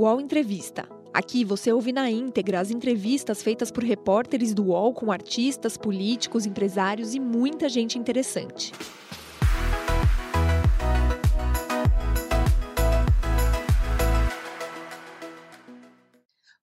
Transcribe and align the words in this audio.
UOL 0.00 0.18
Entrevista. 0.18 0.88
Aqui 1.12 1.44
você 1.44 1.70
ouve 1.70 1.92
na 1.92 2.10
íntegra 2.10 2.58
as 2.58 2.70
entrevistas 2.70 3.42
feitas 3.42 3.70
por 3.70 3.84
repórteres 3.84 4.54
do 4.54 4.68
UOL 4.68 4.94
com 4.94 5.12
artistas, 5.12 5.76
políticos, 5.76 6.46
empresários 6.46 7.14
e 7.14 7.20
muita 7.20 7.68
gente 7.68 7.98
interessante. 7.98 8.72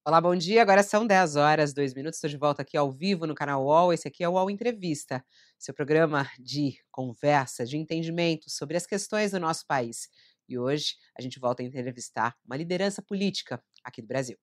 Olá, 0.04 0.20
bom 0.20 0.36
dia. 0.36 0.64
Agora 0.64 0.82
são 0.82 1.06
10 1.06 1.36
horas, 1.36 1.76
2 1.76 1.94
minutos. 1.94 2.18
Estou 2.18 2.32
de 2.32 2.38
volta 2.38 2.64
aqui 2.64 2.76
ao 2.76 2.92
vivo 2.92 3.28
no 3.28 3.36
canal 3.36 3.64
UOL. 3.64 3.94
Esse 3.94 4.08
aqui 4.08 4.24
é 4.24 4.28
o 4.28 4.32
UOL 4.32 4.50
Entrevista, 4.50 5.24
seu 5.60 5.76
programa 5.76 6.28
de 6.40 6.80
conversa, 6.90 7.64
de 7.68 7.78
entendimento 7.78 8.50
sobre 8.50 8.78
as 8.78 8.88
questões 8.88 9.30
do 9.30 9.40
nosso 9.40 9.68
país. 9.68 10.10
E 10.48 10.58
hoje 10.58 10.96
a 11.18 11.22
gente 11.22 11.40
volta 11.40 11.62
a 11.62 11.66
entrevistar 11.66 12.36
uma 12.46 12.56
liderança 12.56 13.02
política 13.02 13.62
aqui 13.84 14.02
do 14.02 14.08
Brasil. 14.08 14.38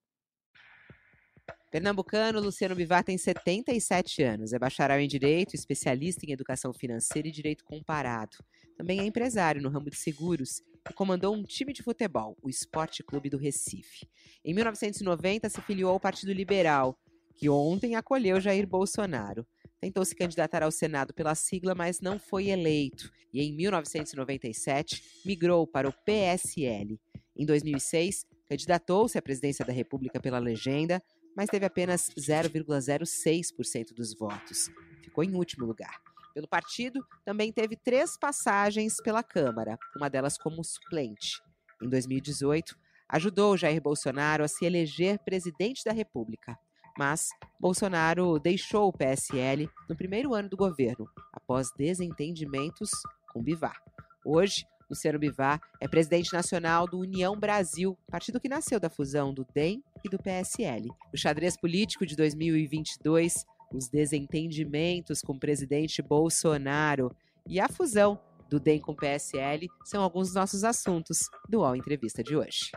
Pernambucano 1.71 2.41
Luciano 2.41 2.75
Bivar 2.75 3.03
tem 3.03 3.19
77 3.19 4.23
anos, 4.23 4.53
é 4.53 4.59
bacharel 4.61 5.01
em 5.01 5.09
Direito, 5.09 5.55
especialista 5.55 6.25
em 6.25 6.31
Educação 6.31 6.73
Financeira 6.73 7.27
e 7.27 7.33
Direito 7.33 7.65
Comparado. 7.65 8.37
Também 8.77 9.01
é 9.01 9.05
empresário 9.05 9.61
no 9.61 9.69
ramo 9.69 9.91
de 9.91 9.97
seguros 9.97 10.63
e 10.89 10.93
comandou 10.95 11.35
um 11.35 11.43
time 11.43 11.73
de 11.73 11.83
futebol, 11.83 12.37
o 12.41 12.49
Esporte 12.49 13.03
Clube 13.03 13.29
do 13.29 13.37
Recife. 13.37 14.09
Em 14.45 14.55
1990, 14.55 15.49
se 15.49 15.61
filiou 15.63 15.91
ao 15.91 15.99
Partido 15.99 16.33
Liberal, 16.33 16.97
que 17.37 17.49
ontem 17.49 17.97
acolheu 17.97 18.41
Jair 18.41 18.69
Bolsonaro. 18.69 19.45
Tentou 19.85 20.03
se 20.03 20.17
candidatar 20.17 20.63
ao 20.63 20.71
Senado 20.71 21.13
pela 21.13 21.35
sigla, 21.35 21.75
mas 21.75 22.01
não 22.01 22.19
foi 22.19 22.49
eleito. 22.49 23.13
E 23.31 23.43
em 23.43 23.55
1997, 23.55 25.21
migrou 25.27 25.67
para 25.67 25.87
o 25.87 25.93
PSL. 25.93 26.99
Em 27.37 27.45
2006, 27.45 28.25
candidatou-se 28.49 29.19
à 29.19 29.21
presidência 29.21 29.63
da 29.63 29.75
República 29.75 30.19
pela 30.19 30.39
legenda, 30.39 31.03
mas 31.37 31.51
teve 31.51 31.67
apenas 31.67 32.09
0,06% 32.19 33.93
dos 33.95 34.15
votos. 34.15 34.71
Ficou 35.03 35.23
em 35.23 35.35
último 35.35 35.67
lugar. 35.67 36.01
Pelo 36.33 36.49
partido, 36.49 37.07
também 37.23 37.53
teve 37.53 37.77
três 37.77 38.17
passagens 38.17 38.97
pela 39.03 39.23
Câmara, 39.23 39.79
uma 39.95 40.09
delas 40.09 40.39
como 40.39 40.65
suplente. 40.65 41.43
Em 41.83 41.91
2018, 41.91 42.75
ajudou 43.07 43.55
Jair 43.55 43.83
Bolsonaro 43.83 44.45
a 44.45 44.49
se 44.49 44.65
eleger 44.65 45.19
presidente 45.23 45.85
da 45.85 45.93
República. 45.93 46.59
Mas 46.99 47.29
Bolsonaro 47.59 48.39
deixou 48.39 48.89
o 48.89 48.93
PSL 48.93 49.69
no 49.89 49.97
primeiro 49.97 50.35
ano 50.35 50.49
do 50.49 50.57
governo, 50.57 51.09
após 51.33 51.71
desentendimentos 51.77 52.91
com 53.33 53.43
Bivar. 53.43 53.83
Hoje, 54.25 54.65
Luciano 54.89 55.19
Bivar 55.19 55.61
é 55.81 55.89
presidente 55.89 56.33
nacional 56.33 56.87
do 56.87 57.01
União 57.01 57.39
Brasil, 57.39 57.99
partido 58.09 58.39
que 58.39 58.49
nasceu 58.49 58.79
da 58.79 58.91
fusão 58.91 59.33
do 59.35 59.47
DEM 59.55 59.83
e 60.05 60.09
do 60.09 60.19
PSL. 60.19 60.89
O 61.13 61.17
xadrez 61.17 61.57
político 61.57 62.07
de 62.07 62.15
2022 62.15 63.45
os 63.73 63.89
desentendimentos 63.89 65.21
com 65.21 65.33
o 65.33 65.39
presidente 65.39 66.01
Bolsonaro 66.01 67.11
e 67.47 67.59
a 67.59 67.69
fusão 67.69 68.21
do 68.49 68.61
DEM 68.61 68.81
com 68.81 68.93
o 68.93 68.97
PSL 68.97 69.69
são 69.85 70.03
alguns 70.03 70.29
dos 70.29 70.37
nossos 70.37 70.65
assuntos 70.65 71.29
do 71.49 71.61
UOL 71.61 71.75
Entrevista 71.75 72.23
de 72.23 72.37
hoje. 72.37 72.71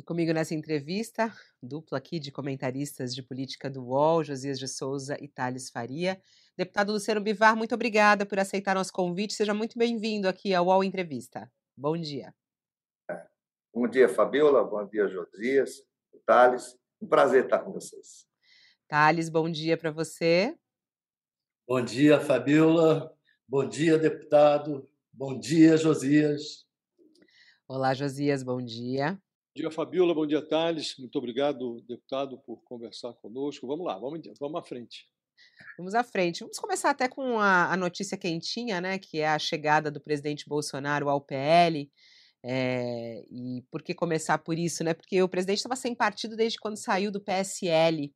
E 0.00 0.02
comigo 0.02 0.32
nessa 0.32 0.54
entrevista, 0.54 1.30
dupla 1.62 1.98
aqui 1.98 2.18
de 2.18 2.32
comentaristas 2.32 3.14
de 3.14 3.22
política 3.22 3.68
do 3.68 3.84
UOL, 3.84 4.24
Josias 4.24 4.58
de 4.58 4.66
Souza 4.66 5.14
e 5.20 5.28
Thales 5.28 5.68
Faria. 5.68 6.18
Deputado 6.56 6.90
Luciano 6.90 7.20
Bivar, 7.20 7.54
muito 7.54 7.74
obrigada 7.74 8.24
por 8.24 8.38
aceitar 8.38 8.74
nosso 8.74 8.94
convite. 8.94 9.34
Seja 9.34 9.52
muito 9.52 9.76
bem-vindo 9.78 10.26
aqui 10.26 10.54
ao 10.54 10.68
UOL 10.68 10.82
Entrevista. 10.82 11.52
Bom 11.76 11.98
dia. 11.98 12.34
Bom 13.74 13.86
dia, 13.86 14.08
Fabiola. 14.08 14.64
Bom 14.64 14.86
dia, 14.86 15.06
Josias, 15.06 15.86
Thales. 16.24 16.78
Um 16.98 17.06
prazer 17.06 17.44
estar 17.44 17.58
com 17.58 17.70
vocês. 17.70 18.26
Thales, 18.88 19.28
bom 19.28 19.50
dia 19.50 19.76
para 19.76 19.90
você. 19.90 20.56
Bom 21.68 21.84
dia, 21.84 22.18
Fabiola. 22.18 23.14
Bom 23.46 23.68
dia, 23.68 23.98
deputado. 23.98 24.88
Bom 25.12 25.38
dia, 25.38 25.76
Josias. 25.76 26.66
Olá, 27.68 27.92
Josias, 27.92 28.42
bom 28.42 28.62
dia. 28.62 29.20
Bom 29.52 29.62
dia, 29.62 29.70
Fabiola. 29.72 30.14
Bom 30.14 30.26
dia, 30.26 30.40
Thales. 30.40 30.96
Muito 30.96 31.18
obrigado, 31.18 31.80
deputado, 31.82 32.38
por 32.38 32.62
conversar 32.62 33.12
conosco. 33.14 33.66
Vamos 33.66 33.84
lá, 33.84 33.98
vamos, 33.98 34.20
vamos 34.38 34.60
à 34.60 34.62
frente. 34.62 35.08
Vamos 35.76 35.92
à 35.92 36.04
frente. 36.04 36.40
Vamos 36.40 36.56
começar 36.60 36.90
até 36.90 37.08
com 37.08 37.40
a, 37.40 37.72
a 37.72 37.76
notícia 37.76 38.16
quentinha, 38.16 38.80
né? 38.80 38.96
Que 38.96 39.18
é 39.18 39.28
a 39.28 39.40
chegada 39.40 39.90
do 39.90 40.00
presidente 40.00 40.48
Bolsonaro 40.48 41.08
ao 41.08 41.20
PL. 41.20 41.90
É, 42.44 43.24
e 43.28 43.64
por 43.72 43.82
que 43.82 43.92
começar 43.92 44.38
por 44.38 44.56
isso, 44.56 44.84
né? 44.84 44.94
Porque 44.94 45.20
o 45.20 45.28
presidente 45.28 45.58
estava 45.58 45.74
sem 45.74 45.96
partido 45.96 46.36
desde 46.36 46.56
quando 46.60 46.76
saiu 46.76 47.10
do 47.10 47.20
PSL. 47.20 48.14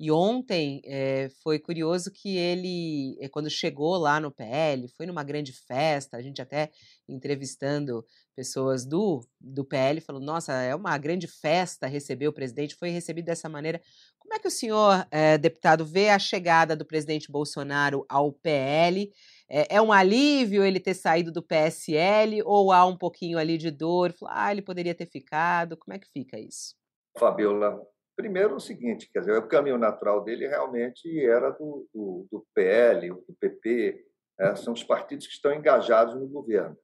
E 0.00 0.10
ontem 0.10 0.80
é, 0.84 1.28
foi 1.42 1.58
curioso 1.58 2.10
que 2.10 2.36
ele, 2.36 3.16
eh, 3.20 3.28
quando 3.28 3.48
chegou 3.48 3.96
lá 3.96 4.18
no 4.18 4.32
PL, 4.32 4.88
foi 4.96 5.06
numa 5.06 5.22
grande 5.22 5.52
festa, 5.52 6.16
a 6.16 6.22
gente 6.22 6.42
até 6.42 6.70
entrevistando 7.08 8.04
pessoas 8.34 8.84
do, 8.84 9.20
do 9.40 9.64
PL, 9.64 10.00
falou: 10.00 10.20
nossa, 10.20 10.54
é 10.54 10.74
uma 10.74 10.96
grande 10.98 11.28
festa 11.28 11.86
receber 11.86 12.28
o 12.28 12.32
presidente, 12.32 12.74
foi 12.74 12.90
recebido 12.90 13.26
dessa 13.26 13.48
maneira. 13.48 13.80
Como 14.18 14.34
é 14.34 14.38
que 14.38 14.48
o 14.48 14.50
senhor, 14.50 15.06
é, 15.10 15.36
deputado, 15.36 15.84
vê 15.84 16.08
a 16.08 16.18
chegada 16.18 16.74
do 16.74 16.86
presidente 16.86 17.30
Bolsonaro 17.30 18.04
ao 18.08 18.32
PL? 18.32 19.10
É, 19.48 19.76
é, 19.76 19.82
um 19.82 19.92
alívio 19.92 20.64
ele 20.64 20.80
ter 20.80 20.94
saído 20.94 21.30
do 21.30 21.42
PSL 21.42 22.42
ou 22.44 22.72
há 22.72 22.86
um 22.86 22.96
pouquinho 22.96 23.38
ali 23.38 23.58
de 23.58 23.70
dor? 23.70 24.14
Ah, 24.26 24.50
ele 24.50 24.62
poderia 24.62 24.94
ter 24.94 25.06
ficado. 25.06 25.76
Como 25.76 25.94
é 25.94 25.98
que 25.98 26.08
fica 26.08 26.40
isso? 26.40 26.74
Fabiola, 27.18 27.78
Primeiro, 28.16 28.56
o 28.56 28.60
seguinte, 28.60 29.10
quer 29.10 29.20
dizer, 29.20 29.38
o 29.38 29.48
caminho 29.48 29.78
natural 29.78 30.22
dele 30.22 30.46
realmente 30.46 31.18
era 31.24 31.50
do, 31.50 31.88
do, 31.92 32.26
do 32.30 32.46
PL, 32.54 33.08
do 33.08 33.34
PP, 33.40 34.04
é, 34.38 34.54
são 34.54 34.72
os 34.72 34.84
partidos 34.84 35.26
que 35.26 35.32
estão 35.32 35.52
engajados 35.52 36.14
no 36.14 36.28
governo. 36.28 36.76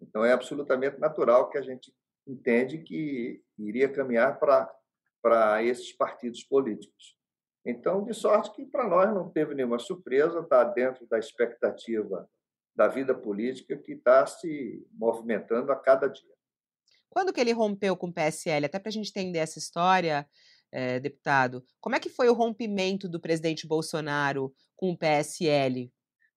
Então, 0.00 0.24
é 0.24 0.32
absolutamente 0.32 0.98
natural 0.98 1.50
que 1.50 1.58
a 1.58 1.62
gente 1.62 1.92
entende 2.26 2.78
que 2.78 3.42
iria 3.58 3.88
caminhar 3.88 4.38
para 4.38 5.62
esses 5.62 5.92
partidos 5.92 6.44
políticos. 6.44 7.16
Então, 7.66 8.04
de 8.04 8.14
sorte 8.14 8.52
que 8.52 8.64
para 8.64 8.88
nós 8.88 9.12
não 9.12 9.28
teve 9.28 9.54
nenhuma 9.54 9.78
surpresa, 9.78 10.40
está 10.40 10.62
dentro 10.64 11.06
da 11.08 11.18
expectativa 11.18 12.28
da 12.74 12.86
vida 12.86 13.14
política 13.14 13.76
que 13.76 13.92
está 13.92 14.24
se 14.24 14.86
movimentando 14.92 15.72
a 15.72 15.76
cada 15.76 16.06
dia. 16.06 16.38
Quando 17.10 17.32
que 17.32 17.40
ele 17.40 17.52
rompeu 17.52 17.96
com 17.96 18.06
o 18.06 18.12
PSL? 18.12 18.66
Até 18.66 18.78
para 18.78 18.90
a 18.90 18.92
gente 18.92 19.10
entender 19.10 19.38
essa 19.38 19.58
história, 19.58 20.28
é, 20.72 21.00
deputado. 21.00 21.64
Como 21.80 21.96
é 21.96 22.00
que 22.00 22.08
foi 22.08 22.28
o 22.28 22.34
rompimento 22.34 23.08
do 23.08 23.20
presidente 23.20 23.66
Bolsonaro 23.66 24.52
com 24.76 24.90
o 24.90 24.96
PSL? 24.96 25.92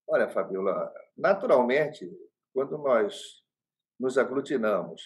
Olha, 0.07 0.29
Fabiola, 0.29 0.91
naturalmente, 1.17 2.09
quando 2.53 2.77
nós 2.77 3.41
nos 3.99 4.17
aglutinamos, 4.17 5.01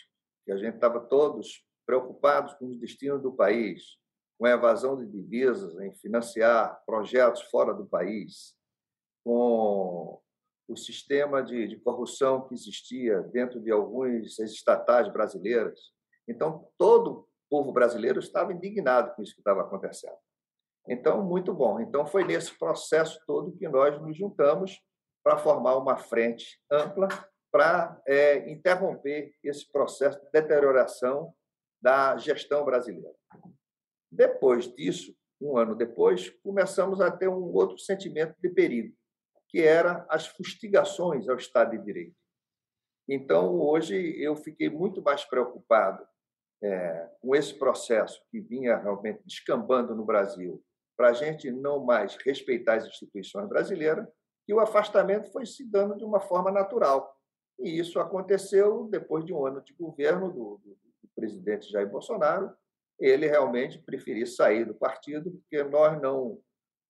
que 0.45 0.51
a 0.51 0.57
gente 0.57 0.75
estava 0.75 0.99
todos 0.99 1.63
preocupados 1.85 2.53
com 2.55 2.65
o 2.65 2.79
destino 2.79 3.19
do 3.19 3.33
país, 3.33 3.97
com 4.37 4.45
a 4.45 4.51
evasão 4.51 4.97
de 4.97 5.05
divisas, 5.05 5.77
em 5.79 5.93
financiar 5.95 6.81
projetos 6.85 7.41
fora 7.43 7.73
do 7.73 7.85
país, 7.85 8.55
com 9.23 10.21
o 10.67 10.75
sistema 10.75 11.43
de, 11.43 11.67
de 11.67 11.79
corrupção 11.79 12.47
que 12.47 12.53
existia 12.53 13.21
dentro 13.21 13.59
de 13.59 13.71
algumas 13.71 14.39
estatais 14.39 15.11
brasileiras. 15.11 15.91
Então, 16.27 16.67
todo 16.77 17.27
povo 17.55 17.71
brasileiro 17.71 18.19
estava 18.19 18.51
indignado 18.51 19.15
com 19.15 19.21
isso 19.21 19.33
que 19.33 19.39
estava 19.39 19.61
acontecendo. 19.61 20.17
Então, 20.89 21.23
muito 21.23 21.53
bom. 21.53 21.79
Então, 21.79 22.05
foi 22.05 22.25
nesse 22.25 22.53
processo 22.59 23.17
todo 23.25 23.55
que 23.55 23.65
nós 23.69 23.97
nos 24.01 24.17
juntamos 24.17 24.81
para 25.23 25.37
formar 25.37 25.77
uma 25.77 25.95
frente 25.95 26.61
ampla 26.69 27.07
para 27.49 28.01
é, 28.05 28.51
interromper 28.51 29.33
esse 29.41 29.71
processo 29.71 30.19
de 30.19 30.29
deterioração 30.33 31.33
da 31.81 32.17
gestão 32.17 32.65
brasileira. 32.65 33.15
Depois 34.11 34.67
disso, 34.75 35.15
um 35.39 35.57
ano 35.57 35.73
depois, 35.73 36.29
começamos 36.43 36.99
a 36.99 37.09
ter 37.09 37.29
um 37.29 37.53
outro 37.53 37.77
sentimento 37.77 38.35
de 38.41 38.49
perigo, 38.49 38.93
que 39.47 39.61
era 39.61 40.05
as 40.09 40.27
fustigações 40.27 41.29
ao 41.29 41.37
Estado 41.37 41.71
de 41.71 41.85
Direito. 41.85 42.17
Então, 43.07 43.57
hoje, 43.61 43.95
eu 44.21 44.35
fiquei 44.35 44.69
muito 44.69 45.01
mais 45.01 45.23
preocupado 45.23 46.05
é, 46.63 47.09
com 47.21 47.35
esse 47.35 47.53
processo 47.53 48.21
que 48.31 48.39
vinha 48.39 48.77
realmente 48.77 49.21
descambando 49.25 49.95
no 49.95 50.05
Brasil, 50.05 50.63
para 50.97 51.09
a 51.09 51.13
gente 51.13 51.51
não 51.51 51.83
mais 51.83 52.15
respeitar 52.17 52.75
as 52.75 52.85
instituições 52.85 53.47
brasileiras, 53.47 54.07
e 54.47 54.53
o 54.53 54.59
afastamento 54.59 55.31
foi 55.31 55.45
se 55.45 55.63
dando 55.65 55.97
de 55.97 56.05
uma 56.05 56.19
forma 56.19 56.51
natural. 56.51 57.15
E 57.59 57.79
isso 57.79 57.99
aconteceu 57.99 58.87
depois 58.89 59.25
de 59.25 59.33
um 59.33 59.45
ano 59.45 59.61
de 59.61 59.73
governo 59.73 60.29
do, 60.29 60.61
do, 60.63 60.77
do 61.03 61.09
presidente 61.15 61.71
Jair 61.71 61.89
Bolsonaro. 61.89 62.53
Ele 62.99 63.27
realmente 63.27 63.79
preferiu 63.79 64.25
sair 64.27 64.65
do 64.65 64.75
partido, 64.75 65.31
porque 65.31 65.63
nós 65.63 65.99
não, 66.01 66.39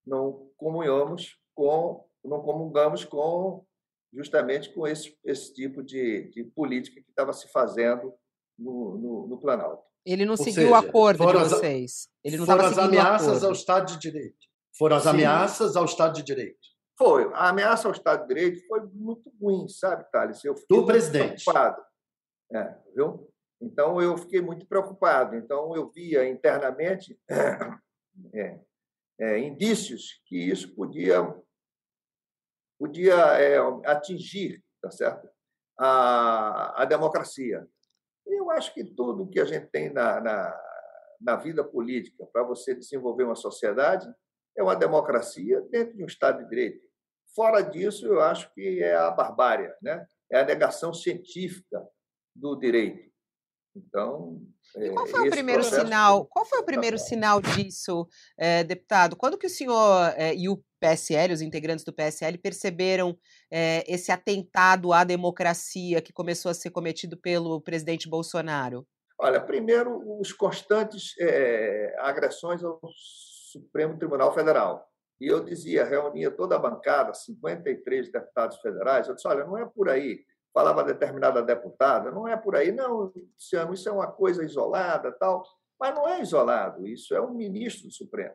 não 0.06 0.50
comunhamos 0.58 1.40
com, 1.56 2.06
não 2.24 2.42
comungamos 2.42 3.06
com 3.06 3.66
justamente 4.14 4.74
com 4.74 4.88
esse, 4.88 5.18
esse 5.24 5.54
tipo 5.54 5.84
de, 5.84 6.30
de 6.30 6.44
política 6.44 7.02
que 7.02 7.10
estava 7.10 7.34
se 7.34 7.50
fazendo 7.52 8.14
no, 8.58 8.98
no, 8.98 9.28
no 9.28 9.40
Planalto. 9.40 9.84
Ele 10.06 10.26
não 10.26 10.34
Ou 10.34 10.38
seguiu 10.38 10.54
seja, 10.54 10.72
o 10.72 10.76
acordo 10.76 11.26
de 11.26 11.34
vocês. 11.34 12.08
Ele 12.24 12.38
não 12.38 12.46
foram 12.46 12.66
as 12.66 12.78
ameaças 12.78 13.44
ao 13.44 13.52
Estado 13.52 13.94
de 13.94 14.00
Direito. 14.00 14.46
Foram 14.78 14.98
as 14.98 15.04
Sim. 15.04 15.10
ameaças 15.10 15.76
ao 15.76 15.86
Estado 15.86 16.16
de 16.16 16.24
Direito. 16.24 16.68
Foi. 16.98 17.26
A 17.34 17.50
ameaça 17.50 17.88
ao 17.88 17.92
Estado 17.92 18.22
de 18.22 18.34
Direito 18.34 18.68
foi 18.68 18.82
muito 18.94 19.32
ruim, 19.42 19.68
sabe, 19.68 20.06
Thales? 20.12 20.44
Eu 20.44 20.56
fiquei 20.56 20.78
Do 20.78 20.86
presidente. 20.86 21.44
preocupado. 21.44 21.84
É, 22.54 22.76
viu? 22.96 23.32
Então, 23.62 24.02
eu 24.02 24.18
fiquei 24.18 24.42
muito 24.42 24.68
preocupado. 24.68 25.36
Então, 25.36 25.76
eu 25.76 25.90
via 25.90 26.28
internamente 26.30 27.20
é, 28.34 28.60
é, 29.20 29.40
indícios 29.40 30.22
que 30.26 30.38
isso 30.38 30.76
podia, 30.76 31.24
podia 32.78 33.16
é, 33.16 33.58
atingir 33.86 34.64
tá 34.86 34.92
certo? 34.92 35.28
A, 35.80 36.84
a 36.84 36.86
democracia. 36.86 37.68
Acho 38.56 38.74
que 38.74 38.84
tudo 38.84 39.30
que 39.30 39.40
a 39.40 39.46
gente 39.46 39.68
tem 39.68 39.92
na, 39.92 40.20
na, 40.22 40.62
na 41.22 41.36
vida 41.36 41.64
política 41.64 42.26
para 42.32 42.44
você 42.44 42.74
desenvolver 42.74 43.24
uma 43.24 43.36
sociedade 43.36 44.08
é 44.58 44.64
uma 44.64 44.76
democracia 44.76 45.62
dentro 45.70 45.96
de 45.96 46.04
um 46.04 46.08
Estado 46.08 46.44
de 46.44 46.50
Direito. 46.50 46.86
Fora 47.36 47.62
disso, 47.62 48.08
eu 48.08 48.22
acho 48.22 48.54
que 48.54 48.82
é 48.82 48.96
a 48.96 49.12
barbárie, 49.12 49.70
né? 49.82 50.06
é 50.32 50.40
a 50.40 50.46
negação 50.46 50.94
científica 50.94 51.86
do 52.36 52.56
direito. 52.56 53.14
Então, 53.76 54.42
e 54.78 54.90
qual 54.92 55.06
foi 55.06 55.28
o 55.28 55.32
primeiro 55.32 55.64
sinal? 55.64 56.26
Qual 56.28 56.46
foi 56.46 56.60
o 56.60 56.66
primeiro 56.66 56.98
sinal 56.98 57.42
disso, 57.42 58.08
é, 58.38 58.64
deputado? 58.64 59.18
Quando 59.18 59.38
que 59.38 59.48
o 59.48 59.50
senhor 59.50 60.14
é, 60.16 60.34
e 60.34 60.48
o 60.48 60.64
PSL, 60.86 61.34
os 61.34 61.42
integrantes 61.42 61.84
do 61.84 61.94
PSL, 61.94 62.38
perceberam 62.38 63.18
é, 63.52 63.84
esse 63.92 64.12
atentado 64.12 64.94
à 64.94 65.04
democracia 65.04 66.02
que 66.02 66.14
começou 66.14 66.52
a 66.52 66.54
ser 66.54 66.70
cometido 66.70 67.18
pelo 67.18 67.62
presidente 67.62 68.10
Bolsonaro? 68.10 68.86
Olha, 69.18 69.40
primeiro, 69.40 70.20
os 70.20 70.34
constantes 70.34 71.14
agressões 72.00 72.64
ao 72.64 72.80
Supremo 73.52 73.98
Tribunal 73.98 74.34
Federal. 74.34 74.86
E 75.20 75.28
eu 75.28 75.44
dizia, 75.44 75.86
reunia 75.86 76.30
toda 76.30 76.58
a 76.58 76.60
bancada, 76.60 77.14
53 77.14 78.12
deputados 78.12 78.58
federais, 78.58 79.08
eu 79.08 79.16
disse, 79.16 79.28
olha, 79.28 79.46
não 79.46 79.58
é 79.58 79.66
por 79.66 79.90
aí 79.90 80.20
falava 80.56 80.86
determinada 80.86 81.44
deputada, 81.44 82.10
não 82.10 82.26
é 82.26 82.38
por 82.38 82.56
aí, 82.56 82.72
não, 82.72 83.12
Luciano, 83.14 83.74
isso 83.74 83.90
é 83.90 83.92
uma 83.92 84.08
coisa 84.08 84.42
isolada, 84.42 85.12
tal, 85.12 85.44
mas 85.78 85.94
não 85.94 86.08
é 86.08 86.22
isolado, 86.22 86.88
isso 86.88 87.14
é 87.14 87.20
um 87.20 87.34
ministro 87.34 87.88
do 87.88 87.94
Supremo. 87.94 88.34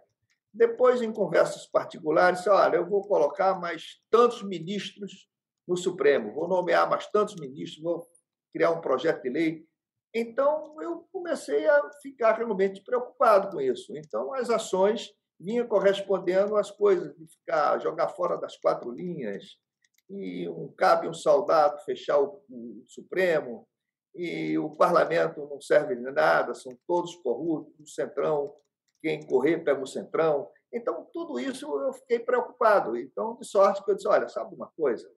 Depois, 0.52 1.00
em 1.00 1.12
conversas 1.12 1.66
particulares, 1.66 2.46
olha, 2.46 2.76
eu 2.76 2.88
vou 2.88 3.02
colocar 3.02 3.58
mais 3.58 4.00
tantos 4.10 4.42
ministros 4.42 5.28
no 5.66 5.76
Supremo, 5.76 6.34
vou 6.34 6.48
nomear 6.48 6.88
mais 6.88 7.06
tantos 7.06 7.36
ministros, 7.36 7.82
vou 7.82 8.08
criar 8.52 8.70
um 8.70 8.80
projeto 8.80 9.22
de 9.22 9.30
lei. 9.30 9.64
Então, 10.12 10.76
eu 10.82 11.06
comecei 11.12 11.66
a 11.68 11.90
ficar 12.02 12.32
realmente 12.32 12.82
preocupado 12.82 13.50
com 13.50 13.60
isso. 13.60 13.96
Então, 13.96 14.34
as 14.34 14.50
ações 14.50 15.10
vinham 15.38 15.66
correspondendo 15.66 16.56
às 16.56 16.70
coisas, 16.70 17.16
de 17.16 17.26
ficar, 17.26 17.78
jogar 17.78 18.08
fora 18.08 18.36
das 18.36 18.56
quatro 18.56 18.90
linhas, 18.90 19.56
e 20.10 20.48
um, 20.48 20.68
cabe 20.76 21.08
um 21.08 21.14
soldado 21.14 21.80
fechar 21.84 22.18
o, 22.18 22.42
o, 22.50 22.84
Supremo, 22.88 23.66
e 24.14 24.58
o 24.58 24.70
parlamento 24.70 25.46
não 25.48 25.60
serve 25.60 25.94
de 25.94 26.10
nada, 26.10 26.52
são 26.52 26.76
todos 26.86 27.14
corruptos, 27.14 27.78
o 27.78 27.86
centrão, 27.86 28.52
quem 29.00 29.26
correr 29.26 29.58
pega 29.58 29.82
o 29.82 29.86
centrão. 29.86 30.50
Então, 30.72 31.08
tudo 31.12 31.38
isso 31.38 31.66
eu 31.80 31.92
fiquei 31.92 32.18
preocupado. 32.18 32.96
Então, 32.96 33.36
de 33.36 33.46
sorte 33.46 33.84
que 33.84 33.90
eu 33.90 33.94
disse: 33.94 34.08
olha, 34.08 34.28
sabe 34.28 34.54
uma 34.54 34.70
coisa? 34.76 35.10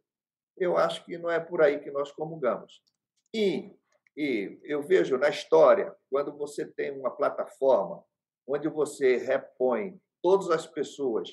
Eu 0.57 0.77
acho 0.77 1.03
que 1.05 1.17
não 1.17 1.29
é 1.29 1.39
por 1.39 1.61
aí 1.61 1.79
que 1.79 1.91
nós 1.91 2.11
comungamos. 2.11 2.81
E, 3.33 3.75
e 4.15 4.59
eu 4.63 4.81
vejo 4.81 5.17
na 5.17 5.29
história, 5.29 5.95
quando 6.09 6.35
você 6.37 6.65
tem 6.65 6.97
uma 6.97 7.11
plataforma 7.11 8.03
onde 8.47 8.67
você 8.67 9.17
repõe 9.17 9.99
todas 10.21 10.49
as 10.49 10.67
pessoas 10.67 11.29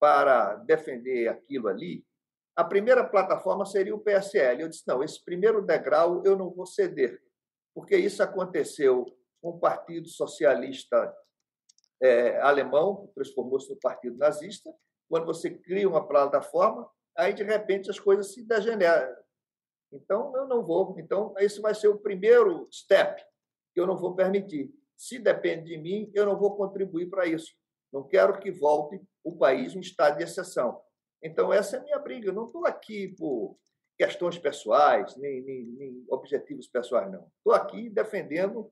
para 0.00 0.56
defender 0.56 1.28
aquilo 1.28 1.68
ali, 1.68 2.04
a 2.54 2.64
primeira 2.64 3.04
plataforma 3.04 3.66
seria 3.66 3.94
o 3.94 4.00
PSL. 4.00 4.62
Eu 4.62 4.68
disse: 4.68 4.86
não, 4.86 5.02
esse 5.02 5.22
primeiro 5.24 5.62
degrau 5.62 6.22
eu 6.24 6.36
não 6.36 6.50
vou 6.50 6.66
ceder, 6.66 7.22
porque 7.74 7.96
isso 7.96 8.22
aconteceu 8.22 9.04
com 9.42 9.50
o 9.50 9.58
Partido 9.60 10.08
Socialista 10.08 11.14
é, 12.02 12.40
Alemão, 12.40 12.96
que 12.96 13.14
transformou-se 13.14 13.68
no 13.70 13.76
Partido 13.76 14.16
Nazista. 14.16 14.72
Quando 15.08 15.26
você 15.26 15.50
cria 15.50 15.88
uma 15.88 16.06
plataforma, 16.06 16.88
aí 17.16 17.32
de 17.32 17.42
repente 17.42 17.90
as 17.90 17.98
coisas 17.98 18.32
se 18.32 18.42
degeneram. 18.42 19.14
Então, 19.92 20.36
eu 20.36 20.46
não 20.46 20.64
vou. 20.64 20.96
Então, 20.98 21.34
esse 21.38 21.60
vai 21.60 21.74
ser 21.74 21.88
o 21.88 21.98
primeiro 21.98 22.68
step 22.72 23.24
que 23.72 23.80
eu 23.80 23.86
não 23.86 23.96
vou 23.96 24.14
permitir. 24.14 24.72
Se 24.96 25.18
depende 25.18 25.66
de 25.66 25.78
mim, 25.78 26.10
eu 26.14 26.26
não 26.26 26.36
vou 26.36 26.56
contribuir 26.56 27.08
para 27.08 27.26
isso. 27.26 27.54
Não 27.92 28.02
quero 28.02 28.38
que 28.38 28.50
volte 28.50 29.00
o 29.22 29.36
país 29.36 29.74
em 29.74 29.80
estado 29.80 30.18
de 30.18 30.24
exceção. 30.24 30.80
Então, 31.22 31.52
essa 31.52 31.76
é 31.76 31.80
a 31.80 31.82
minha 31.82 31.98
briga. 31.98 32.28
Eu 32.28 32.32
não 32.32 32.46
estou 32.46 32.66
aqui 32.66 33.08
por 33.08 33.56
questões 33.96 34.38
pessoais, 34.38 35.16
nem, 35.16 35.42
nem, 35.42 35.64
nem 35.66 36.04
objetivos 36.08 36.66
pessoais, 36.66 37.10
não. 37.10 37.30
Estou 37.38 37.52
aqui 37.54 37.88
defendendo 37.88 38.70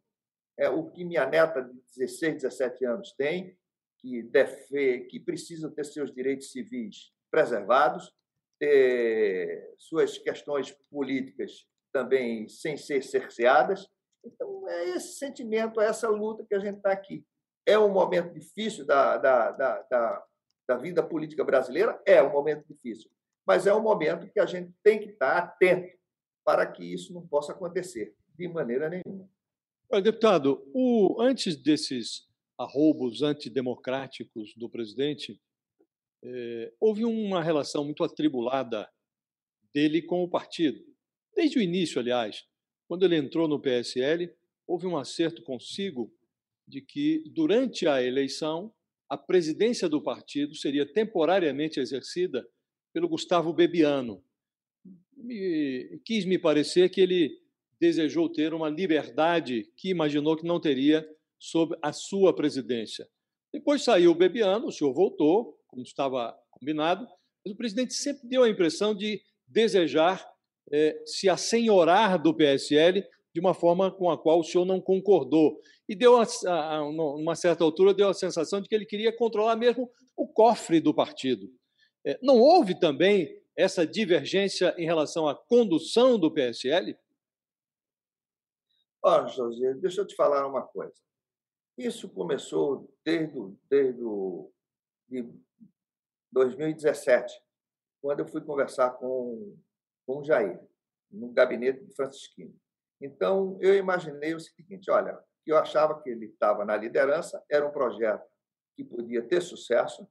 é, 0.59 0.69
o 0.69 0.91
que 0.91 1.05
minha 1.05 1.27
neta 1.27 1.63
de 1.63 1.75
16, 1.97 2.43
17 2.43 2.85
anos 2.85 3.13
tem, 3.13 3.57
que, 3.99 4.23
deve, 4.23 5.01
que 5.11 5.19
precisa 5.19 5.71
ter 5.71 5.85
seus 5.85 6.13
direitos 6.13 6.53
civis 6.53 7.13
preservados, 7.31 8.13
ter 8.59 9.75
suas 9.79 10.19
questões 10.19 10.71
políticas 10.91 11.67
também 11.93 12.49
sem 12.49 12.77
ser 12.77 13.03
cerceadas. 13.03 13.89
Então, 14.25 14.69
é 14.69 14.91
esse 14.91 15.19
sentimento, 15.19 15.81
é 15.81 15.87
essa 15.87 16.09
luta 16.09 16.45
que 16.49 16.55
a 16.55 16.59
gente 16.59 16.77
está 16.77 16.93
aqui. 16.93 17.25
É 17.67 17.79
um 17.79 17.91
momento 17.91 18.33
difícil 18.33 18.85
da, 18.85 19.17
da, 19.17 19.51
da, 19.53 19.83
da 19.91 20.25
da 20.67 20.77
vida 20.77 21.03
política 21.03 21.45
brasileira, 21.45 22.01
é 22.07 22.23
um 22.23 22.33
momento 22.33 22.67
difícil, 22.67 23.11
mas 23.47 23.67
é 23.67 23.75
um 23.75 23.83
momento 23.83 24.31
que 24.31 24.41
a 24.41 24.47
gente 24.47 24.73
tem 24.83 24.99
que 24.99 25.11
estar 25.11 25.37
atento 25.37 25.97
para 26.45 26.67
que 26.67 26.85
isso 26.85 27.13
não 27.13 27.27
possa 27.27 27.53
acontecer 27.53 28.15
de 28.35 28.49
maneira 28.49 28.89
nenhuma. 28.89 29.29
Olha, 29.95 30.03
deputado, 30.03 30.61
o, 30.75 31.23
antes 31.23 31.55
desses 31.55 32.27
arroubos 32.59 33.23
antidemocráticos 33.23 34.53
do 34.57 34.69
presidente, 34.69 35.41
é, 36.21 36.73
houve 36.81 37.05
uma 37.05 37.41
relação 37.41 37.85
muito 37.85 38.03
atribulada 38.03 38.91
dele 39.73 40.03
com 40.03 40.25
o 40.25 40.29
partido. 40.29 40.85
Desde 41.33 41.61
o 41.61 41.63
início, 41.63 42.01
aliás, 42.01 42.45
quando 42.89 43.05
ele 43.05 43.15
entrou 43.15 43.47
no 43.47 43.61
PSL, 43.61 44.35
houve 44.67 44.85
um 44.85 44.97
acerto 44.97 45.45
consigo 45.45 46.13
de 46.67 46.81
que, 46.81 47.23
durante 47.29 47.87
a 47.87 48.03
eleição, 48.03 48.75
a 49.09 49.17
presidência 49.17 49.89
do 49.89 50.03
partido 50.03 50.57
seria 50.57 50.93
temporariamente 50.93 51.79
exercida 51.79 52.45
pelo 52.93 53.09
Gustavo 53.09 53.53
Bebiano. 53.53 54.25
Me, 55.17 56.01
quis 56.05 56.25
me 56.25 56.37
parecer 56.37 56.89
que 56.89 57.01
ele 57.01 57.44
desejou 57.85 58.31
ter 58.31 58.55
uma 58.55 58.71
liberdade 58.71 59.71
que 59.77 59.91
imaginou 59.91 60.39
que 60.39 60.47
não 60.47 60.59
teria 60.59 61.07
sob 61.39 61.77
a 61.83 61.93
sua 61.93 62.35
presidência. 62.35 63.07
Depois 63.53 63.85
saiu 63.85 64.13
o 64.13 64.15
Bebiano, 64.15 64.69
o 64.69 64.73
senhor 64.73 64.95
voltou, 64.95 65.59
como 65.67 65.83
estava 65.83 66.35
combinado, 66.51 67.07
mas 67.45 67.53
o 67.53 67.57
presidente 67.57 67.93
sempre 67.93 68.27
deu 68.27 68.43
a 68.43 68.49
impressão 68.49 68.95
de 68.95 69.21
desejar 69.47 70.27
eh, 70.73 70.99
se 71.05 71.29
assenhorar 71.29 72.21
do 72.21 72.35
PSL 72.35 73.05
de 73.35 73.41
uma 73.41 73.53
forma 73.53 73.91
com 73.91 74.11
a 74.11 74.17
qual 74.17 74.41
o 74.41 74.45
senhor 74.45 74.65
não 74.65 74.81
concordou. 74.81 75.61
E 75.87 75.95
deu, 75.95 76.17
a, 76.17 76.27
a, 76.47 76.83
uma 76.83 77.35
certa 77.35 77.65
altura, 77.65 77.93
deu 77.93 78.09
a 78.09 78.15
sensação 78.15 78.63
de 78.63 78.69
que 78.69 78.75
ele 78.75 78.87
queria 78.87 79.15
controlar 79.15 79.57
mesmo 79.57 79.91
o 80.17 80.27
cofre 80.27 80.81
do 80.81 80.95
partido. 80.95 81.51
É, 82.07 82.19
não 82.23 82.39
houve 82.41 82.79
também 82.79 83.29
essa 83.55 83.87
divergência 83.87 84.75
em 84.79 84.87
relação 84.87 85.29
à 85.29 85.35
condução 85.35 86.19
do 86.19 86.31
PSL? 86.31 86.97
Olha, 89.07 89.29
José, 89.29 89.75
deixa 89.75 90.01
eu 90.01 90.07
te 90.07 90.17
falar 90.17 90.47
uma 90.47 90.63
coisa. 90.63 90.95
Isso 91.77 92.09
começou 92.09 92.91
desde, 93.05 93.39
desde 93.69 94.01
de 95.07 95.31
2017, 96.33 97.39
quando 98.01 98.21
eu 98.21 98.27
fui 98.27 98.41
conversar 98.41 98.93
com, 98.93 99.59
com 100.07 100.21
o 100.21 100.25
Jair, 100.25 100.59
no 101.11 101.31
gabinete 101.35 101.85
de 101.85 101.95
Francisquinho. 101.95 102.59
Então, 102.99 103.59
eu 103.61 103.77
imaginei 103.77 104.35
o 104.35 104.41
seguinte: 104.41 104.91
olha, 104.91 105.23
eu 105.47 105.59
achava 105.59 106.01
que 106.01 106.09
ele 106.09 106.25
estava 106.25 106.65
na 106.65 106.75
liderança, 106.75 107.45
era 107.51 107.67
um 107.67 107.73
projeto 107.73 108.27
que 108.75 108.83
podia 108.83 109.23
ter 109.23 109.43
sucesso, 109.43 110.09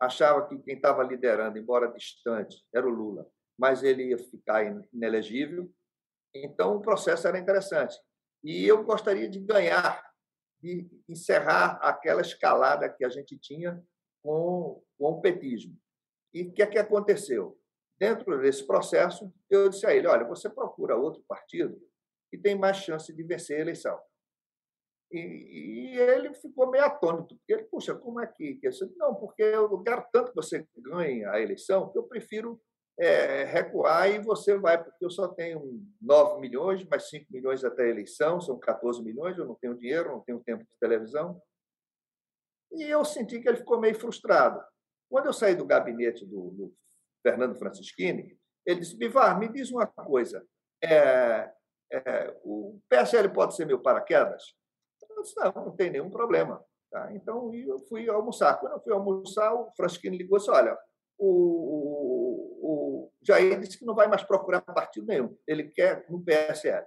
achava 0.00 0.48
que 0.48 0.58
quem 0.58 0.74
estava 0.74 1.04
liderando, 1.04 1.58
embora 1.58 1.92
distante, 1.92 2.60
era 2.74 2.88
o 2.88 2.90
Lula, 2.90 3.24
mas 3.56 3.84
ele 3.84 4.08
ia 4.08 4.18
ficar 4.18 4.64
inelegível. 4.92 5.72
Então, 6.34 6.74
o 6.74 6.82
processo 6.82 7.28
era 7.28 7.38
interessante. 7.38 7.96
E 8.42 8.66
eu 8.66 8.82
gostaria 8.84 9.28
de 9.28 9.38
ganhar, 9.38 10.04
de 10.60 10.90
encerrar 11.08 11.78
aquela 11.82 12.20
escalada 12.20 12.88
que 12.88 13.04
a 13.04 13.08
gente 13.08 13.38
tinha 13.38 13.82
com, 14.22 14.82
com 14.98 15.04
o 15.04 15.20
petismo. 15.20 15.76
E 16.34 16.42
o 16.42 16.52
que 16.52 16.62
é 16.62 16.66
que 16.66 16.78
aconteceu? 16.78 17.58
Dentro 17.98 18.40
desse 18.40 18.66
processo, 18.66 19.32
eu 19.48 19.68
disse 19.68 19.86
a 19.86 19.94
ele: 19.94 20.06
olha, 20.06 20.24
você 20.24 20.50
procura 20.50 20.96
outro 20.96 21.22
partido 21.28 21.80
e 22.32 22.38
tem 22.38 22.56
mais 22.56 22.78
chance 22.78 23.12
de 23.12 23.22
vencer 23.22 23.58
a 23.58 23.60
eleição. 23.60 24.00
E, 25.10 25.18
e, 25.18 25.98
ele 25.98 26.32
ficou 26.34 26.70
meio 26.70 26.84
atônito, 26.84 27.36
porque 27.36 27.52
ele, 27.52 27.64
puxa, 27.64 27.94
como 27.94 28.18
é 28.18 28.26
que. 28.26 28.54
que 28.54 28.68
não, 28.96 29.14
porque 29.14 29.42
eu 29.42 29.82
quero 29.82 30.06
tanto 30.10 30.30
que 30.30 30.36
você 30.36 30.66
ganhe 30.78 31.24
a 31.26 31.38
eleição 31.38 31.92
que 31.92 31.98
eu 31.98 32.04
prefiro 32.04 32.60
é, 33.02 33.42
recuar 33.42 34.08
e 34.08 34.20
você 34.20 34.56
vai, 34.56 34.82
porque 34.82 35.04
eu 35.04 35.10
só 35.10 35.26
tenho 35.26 35.84
9 36.00 36.40
milhões, 36.40 36.84
mais 36.84 37.08
5 37.08 37.26
milhões 37.32 37.64
até 37.64 37.82
a 37.82 37.88
eleição, 37.88 38.40
são 38.40 38.56
14 38.56 39.02
milhões, 39.02 39.36
eu 39.36 39.44
não 39.44 39.56
tenho 39.56 39.76
dinheiro, 39.76 40.12
não 40.12 40.20
tenho 40.20 40.38
tempo 40.38 40.62
de 40.62 40.70
televisão. 40.78 41.42
E 42.70 42.84
eu 42.84 43.04
senti 43.04 43.40
que 43.40 43.48
ele 43.48 43.56
ficou 43.56 43.80
meio 43.80 43.98
frustrado. 43.98 44.62
Quando 45.10 45.26
eu 45.26 45.32
saí 45.32 45.56
do 45.56 45.66
gabinete 45.66 46.24
do, 46.24 46.50
do 46.50 46.74
Fernando 47.24 47.58
Francischini, 47.58 48.38
ele 48.64 48.80
disse: 48.80 48.96
Bivar, 48.96 49.36
me 49.36 49.48
diz 49.48 49.72
uma 49.72 49.86
coisa. 49.86 50.46
É, 50.80 51.50
é, 51.90 52.36
o 52.44 52.78
PSL 52.88 53.30
pode 53.30 53.56
ser 53.56 53.66
meu 53.66 53.80
paraquedas? 53.80 54.54
Eu 55.10 55.22
disse: 55.22 55.34
não, 55.36 55.52
não 55.52 55.76
tem 55.76 55.90
nenhum 55.90 56.08
problema. 56.08 56.64
Tá? 56.88 57.12
Então, 57.14 57.52
eu 57.52 57.80
fui 57.80 58.08
almoçar. 58.08 58.58
Quando 58.60 58.74
eu 58.74 58.80
fui 58.80 58.92
almoçar, 58.92 59.52
o 59.52 59.72
Francischini 59.72 60.16
ligou 60.16 60.38
e 60.38 60.40
disse: 60.40 60.50
olha, 60.50 60.78
o, 61.18 61.91
Jair 63.22 63.60
disse 63.60 63.78
que 63.78 63.84
não 63.84 63.94
vai 63.94 64.08
mais 64.08 64.22
procurar 64.22 64.60
partido 64.60 65.06
nenhum. 65.06 65.36
Ele 65.46 65.64
quer 65.64 66.04
no 66.10 66.22
PSL. 66.22 66.86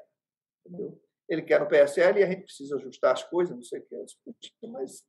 Entendeu? 0.65 1.01
Ele 1.27 1.41
quer 1.41 1.59
no 1.59 1.67
PSL 1.67 2.19
e 2.19 2.23
a 2.23 2.27
gente 2.27 2.43
precisa 2.43 2.75
ajustar 2.75 3.13
as 3.13 3.23
coisas, 3.23 3.55
não 3.55 3.63
sei 3.63 3.79
o 3.79 3.85
que. 3.85 3.95
Eu 3.95 4.05
disse, 4.05 4.21
mas 4.63 5.07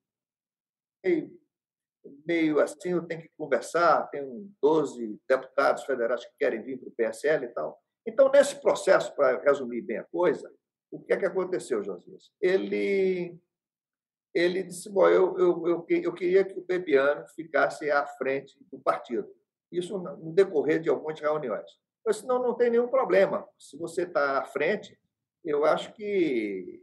meio, 1.05 1.41
meio 2.27 2.61
assim, 2.61 2.91
eu 2.91 3.03
tenho 3.03 3.23
que 3.23 3.31
conversar, 3.37 4.09
tenho 4.09 4.51
12 4.63 5.21
deputados 5.29 5.85
federais 5.85 6.25
que 6.25 6.33
querem 6.39 6.63
vir 6.63 6.79
para 6.79 6.89
o 6.89 6.93
PSL 6.93 7.47
e 7.47 7.49
tal. 7.49 7.81
Então, 8.07 8.31
nesse 8.31 8.61
processo, 8.61 9.15
para 9.15 9.43
resumir 9.43 9.83
bem 9.83 9.99
a 9.99 10.05
coisa, 10.05 10.51
o 10.91 11.01
que 11.01 11.13
é 11.13 11.17
que 11.17 11.27
aconteceu, 11.27 11.83
Josias? 11.83 12.31
Ele, 12.41 13.37
ele 14.33 14.63
disse, 14.63 14.89
bom, 14.89 15.09
eu, 15.09 15.37
eu, 15.39 15.67
eu, 15.67 15.87
eu 15.89 16.13
queria 16.15 16.45
que 16.45 16.59
o 16.59 16.65
Bebiano 16.65 17.27
ficasse 17.35 17.91
à 17.91 18.07
frente 18.07 18.57
do 18.71 18.79
partido. 18.79 19.29
Isso 19.71 19.99
no 19.99 20.33
decorrer 20.33 20.81
de 20.81 20.89
algumas 20.89 21.19
reuniões. 21.21 21.71
Eu 22.05 22.13
disse, 22.13 22.27
não, 22.27 22.41
não 22.41 22.55
tem 22.55 22.71
nenhum 22.71 22.89
problema. 22.89 23.47
Se 23.59 23.77
você 23.77 24.03
está 24.03 24.39
à 24.39 24.45
frente, 24.45 24.99
eu 25.45 25.65
acho 25.65 25.93
que 25.93 26.81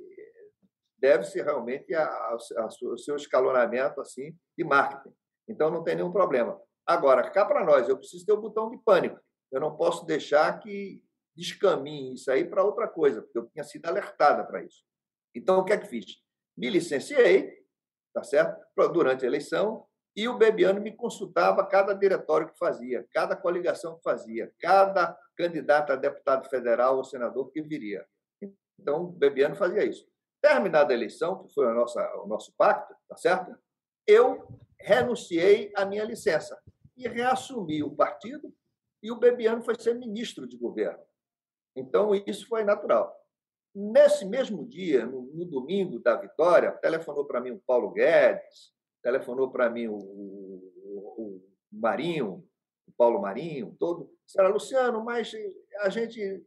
deve-se 0.97 1.41
realmente 1.41 1.93
ao 1.93 2.97
seu 2.97 3.15
escalonamento 3.15 3.99
assim 3.99 4.37
de 4.57 4.63
marketing. 4.63 5.15
Então, 5.47 5.69
não 5.69 5.83
tem 5.83 5.95
nenhum 5.95 6.11
problema. 6.11 6.59
Agora, 6.85 7.29
cá 7.29 7.45
para 7.45 7.65
nós, 7.65 7.87
eu 7.87 7.97
preciso 7.97 8.25
ter 8.25 8.33
o 8.33 8.37
um 8.37 8.41
botão 8.41 8.69
de 8.69 8.77
pânico. 8.77 9.19
Eu 9.51 9.59
não 9.59 9.75
posso 9.75 10.05
deixar 10.05 10.59
que 10.59 11.03
descaminhe 11.35 12.13
isso 12.13 12.31
aí 12.31 12.45
para 12.45 12.63
outra 12.63 12.87
coisa, 12.87 13.21
porque 13.21 13.37
eu 13.37 13.47
tinha 13.47 13.63
sido 13.63 13.85
alertada 13.85 14.43
para 14.43 14.63
isso. 14.63 14.83
Então, 15.35 15.59
o 15.59 15.65
que 15.65 15.73
é 15.73 15.77
que 15.77 15.87
fiz? 15.87 16.05
Me 16.55 16.69
licenciei, 16.69 17.65
tá 18.13 18.23
certo? 18.23 18.63
Durante 18.93 19.25
a 19.25 19.27
eleição, 19.27 19.85
e 20.15 20.27
o 20.27 20.37
Bebiano 20.37 20.79
me 20.79 20.95
consultava 20.95 21.65
cada 21.65 21.93
diretório 21.93 22.49
que 22.49 22.57
fazia, 22.57 23.07
cada 23.11 23.35
coligação 23.35 23.95
que 23.97 24.03
fazia, 24.03 24.53
cada 24.59 25.17
candidato 25.35 25.91
a 25.91 25.95
deputado 25.95 26.47
federal 26.49 26.97
ou 26.97 27.03
senador 27.03 27.49
que 27.51 27.61
viria. 27.61 28.05
Então, 28.79 29.05
o 29.05 29.07
Bebiano 29.11 29.55
fazia 29.55 29.83
isso. 29.83 30.07
Terminada 30.41 30.93
a 30.93 30.95
eleição, 30.95 31.43
que 31.43 31.53
foi 31.53 31.65
o 31.65 32.27
nosso 32.27 32.53
pacto, 32.57 32.93
tá 33.07 33.17
certo? 33.17 33.57
Eu 34.05 34.47
renunciei 34.79 35.71
à 35.75 35.85
minha 35.85 36.03
licença 36.03 36.61
e 36.95 37.07
reassumi 37.07 37.81
o 37.81 37.95
partido 37.95 38.53
e 39.01 39.11
o 39.11 39.17
Bebiano 39.17 39.63
foi 39.63 39.75
ser 39.75 39.95
ministro 39.95 40.47
de 40.47 40.57
governo. 40.57 41.03
Então, 41.75 42.13
isso 42.27 42.47
foi 42.47 42.63
natural. 42.63 43.13
Nesse 43.73 44.25
mesmo 44.25 44.67
dia, 44.67 45.05
no, 45.05 45.23
no 45.33 45.45
domingo 45.45 45.99
da 45.99 46.15
vitória, 46.15 46.71
telefonou 46.73 47.25
para 47.25 47.41
mim 47.41 47.51
o 47.51 47.63
Paulo 47.65 47.91
Guedes, 47.91 48.73
telefonou 49.03 49.51
para 49.51 49.69
mim 49.69 49.87
o, 49.87 49.95
o, 49.95 51.13
o, 51.17 51.41
Marinho, 51.71 52.43
o 52.87 52.91
Paulo 52.97 53.21
Marinho, 53.21 53.75
todo. 53.77 54.09
Disseram, 54.25 54.51
Luciano, 54.51 55.03
mas 55.03 55.31
a 55.81 55.89
gente 55.89 56.43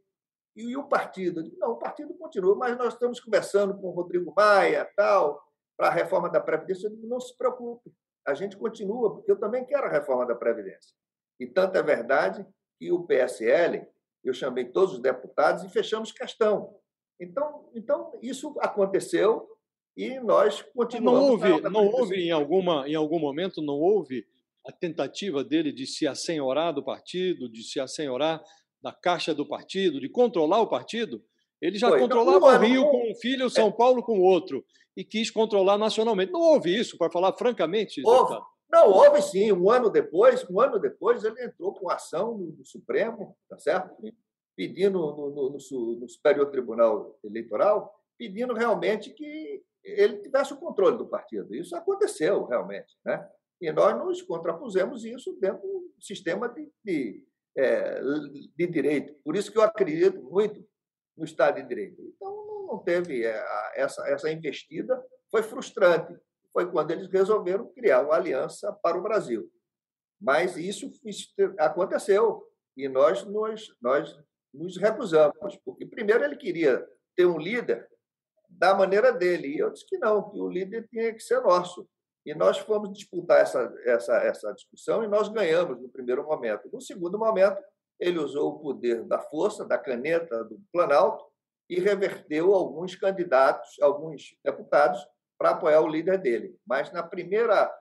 e, 0.57 0.75
o 0.75 0.87
partido? 0.87 1.43
Não, 1.59 1.73
o 1.73 1.77
partido 1.77 2.15
continua, 2.15 2.55
mas 2.55 2.75
nós 2.75 2.93
estamos 2.93 3.19
conversando 3.19 3.79
com 3.79 3.89
o 3.89 3.91
Rodrigo 3.91 4.33
Maia, 4.35 4.91
tal, 4.95 5.39
para 5.77 5.89
a 5.89 5.91
reforma 5.91 6.29
da 6.31 6.41
Previdência. 6.41 6.87
Eu 6.87 6.95
digo, 6.95 7.07
não 7.07 7.19
se 7.19 7.37
preocupe, 7.37 7.93
a 8.25 8.33
gente 8.33 8.57
continua, 8.57 9.13
porque 9.13 9.31
eu 9.31 9.39
também 9.39 9.63
quero 9.63 9.85
a 9.85 9.89
reforma 9.89 10.25
da 10.25 10.33
Previdência. 10.33 10.95
E 11.39 11.45
tanto 11.45 11.77
é 11.77 11.83
verdade 11.83 12.43
que 12.79 12.91
o 12.91 13.03
PSL, 13.03 13.87
eu 14.23 14.33
chamei 14.33 14.65
todos 14.65 14.95
os 14.95 14.99
deputados 14.99 15.63
e 15.63 15.69
fechamos 15.69 16.11
questão. 16.11 16.75
Então, 17.19 17.69
então 17.75 18.17
isso 18.23 18.55
aconteceu 18.59 19.47
e 19.97 20.19
nós 20.19 20.61
continuamos. 20.75 21.41
Não 21.41 21.51
houve, 21.51 21.69
não 21.69 21.87
houve 21.87 22.15
em, 22.27 22.31
alguma, 22.31 22.87
em 22.87 22.93
algum 22.93 23.19
momento, 23.19 23.63
não 23.63 23.73
houve 23.73 24.27
a 24.63 24.71
tentativa 24.71 25.43
dele 25.43 25.71
de 25.71 25.87
se 25.87 26.07
assenhorar 26.07 26.71
do 26.73 26.83
partido, 26.83 27.49
de 27.49 27.63
se 27.63 27.79
assenhorar 27.79 28.43
da 28.79 28.93
caixa 28.93 29.33
do 29.33 29.47
partido, 29.47 29.99
de 29.99 30.07
controlar 30.07 30.61
o 30.61 30.67
partido. 30.67 31.23
Ele 31.59 31.79
já 31.79 31.89
Foi. 31.89 31.99
controlava 31.99 32.45
o 32.45 32.59
Rio 32.59 32.81
não, 32.81 32.91
com 32.91 33.11
um 33.11 33.15
filho, 33.15 33.49
São 33.49 33.69
é. 33.69 33.71
Paulo 33.71 34.03
com 34.03 34.21
outro, 34.21 34.63
e 34.95 35.03
quis 35.03 35.31
controlar 35.31 35.79
nacionalmente. 35.79 36.31
Não 36.31 36.41
houve 36.41 36.77
isso, 36.77 36.95
para 36.95 37.11
falar 37.11 37.33
francamente. 37.33 37.99
Houve. 38.05 38.39
Não, 38.69 38.91
houve 38.91 39.21
sim. 39.23 39.51
Um 39.51 39.71
ano 39.71 39.89
depois, 39.89 40.47
um 40.47 40.59
ano 40.59 40.77
depois, 40.77 41.23
ele 41.23 41.43
entrou 41.43 41.73
com 41.73 41.89
ação 41.89 42.37
no, 42.37 42.63
Supremo, 42.63 43.35
tá 43.49 43.57
certo? 43.57 43.95
Pedindo 44.55 44.99
no, 44.99 45.15
no, 45.15 45.49
no, 45.49 45.99
no 45.99 46.09
Superior 46.09 46.51
Tribunal 46.51 47.17
Eleitoral, 47.23 47.96
pedindo 48.17 48.53
realmente 48.53 49.11
que 49.11 49.63
ele 49.83 50.17
tivesse 50.17 50.53
o 50.53 50.57
controle 50.57 50.97
do 50.97 51.07
partido. 51.07 51.55
Isso 51.55 51.75
aconteceu 51.75 52.45
realmente, 52.45 52.97
né? 53.05 53.27
E 53.59 53.71
nós 53.71 53.97
nos 53.97 54.21
contrapusemos 54.21 55.03
isso 55.03 55.37
dentro 55.39 55.61
do 55.61 55.93
sistema 55.99 56.47
de, 56.49 56.69
de 56.83 57.27
é, 57.57 57.99
de 58.55 58.67
direito. 58.67 59.15
Por 59.23 59.35
isso 59.35 59.51
que 59.51 59.57
eu 59.57 59.63
acredito 59.63 60.21
muito 60.21 60.63
no 61.17 61.25
Estado 61.25 61.59
de 61.59 61.67
Direito. 61.67 61.99
Então, 62.01 62.67
não 62.67 62.77
teve 62.77 63.25
é, 63.25 63.43
essa, 63.75 64.07
essa 64.07 64.31
investida, 64.31 65.03
foi 65.31 65.41
frustrante. 65.41 66.15
Foi 66.53 66.69
quando 66.69 66.91
eles 66.91 67.07
resolveram 67.07 67.73
criar 67.73 68.01
uma 68.01 68.15
aliança 68.15 68.71
para 68.83 68.97
o 68.97 69.01
Brasil. 69.01 69.49
Mas 70.21 70.55
isso, 70.55 70.89
aconteceu 71.57 72.43
e 72.75 72.87
nós, 72.87 73.25
nós, 73.25 73.67
nós 73.81 74.15
nos 74.53 74.77
recusamos, 74.77 75.57
porque 75.65 75.85
primeiro 75.85 76.23
ele 76.23 76.35
queria 76.35 76.87
ter 77.15 77.25
um 77.25 77.39
líder 77.39 77.87
da 78.57 78.73
maneira 78.73 79.11
dele, 79.11 79.47
e 79.47 79.59
eu 79.59 79.71
disse 79.71 79.85
que 79.85 79.97
não, 79.97 80.29
que 80.29 80.39
o 80.39 80.49
líder 80.49 80.87
tinha 80.89 81.13
que 81.13 81.19
ser 81.19 81.41
nosso. 81.41 81.87
E 82.25 82.33
nós 82.33 82.57
fomos 82.57 82.91
disputar 82.91 83.39
essa, 83.39 83.73
essa, 83.85 84.17
essa 84.17 84.53
discussão 84.53 85.03
e 85.03 85.07
nós 85.07 85.29
ganhamos 85.29 85.79
no 85.79 85.87
primeiro 85.89 86.25
momento. 86.25 86.69
No 86.73 86.81
segundo 86.81 87.17
momento, 87.17 87.61
ele 87.99 88.19
usou 88.19 88.53
o 88.53 88.59
poder 88.59 89.03
da 89.03 89.19
força, 89.19 89.65
da 89.65 89.77
caneta 89.77 90.43
do 90.43 90.59
Planalto 90.71 91.23
e 91.69 91.79
reverteu 91.79 92.53
alguns 92.53 92.95
candidatos, 92.95 93.79
alguns 93.81 94.35
deputados, 94.43 95.05
para 95.37 95.51
apoiar 95.51 95.81
o 95.81 95.87
líder 95.87 96.17
dele. 96.17 96.57
Mas 96.65 96.91
na 96.91 97.03
primeira, 97.03 97.71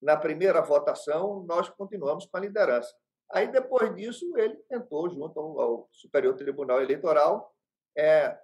na 0.00 0.16
primeira 0.16 0.62
votação, 0.62 1.44
nós 1.46 1.68
continuamos 1.68 2.26
com 2.26 2.36
a 2.36 2.40
liderança. 2.40 2.94
Aí, 3.30 3.50
depois 3.50 3.94
disso, 3.96 4.36
ele 4.36 4.56
tentou, 4.68 5.08
junto 5.10 5.40
ao, 5.40 5.88
Superior 5.90 6.34
Tribunal 6.34 6.82
Eleitoral, 6.82 7.52
é, 7.96 8.38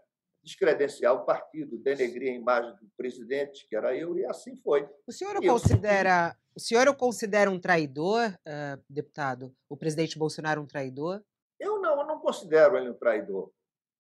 descredenciar 0.49 1.15
o 1.15 1.25
partido, 1.25 1.79
denegrir 1.79 2.33
a 2.33 2.37
imagem 2.37 2.75
do 2.77 2.91
presidente, 2.97 3.67
que 3.69 3.77
era 3.77 3.95
eu, 3.95 4.17
e 4.17 4.25
assim 4.25 4.57
foi. 4.57 4.89
O 5.07 5.13
senhor 5.13 5.37
o 5.37 5.47
considera, 5.47 6.37
o 6.57 6.61
senhor 6.61 6.97
considera 6.97 7.51
um 7.51 7.61
traidor, 7.61 8.31
uh, 8.31 8.83
deputado? 8.89 9.55
O 9.69 9.77
presidente 9.77 10.19
Bolsonaro 10.19 10.61
um 10.61 10.67
traidor? 10.67 11.23
Eu 11.61 11.81
não, 11.81 12.01
eu 12.01 12.07
não 12.07 12.19
considero 12.19 12.77
ele 12.77 12.91
um 12.91 12.95
traidor. 12.95 13.51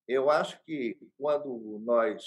Eu 0.06 0.30
acho 0.30 0.62
que 0.64 0.98
quando 1.18 1.80
nós 1.84 2.24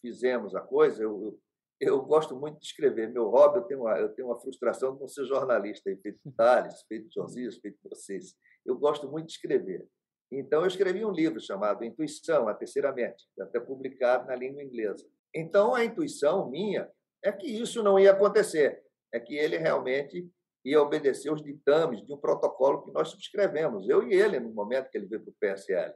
fizemos 0.00 0.54
a 0.54 0.60
coisa, 0.60 1.02
eu, 1.02 1.22
eu, 1.22 1.40
eu 1.80 2.02
gosto 2.02 2.34
muito 2.34 2.58
de 2.58 2.66
escrever. 2.66 3.12
Meu 3.12 3.28
hobby, 3.28 3.58
eu 3.58 3.64
tenho 3.64 3.80
uma, 3.80 3.98
eu 3.98 4.08
tenho 4.14 4.28
uma 4.28 4.40
frustração 4.40 4.94
de 4.94 5.00
não 5.00 5.08
ser 5.08 5.26
jornalista, 5.26 5.94
feito 6.02 6.18
Thales, 6.34 6.82
feito 6.88 7.12
Josias, 7.12 7.58
feito 7.58 7.78
vocês. 7.84 8.34
Eu 8.64 8.78
gosto 8.78 9.10
muito 9.10 9.26
de 9.26 9.32
escrever. 9.32 9.86
Então, 10.32 10.60
eu 10.60 10.66
escrevi 10.66 11.04
um 11.04 11.10
livro 11.10 11.40
chamado 11.40 11.84
Intuição, 11.84 12.48
a 12.48 12.54
Terceira 12.54 12.92
Mente, 12.92 13.26
até 13.40 13.58
publicado 13.58 14.26
na 14.26 14.36
língua 14.36 14.62
inglesa. 14.62 15.04
Então, 15.34 15.74
a 15.74 15.84
intuição 15.84 16.48
minha 16.48 16.88
é 17.22 17.32
que 17.32 17.46
isso 17.46 17.82
não 17.82 17.98
ia 17.98 18.12
acontecer, 18.12 18.82
é 19.12 19.18
que 19.18 19.34
ele 19.34 19.58
realmente 19.58 20.28
ia 20.64 20.80
obedecer 20.80 21.32
os 21.32 21.42
ditames 21.42 22.04
de 22.04 22.12
um 22.12 22.18
protocolo 22.18 22.84
que 22.84 22.92
nós 22.92 23.08
subscrevemos, 23.08 23.88
eu 23.88 24.06
e 24.06 24.14
ele, 24.14 24.38
no 24.38 24.50
momento 24.52 24.90
que 24.90 24.98
ele 24.98 25.06
veio 25.06 25.22
para 25.22 25.30
o 25.30 25.36
PSL, 25.40 25.94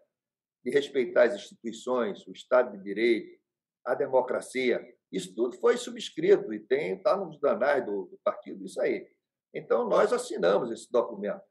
de 0.64 0.70
respeitar 0.70 1.24
as 1.24 1.34
instituições, 1.34 2.26
o 2.26 2.32
Estado 2.32 2.76
de 2.76 2.82
Direito, 2.82 3.38
a 3.84 3.94
democracia. 3.94 4.82
Isso 5.12 5.34
tudo 5.34 5.56
foi 5.58 5.76
subscrito 5.76 6.52
e 6.52 6.58
tem 6.58 6.96
está 6.96 7.16
nos 7.16 7.38
danais 7.38 7.84
do, 7.84 8.06
do 8.06 8.18
partido 8.24 8.64
isso 8.64 8.80
aí. 8.80 9.06
Então, 9.52 9.86
nós 9.88 10.12
assinamos 10.12 10.70
esse 10.72 10.90
documento. 10.90 11.42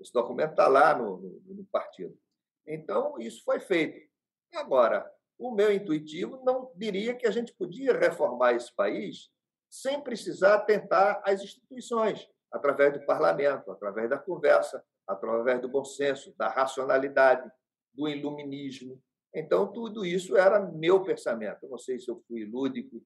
Esse 0.00 0.12
documento 0.12 0.50
está 0.50 0.66
lá 0.66 0.98
no, 0.98 1.16
no, 1.16 1.54
no 1.54 1.64
partido. 1.66 2.18
Então, 2.66 3.18
isso 3.18 3.42
foi 3.44 3.60
feito. 3.60 4.08
Agora, 4.54 5.10
o 5.38 5.52
meu 5.54 5.72
intuitivo 5.72 6.42
não 6.44 6.70
diria 6.74 7.14
que 7.14 7.26
a 7.26 7.30
gente 7.30 7.52
podia 7.54 7.96
reformar 7.96 8.54
esse 8.54 8.74
país 8.74 9.30
sem 9.68 10.00
precisar 10.00 10.60
tentar 10.60 11.20
as 11.24 11.42
instituições, 11.42 12.26
através 12.50 12.92
do 12.92 13.04
parlamento, 13.04 13.70
através 13.70 14.08
da 14.08 14.18
conversa, 14.18 14.82
através 15.06 15.60
do 15.60 15.68
bom 15.68 15.84
senso, 15.84 16.34
da 16.36 16.48
racionalidade, 16.48 17.50
do 17.92 18.08
iluminismo. 18.08 19.00
Então, 19.34 19.70
tudo 19.70 20.04
isso 20.04 20.36
era 20.36 20.58
meu 20.58 21.02
pensamento. 21.02 21.64
Eu 21.64 21.70
não 21.70 21.78
sei 21.78 21.98
se 21.98 22.10
eu 22.10 22.22
fui 22.26 22.44
lúdico, 22.44 23.02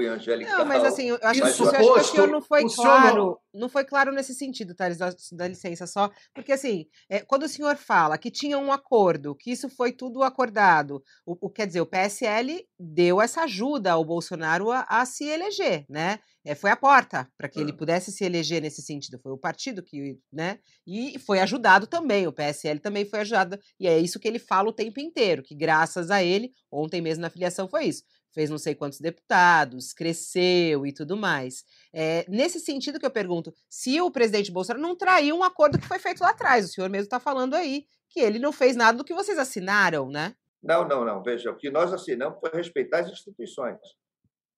angelical. 0.00 0.58
Não, 0.58 0.64
mas 0.64 0.84
assim, 0.84 1.08
eu 1.08 1.18
acho, 1.22 1.40
que, 1.40 1.40
eu 1.40 1.46
acho 1.46 1.56
que 1.56 2.00
o 2.00 2.04
senhor 2.04 2.28
não 2.28 2.42
foi 2.42 2.64
claro, 2.68 3.38
não 3.52 3.68
foi 3.68 3.84
claro 3.84 4.12
nesse 4.12 4.34
sentido, 4.34 4.74
Thales, 4.74 4.98
dá 5.32 5.46
licença 5.46 5.86
só, 5.86 6.10
porque 6.34 6.52
assim, 6.52 6.86
é, 7.08 7.20
quando 7.20 7.44
o 7.44 7.48
senhor 7.48 7.76
fala 7.76 8.18
que 8.18 8.30
tinha 8.30 8.58
um 8.58 8.72
acordo, 8.72 9.34
que 9.34 9.52
isso 9.52 9.68
foi 9.68 9.92
tudo 9.92 10.22
acordado, 10.22 11.02
o, 11.24 11.46
o 11.46 11.50
quer 11.50 11.66
dizer, 11.66 11.80
o 11.80 11.86
PSL 11.86 12.66
deu 12.78 13.20
essa 13.20 13.42
ajuda 13.42 13.92
ao 13.92 14.04
Bolsonaro 14.04 14.70
a, 14.70 14.84
a 14.88 15.06
se 15.06 15.24
eleger, 15.24 15.84
né? 15.88 16.18
É, 16.46 16.54
foi 16.54 16.70
a 16.70 16.76
porta 16.76 17.26
para 17.38 17.48
que 17.48 17.58
ele 17.58 17.72
pudesse 17.72 18.12
se 18.12 18.22
eleger 18.22 18.60
nesse 18.60 18.82
sentido. 18.82 19.18
Foi 19.18 19.32
o 19.32 19.38
partido 19.38 19.82
que, 19.82 20.18
né? 20.30 20.58
E 20.86 21.18
foi 21.20 21.40
ajudado 21.40 21.86
também. 21.86 22.26
O 22.26 22.32
PSL 22.32 22.80
também 22.80 23.06
foi 23.06 23.20
ajudado. 23.20 23.58
E 23.80 23.88
é 23.88 23.98
isso 23.98 24.20
que 24.20 24.28
ele 24.28 24.38
fala 24.38 24.68
o 24.68 24.72
tempo 24.72 25.00
inteiro, 25.00 25.42
que 25.42 25.54
graças 25.54 26.10
a 26.10 26.22
ele, 26.22 26.52
ontem 26.70 27.00
mesmo 27.00 27.22
na 27.22 27.30
filiação 27.30 27.66
foi 27.66 27.86
isso 27.86 28.02
fez 28.34 28.50
não 28.50 28.58
sei 28.58 28.74
quantos 28.74 29.00
deputados, 29.00 29.92
cresceu 29.92 30.84
e 30.84 30.92
tudo 30.92 31.16
mais. 31.16 31.64
É, 31.92 32.26
nesse 32.28 32.58
sentido 32.58 32.98
que 32.98 33.06
eu 33.06 33.10
pergunto, 33.10 33.54
se 33.70 34.00
o 34.00 34.10
presidente 34.10 34.50
Bolsonaro 34.50 34.82
não 34.82 34.96
traiu 34.96 35.36
um 35.36 35.44
acordo 35.44 35.78
que 35.78 35.86
foi 35.86 35.98
feito 35.98 36.20
lá 36.20 36.30
atrás, 36.30 36.64
o 36.64 36.68
senhor 36.68 36.90
mesmo 36.90 37.04
está 37.04 37.20
falando 37.20 37.54
aí 37.54 37.86
que 38.08 38.20
ele 38.20 38.38
não 38.38 38.52
fez 38.52 38.76
nada 38.76 38.98
do 38.98 39.04
que 39.04 39.14
vocês 39.14 39.38
assinaram, 39.38 40.10
né? 40.10 40.34
Não, 40.62 40.86
não, 40.86 41.04
não. 41.04 41.22
Veja, 41.22 41.50
o 41.50 41.56
que 41.56 41.70
nós 41.70 41.92
assinamos 41.92 42.38
foi 42.40 42.50
respeitar 42.52 43.00
as 43.00 43.10
instituições. 43.10 43.78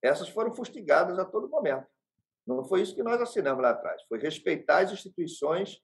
Essas 0.02 0.28
foram 0.28 0.54
fustigadas 0.54 1.18
a 1.18 1.24
todo 1.24 1.48
momento. 1.48 1.86
Não 2.46 2.64
foi 2.64 2.82
isso 2.82 2.94
que 2.94 3.02
nós 3.02 3.20
assinamos 3.20 3.62
lá 3.62 3.70
atrás. 3.70 4.02
Foi 4.08 4.18
respeitar 4.18 4.78
as 4.78 4.92
instituições 4.92 5.78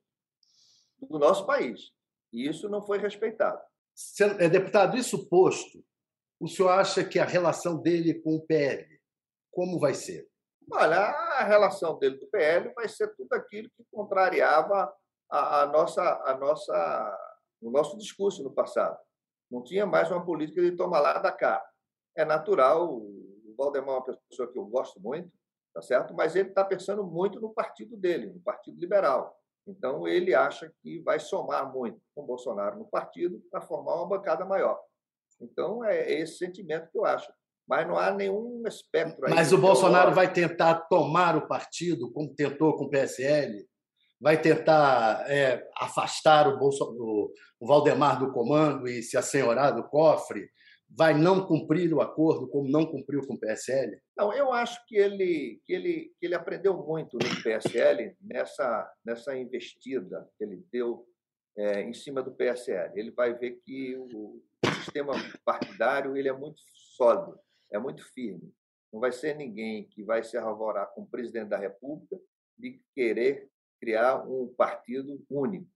do 1.01 1.19
nosso 1.19 1.45
país. 1.45 1.91
E 2.33 2.49
isso 2.49 2.69
não 2.69 2.83
foi 2.83 2.99
respeitado. 2.99 3.61
É, 4.39 4.49
deputado, 4.49 4.97
isso 4.97 5.29
posto, 5.29 5.85
o 6.43 6.49
senhor 6.49 6.71
acha 6.71 7.05
que 7.05 7.21
a 7.21 7.25
relação 7.25 7.81
dele 7.81 8.15
com 8.15 8.35
o 8.35 8.41
PL, 8.45 8.85
como 9.53 9.79
vai 9.79 9.95
ser? 9.95 10.29
Olha, 10.73 10.99
a 10.99 11.45
relação 11.45 11.97
dele 12.01 12.19
com 12.19 12.27
o 12.27 12.31
PL 12.31 12.75
vai 12.75 12.89
ser 12.89 13.15
tudo 13.15 13.33
aquilo 13.33 13.71
que 13.77 13.85
contrariava 13.93 14.93
a, 15.31 15.63
a 15.63 15.67
nossa, 15.67 16.03
a 16.03 16.37
nossa, 16.37 17.39
o 17.61 17.71
nosso 17.71 17.97
discurso 17.97 18.43
no 18.43 18.53
passado. 18.53 18.99
Não 19.49 19.63
tinha 19.63 19.87
mais 19.87 20.11
uma 20.11 20.25
política 20.25 20.61
de 20.61 20.73
tomar 20.73 20.99
lá 20.99 21.19
da 21.21 21.31
cá. 21.31 21.65
É 22.17 22.25
natural, 22.25 22.93
o 22.93 23.55
Valdemar 23.57 23.95
é 23.95 23.99
uma 23.99 24.19
pessoa 24.29 24.51
que 24.51 24.59
eu 24.59 24.65
gosto 24.65 25.01
muito, 25.01 25.31
tá 25.73 25.81
certo? 25.81 26.13
mas 26.13 26.35
ele 26.35 26.49
está 26.49 26.65
pensando 26.65 27.05
muito 27.05 27.41
no 27.41 27.55
partido 27.55 27.97
dele, 27.97 28.27
no 28.27 28.41
Partido 28.41 28.81
Liberal. 28.81 29.39
Então, 29.65 30.09
ele 30.09 30.35
acha 30.35 30.75
que 30.83 31.01
vai 31.03 31.21
somar 31.21 31.73
muito 31.73 32.01
com 32.17 32.27
Bolsonaro 32.27 32.81
no 32.81 32.85
partido 32.87 33.41
para 33.49 33.61
formar 33.61 33.95
uma 33.95 34.09
bancada 34.09 34.45
maior. 34.45 34.83
Então, 35.43 35.85
é 35.85 36.13
esse 36.13 36.39
sentimento 36.39 36.89
que 36.91 36.99
eu 36.99 37.05
acho. 37.05 37.31
Mas 37.69 37.87
não 37.87 37.97
há 37.97 38.11
nenhum 38.13 38.63
espectro 38.67 39.27
aí. 39.27 39.35
Mas 39.35 39.53
o 39.53 39.59
Bolsonaro 39.59 40.13
vai 40.13 40.33
tentar 40.33 40.75
tomar 40.89 41.37
o 41.37 41.47
partido, 41.47 42.11
como 42.13 42.35
tentou 42.35 42.77
com 42.77 42.85
o 42.85 42.91
PSL? 42.91 43.67
Vai 44.21 44.41
tentar 44.41 45.25
é, 45.29 45.69
afastar 45.77 46.49
o, 46.49 46.59
Bolso, 46.59 46.85
o 47.61 47.67
Valdemar 47.67 48.19
do 48.19 48.33
comando 48.33 48.87
e 48.87 49.03
se 49.03 49.17
assenhorar 49.17 49.75
do 49.75 49.85
cofre? 49.85 50.49
Vai 50.95 51.15
não 51.15 51.47
cumprir 51.47 51.93
o 51.95 52.03
acordo, 52.03 52.47
como 52.49 52.69
não 52.69 52.85
cumpriu 52.85 53.27
com 53.27 53.35
o 53.35 53.41
PSL? 53.41 53.99
Não, 54.17 54.33
eu 54.35 54.53
acho 54.53 54.79
que 54.87 54.97
ele, 54.97 55.61
que 55.64 55.73
ele, 55.73 56.12
que 56.21 56.27
ele 56.27 56.35
aprendeu 56.35 56.77
muito 56.77 57.16
no 57.16 57.43
PSL 57.43 58.14
nessa, 58.21 58.93
nessa 59.05 59.37
investida 59.37 60.29
que 60.37 60.45
ele 60.45 60.62
deu 60.71 61.07
é, 61.57 61.81
em 61.83 61.95
cima 61.95 62.23
do 62.23 62.33
PSL. 62.33 62.93
Ele 62.95 63.11
vai 63.11 63.33
ver 63.35 63.59
que 63.64 63.97
o, 63.97 64.43
sistema 64.83 65.14
partidário 65.45 66.16
ele 66.16 66.29
é 66.29 66.33
muito 66.33 66.61
sólido, 66.97 67.38
é 67.71 67.79
muito 67.79 68.05
firme. 68.12 68.53
Não 68.92 69.01
vai 69.01 69.12
ser 69.12 69.35
ninguém 69.35 69.88
que 69.88 70.03
vai 70.03 70.23
se 70.23 70.37
arvorar 70.37 70.92
com 70.95 71.03
o 71.03 71.07
presidente 71.07 71.49
da 71.49 71.57
República 71.57 72.21
de 72.59 72.83
querer 72.95 73.49
criar 73.81 74.23
um 74.29 74.53
partido 74.55 75.25
único. 75.31 75.66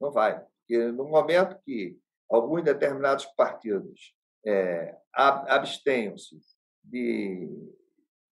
Não 0.00 0.12
vai. 0.12 0.40
Porque 0.40 0.86
no 0.92 1.08
momento 1.08 1.60
que 1.64 1.98
alguns 2.30 2.62
determinados 2.62 3.26
partidos 3.26 4.14
é, 4.46 4.96
abstenham-se 5.12 6.38
de, 6.82 7.50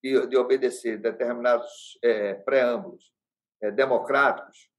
de, 0.02 0.26
de, 0.28 0.36
obedecer 0.36 0.98
determinados 0.98 1.98
é, 2.02 2.34
preâmbulos 2.34 3.12
é, 3.60 3.70
democráticos 3.70 4.70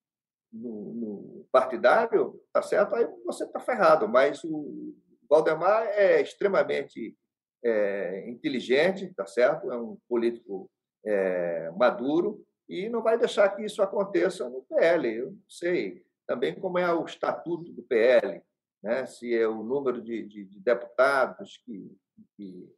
no, 0.51 0.93
no 0.93 1.47
partidário, 1.51 2.41
tá 2.51 2.61
certo? 2.61 2.95
Aí 2.95 3.05
você 3.25 3.43
está 3.43 3.59
ferrado. 3.59 4.07
Mas 4.07 4.43
o, 4.43 4.95
Valdemar 5.29 5.87
é 5.87 6.21
extremamente 6.21 7.15
é, 7.63 8.29
inteligente, 8.29 9.13
tá 9.13 9.25
certo? 9.25 9.71
É 9.71 9.77
um 9.77 9.97
político 10.07 10.69
é, 11.05 11.71
maduro 11.71 12.43
e 12.67 12.89
não 12.89 13.01
vai 13.01 13.17
deixar 13.17 13.49
que 13.49 13.63
isso 13.63 13.81
aconteça 13.81 14.49
no 14.49 14.63
PL. 14.63 15.07
Eu 15.07 15.31
não 15.31 15.49
sei 15.49 16.03
também 16.27 16.53
como 16.59 16.77
é 16.77 16.93
o 16.93 17.05
estatuto 17.05 17.71
do 17.71 17.81
PL, 17.83 18.41
né? 18.83 19.05
se 19.05 19.33
é 19.33 19.47
o 19.47 19.63
número 19.63 20.01
de, 20.01 20.23
de, 20.25 20.45
de 20.45 20.59
deputados 20.59 21.57
que, 21.65 21.97
que, 22.35 22.71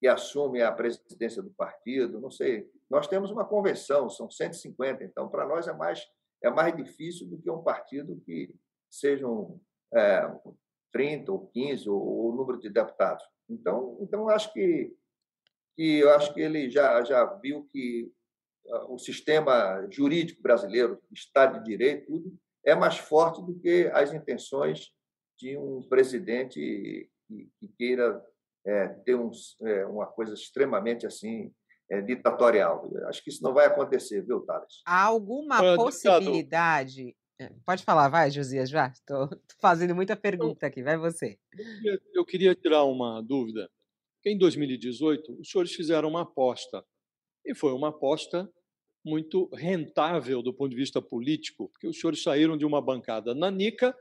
que 0.00 0.08
assume 0.08 0.62
a 0.62 0.72
presidência 0.72 1.42
do 1.42 1.50
partido, 1.50 2.20
não 2.20 2.30
sei. 2.30 2.68
Nós 2.90 3.06
temos 3.06 3.30
uma 3.30 3.44
convenção, 3.44 4.10
são 4.10 4.30
150, 4.30 5.04
então 5.04 5.28
para 5.28 5.46
nós 5.46 5.68
é 5.68 5.72
mais 5.72 6.06
é 6.42 6.50
mais 6.50 6.76
difícil 6.76 7.28
do 7.28 7.38
que 7.38 7.48
um 7.48 7.62
partido 7.62 8.20
que 8.26 8.52
sejam 8.90 9.60
é, 9.94 10.28
30 10.92 11.32
ou 11.32 11.46
15 11.48 11.88
ou, 11.88 12.30
o 12.30 12.36
número 12.36 12.58
de 12.58 12.68
deputados. 12.68 13.24
Então, 13.48 13.98
então 14.00 14.28
acho 14.28 14.52
que 14.52 14.94
que 15.74 16.00
eu 16.00 16.10
acho 16.10 16.34
que 16.34 16.40
ele 16.40 16.70
já 16.70 17.02
já 17.02 17.24
viu 17.24 17.66
que 17.72 18.12
uh, 18.66 18.94
o 18.94 18.98
sistema 18.98 19.86
jurídico 19.90 20.42
brasileiro, 20.42 21.00
Estado 21.10 21.58
de 21.58 21.64
Direito, 21.64 22.06
tudo 22.06 22.38
é 22.64 22.74
mais 22.74 22.98
forte 22.98 23.42
do 23.42 23.58
que 23.58 23.90
as 23.92 24.12
intenções 24.12 24.92
de 25.38 25.56
um 25.56 25.82
presidente 25.88 27.10
que, 27.26 27.50
que 27.58 27.68
queira 27.76 28.22
é, 28.64 28.88
ter 28.88 29.16
um, 29.16 29.30
é, 29.62 29.84
uma 29.86 30.06
coisa 30.06 30.34
extremamente 30.34 31.06
assim 31.06 31.52
é, 31.90 32.00
ditatorial. 32.00 32.90
Acho 33.08 33.22
que 33.22 33.30
isso 33.30 33.42
não 33.42 33.52
vai 33.52 33.66
acontecer, 33.66 34.22
viu, 34.22 34.40
Thales? 34.40 34.82
Há 34.86 35.02
alguma 35.02 35.58
possibilidade 35.74 37.16
pode 37.64 37.84
falar, 37.84 38.08
vai, 38.08 38.30
Josias, 38.30 38.70
já. 38.70 38.88
Estou 38.88 39.28
fazendo 39.60 39.94
muita 39.94 40.16
pergunta 40.16 40.66
aqui, 40.66 40.82
vai 40.82 40.96
você. 40.96 41.38
Eu 42.14 42.24
queria 42.24 42.54
tirar 42.54 42.84
uma 42.84 43.20
dúvida. 43.20 43.70
Em 44.24 44.38
2018, 44.38 45.40
os 45.40 45.50
senhores 45.50 45.72
fizeram 45.74 46.08
uma 46.08 46.22
aposta, 46.22 46.84
e 47.44 47.54
foi 47.54 47.72
uma 47.72 47.88
aposta 47.88 48.48
muito 49.04 49.48
rentável 49.52 50.42
do 50.42 50.54
ponto 50.54 50.70
de 50.70 50.76
vista 50.76 51.02
político, 51.02 51.68
porque 51.68 51.88
os 51.88 51.98
senhores 51.98 52.22
saíram 52.22 52.56
de 52.56 52.64
uma 52.64 52.80
bancada 52.80 53.34
nanica 53.34 53.96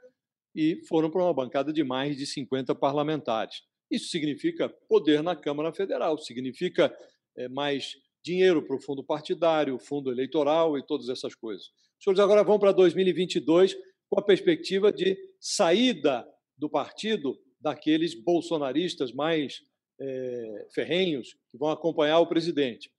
e 0.56 0.82
foram 0.88 1.10
para 1.10 1.24
uma 1.24 1.34
bancada 1.34 1.74
de 1.74 1.84
mais 1.84 2.16
de 2.18 2.26
50 2.26 2.76
parlamentares. 2.76 3.64
Isso 3.90 4.10
significa 4.10 4.70
poder 4.88 5.24
na 5.24 5.36
Câmara 5.36 5.74
Federal, 5.74 6.18
significa 6.18 6.96
é, 7.36 7.50
mais 7.50 7.96
dinheiro 8.24 8.62
para 8.62 8.76
o 8.76 8.82
fundo 8.82 9.04
partidário, 9.04 9.80
fundo 9.80 10.12
eleitoral 10.12 10.78
e 10.78 10.86
todas 10.86 11.10
essas 11.10 11.34
coisas. 11.34 11.72
Os 12.02 12.06
senhores 12.06 12.20
agora 12.20 12.44
vão 12.44 12.58
para 12.58 12.72
2022 12.72 13.78
com 14.10 14.20
a 14.20 14.24
perspectiva 14.24 14.92
de 14.92 15.16
saída 15.40 16.28
do 16.58 16.68
partido 16.68 17.40
daqueles 17.60 18.16
bolsonaristas 18.16 19.14
mais 19.14 19.62
é, 20.00 20.68
ferrenhos 20.74 21.38
que 21.52 21.60
vão 21.60 21.70
acompanhar 21.70 22.18
o 22.18 22.26
presidente. 22.26 22.92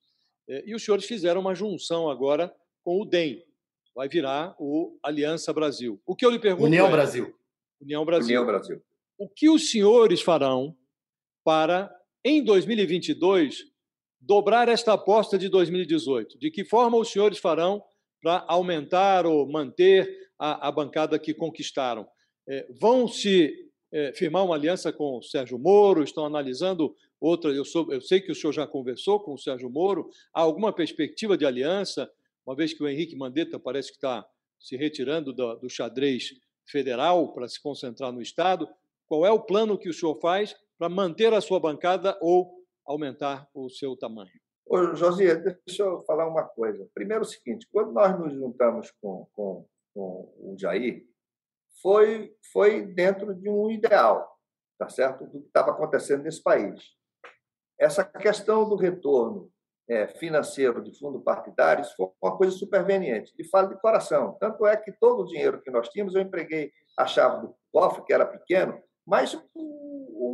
É, 0.47 0.63
e 0.65 0.73
os 0.73 0.85
senhores 0.85 1.03
fizeram 1.03 1.41
uma 1.41 1.53
junção 1.53 2.09
agora 2.09 2.55
com 2.81 3.01
o 3.01 3.03
DEM. 3.03 3.43
Vai 3.93 4.07
virar 4.07 4.55
o 4.57 4.97
Aliança 5.03 5.51
Brasil. 5.51 6.01
O 6.05 6.15
que 6.15 6.25
eu 6.25 6.31
lhe 6.31 6.39
pergunto 6.39 6.67
União 6.67 6.87
é, 6.87 6.91
Brasil. 6.91 7.35
União 7.81 8.05
Brasil. 8.05 8.39
União 8.39 8.45
Brasil. 8.45 8.81
O 9.17 9.27
que 9.27 9.49
os 9.49 9.69
senhores 9.69 10.21
farão 10.21 10.77
para, 11.43 11.93
em 12.23 12.41
2022, 12.41 13.65
dobrar 14.21 14.69
esta 14.69 14.93
aposta 14.93 15.37
de 15.37 15.49
2018? 15.49 16.39
De 16.39 16.49
que 16.49 16.63
forma 16.63 16.97
os 16.97 17.11
senhores 17.11 17.37
farão 17.37 17.83
para 18.23 18.45
aumentar 18.47 19.25
ou 19.25 19.45
manter 19.45 20.09
a, 20.39 20.69
a, 20.69 20.71
bancada 20.71 21.19
que 21.19 21.33
conquistaram? 21.33 22.07
É, 22.47 22.65
vão 22.79 23.05
se 23.05 23.53
é, 23.91 24.13
firmar 24.13 24.45
uma 24.45 24.55
aliança 24.55 24.93
com 24.93 25.17
o 25.17 25.21
Sérgio 25.21 25.59
Moro? 25.59 26.01
Estão 26.01 26.25
analisando 26.25 26.95
outra? 27.19 27.51
Eu, 27.51 27.65
sou, 27.65 27.91
eu 27.91 27.99
sei 27.99 28.21
que 28.21 28.31
o 28.31 28.35
senhor 28.35 28.53
já 28.53 28.65
conversou 28.65 29.19
com 29.19 29.33
o 29.33 29.37
Sérgio 29.37 29.69
Moro. 29.69 30.09
Há 30.33 30.39
alguma 30.39 30.71
perspectiva 30.71 31.37
de 31.37 31.45
aliança, 31.45 32.09
uma 32.45 32.55
vez 32.55 32.73
que 32.73 32.81
o 32.81 32.87
Henrique 32.87 33.15
Mandetta 33.17 33.59
parece 33.59 33.89
que 33.89 33.97
está 33.97 34.25
se 34.57 34.77
retirando 34.77 35.33
do, 35.33 35.55
do 35.55 35.69
xadrez 35.69 36.29
federal 36.65 37.33
para 37.33 37.49
se 37.49 37.61
concentrar 37.61 38.13
no 38.13 38.21
Estado? 38.21 38.69
Qual 39.05 39.25
é 39.25 39.31
o 39.31 39.41
plano 39.41 39.77
que 39.77 39.89
o 39.89 39.93
senhor 39.93 40.17
faz 40.21 40.55
para 40.77 40.87
manter 40.87 41.33
a 41.33 41.41
sua 41.41 41.59
bancada 41.59 42.17
ou 42.21 42.53
aumentar 42.85 43.49
o 43.53 43.69
seu 43.69 43.97
tamanho? 43.97 44.42
Ô, 44.73 44.95
Josias, 44.95 45.39
deixa 45.67 45.83
eu 45.83 46.01
falar 46.01 46.27
uma 46.27 46.43
coisa. 46.43 46.89
Primeiro, 46.95 47.23
é 47.23 47.27
o 47.27 47.29
seguinte: 47.29 47.67
quando 47.71 47.91
nós 47.91 48.17
nos 48.17 48.33
juntamos 48.33 48.89
com, 48.99 49.27
com, 49.31 49.67
com 49.93 50.33
o 50.39 50.55
Jair, 50.57 51.05
foi, 51.79 52.35
foi 52.51 52.81
dentro 52.81 53.35
de 53.35 53.47
um 53.47 53.69
ideal, 53.69 54.35
tá 54.79 54.89
certo? 54.89 55.25
Do 55.25 55.41
que 55.41 55.45
estava 55.45 55.69
acontecendo 55.69 56.23
nesse 56.23 56.41
país. 56.41 56.81
Essa 57.79 58.03
questão 58.03 58.67
do 58.67 58.75
retorno 58.75 59.51
é, 59.87 60.07
financeiro 60.07 60.81
de 60.81 60.97
fundo 60.97 61.21
partidário, 61.21 61.85
foi 61.95 62.09
uma 62.19 62.35
coisa 62.35 62.57
superveniente. 62.57 63.31
E 63.37 63.47
falo 63.47 63.67
de 63.67 63.79
coração. 63.79 64.35
Tanto 64.39 64.65
é 64.65 64.75
que 64.75 64.91
todo 64.91 65.21
o 65.21 65.27
dinheiro 65.27 65.61
que 65.61 65.69
nós 65.69 65.87
tínhamos, 65.89 66.15
eu 66.15 66.21
empreguei 66.23 66.71
a 66.97 67.05
chave 67.05 67.45
do 67.45 67.55
cofre, 67.71 68.05
que 68.05 68.13
era 68.13 68.25
pequeno, 68.25 68.81
mas 69.05 69.39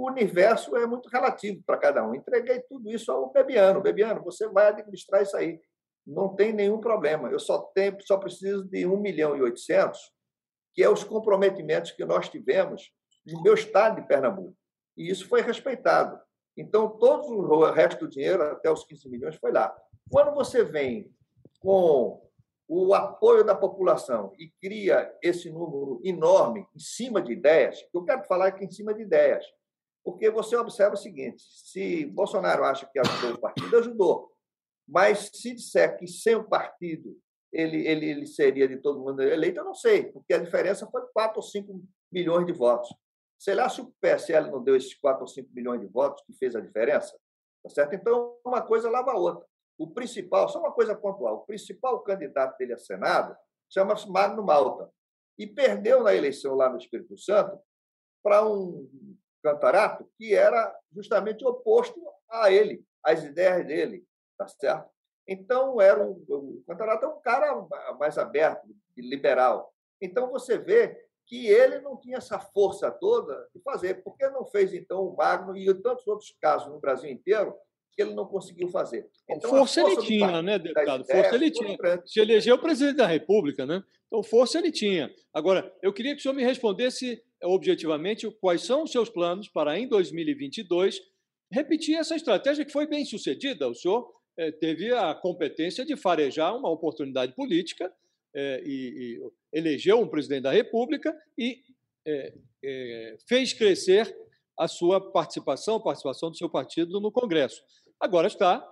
o, 0.01 0.07
universo 0.07 0.75
é 0.75 0.85
muito 0.85 1.09
relativo 1.09 1.62
para 1.65 1.77
cada 1.77 2.05
um. 2.05 2.15
Entreguei 2.15 2.59
tudo 2.62 2.89
isso 2.89 3.12
ao 3.12 3.31
Bebiano. 3.31 3.81
Bebiano, 3.81 4.23
você 4.23 4.47
vai 4.47 4.69
administrar 4.69 5.21
isso 5.21 5.35
aí. 5.35 5.59
Não 6.05 6.35
tem 6.35 6.53
nenhum 6.53 6.79
problema. 6.79 7.29
Eu 7.29 7.39
só 7.39 7.59
tenho, 7.73 7.97
só 8.01 8.17
preciso 8.17 8.63
de 8.65 8.85
1 8.85 8.97
milhão 8.97 9.35
e 9.35 9.41
800, 9.41 9.99
que 10.73 10.83
é 10.83 10.89
os 10.89 11.03
comprometimentos 11.03 11.91
que 11.91 12.05
nós 12.05 12.29
tivemos 12.29 12.91
no 13.25 13.41
meu 13.41 13.53
estado 13.53 14.01
de 14.01 14.07
Pernambuco. 14.07 14.55
E 14.97 15.09
isso 15.09 15.27
foi 15.27 15.41
respeitado. 15.41 16.19
Então, 16.57 16.89
todo 16.89 17.27
o 17.31 17.71
resto 17.71 18.05
do 18.05 18.09
dinheiro, 18.09 18.43
até 18.43 18.71
os 18.71 18.83
15 18.83 19.09
milhões, 19.09 19.35
foi 19.35 19.51
lá. 19.51 19.73
Quando 20.09 20.33
você 20.33 20.63
vem 20.63 21.09
com 21.59 22.21
o 22.67 22.93
apoio 22.93 23.43
da 23.43 23.55
população 23.55 24.33
e 24.38 24.49
cria 24.62 25.12
esse 25.23 25.49
número 25.49 25.99
enorme 26.03 26.67
em 26.75 26.79
cima 26.79 27.21
de 27.21 27.33
ideias, 27.33 27.83
eu 27.93 28.03
quero 28.03 28.23
falar 28.25 28.47
aqui 28.47 28.65
em 28.65 28.71
cima 28.71 28.93
de 28.93 29.01
ideias, 29.01 29.43
porque 30.03 30.29
você 30.29 30.55
observa 30.55 30.95
o 30.95 30.97
seguinte: 30.97 31.43
se 31.47 32.05
Bolsonaro 32.05 32.63
acha 32.63 32.88
que 32.91 32.99
ajudou 32.99 33.33
o 33.33 33.39
partido, 33.39 33.77
ajudou. 33.77 34.31
Mas 34.88 35.29
se 35.33 35.53
disser 35.53 35.97
que 35.97 36.07
sem 36.07 36.35
o 36.35 36.43
partido 36.43 37.15
ele, 37.51 37.88
ele, 37.88 38.05
ele 38.09 38.25
seria 38.27 38.67
de 38.67 38.77
todo 38.77 38.99
mundo 38.99 39.21
eleito, 39.21 39.59
eu 39.59 39.65
não 39.65 39.73
sei, 39.73 40.12
porque 40.12 40.33
a 40.33 40.38
diferença 40.38 40.88
foi 40.88 41.01
4 41.13 41.38
ou 41.38 41.43
5 41.43 41.81
milhões 42.12 42.45
de 42.45 42.53
votos. 42.53 42.93
Sei 43.38 43.55
lá 43.55 43.69
se 43.69 43.81
o 43.81 43.93
PSL 44.01 44.51
não 44.51 44.63
deu 44.63 44.75
esses 44.75 44.93
4 44.95 45.21
ou 45.21 45.27
5 45.27 45.49
milhões 45.53 45.81
de 45.81 45.88
votos 45.88 46.23
que 46.25 46.33
fez 46.33 46.55
a 46.55 46.59
diferença. 46.59 47.17
Tá 47.63 47.69
certo? 47.69 47.95
Então, 47.95 48.38
uma 48.45 48.62
coisa 48.62 48.89
lava 48.89 49.12
a 49.12 49.17
outra. 49.17 49.45
O 49.77 49.89
principal, 49.91 50.49
só 50.49 50.59
uma 50.59 50.73
coisa 50.73 50.95
pontual, 50.95 51.38
o 51.38 51.45
principal 51.45 52.01
candidato 52.01 52.57
dele 52.57 52.73
a 52.73 52.77
Senado 52.77 53.35
chama-se 53.69 54.09
Magno 54.09 54.43
Malta. 54.43 54.89
E 55.38 55.47
perdeu 55.47 56.03
na 56.03 56.13
eleição 56.13 56.53
lá 56.53 56.69
no 56.69 56.77
Espírito 56.77 57.17
Santo 57.17 57.57
para 58.21 58.45
um 58.45 59.17
cantarato 59.41 60.10
que 60.17 60.34
era 60.34 60.75
justamente 60.91 61.45
oposto 61.45 62.02
a 62.30 62.52
ele, 62.52 62.84
às 63.04 63.23
ideias 63.23 63.65
dele, 63.65 64.06
tá 64.38 64.47
certo? 64.47 64.89
Então, 65.28 65.80
era 65.80 66.04
um, 66.04 66.23
o 66.28 66.63
Cantarato 66.67 67.06
é 67.06 67.08
um 67.08 67.21
cara 67.21 67.67
mais 67.99 68.17
aberto, 68.17 68.67
liberal. 68.97 69.71
Então, 70.02 70.32
você 70.32 70.58
vê 70.58 70.97
que 71.28 71.47
ele 71.47 71.80
não 71.80 71.95
tinha 71.95 72.17
essa 72.17 72.39
força 72.39 72.89
toda 72.89 73.47
de 73.54 73.62
fazer. 73.62 74.04
Por 74.04 74.17
que 74.17 74.28
não 74.30 74.43
fez, 74.45 74.73
então, 74.73 75.06
o 75.06 75.15
Magno 75.15 75.56
e 75.56 75.71
tantos 75.75 76.08
outros 76.08 76.36
casos 76.41 76.67
no 76.67 76.80
Brasil 76.80 77.10
inteiro 77.10 77.56
que 77.93 78.02
ele 78.02 78.15
não 78.15 78.25
conseguiu 78.25 78.67
fazer? 78.69 79.08
Então, 79.30 79.52
força, 79.52 79.82
força 79.82 80.02
ele 80.02 80.08
tinha, 80.08 80.41
né, 80.41 80.58
deputado? 80.58 81.06
Força 81.06 81.36
ele 81.36 81.52
tinha. 81.52 81.78
Se 82.06 82.19
elegeu 82.19 82.58
presidente 82.58 82.97
da 82.97 83.06
República, 83.06 83.67
né? 83.67 83.84
Então, 84.08 84.23
força 84.23 84.58
ele 84.58 84.71
tinha. 84.71 85.13
Agora, 85.32 85.71
eu 85.84 85.93
queria 85.93 86.13
que 86.13 86.19
o 86.19 86.21
senhor 86.23 86.34
me 86.34 86.43
respondesse 86.43 87.23
objetivamente 87.43 88.30
quais 88.39 88.62
são 88.62 88.84
os 88.84 88.91
seus 88.91 89.10
planos 89.10 89.47
para, 89.47 89.80
em 89.80 89.88
2022, 89.88 90.99
repetir 91.52 91.95
essa 91.95 92.15
estratégia 92.15 92.65
que 92.65 92.71
foi 92.71 92.88
bem 92.88 93.06
sucedida. 93.06 93.67
O 93.67 93.75
senhor 93.75 94.12
eh, 94.38 94.52
teve 94.52 94.93
a 94.93 95.13
competência 95.15 95.86
de 95.86 95.95
farejar 95.95 96.56
uma 96.56 96.69
oportunidade 96.69 97.34
política 97.34 97.91
é, 98.36 98.62
e, 98.63 99.17
e, 99.17 99.32
elegeu 99.52 99.99
um 99.99 100.08
presidente 100.08 100.43
da 100.43 100.52
República 100.52 101.15
e 101.38 101.63
é, 102.06 102.34
é, 102.63 103.17
fez 103.28 103.54
crescer 103.54 104.15
a 104.58 104.67
sua 104.67 105.12
participação, 105.12 105.75
a 105.75 105.84
participação 105.84 106.30
do 106.30 106.38
seu 106.38 106.49
partido 106.49 106.99
no 106.99 107.12
Congresso. 107.12 107.62
Agora 107.99 108.28
está, 108.28 108.67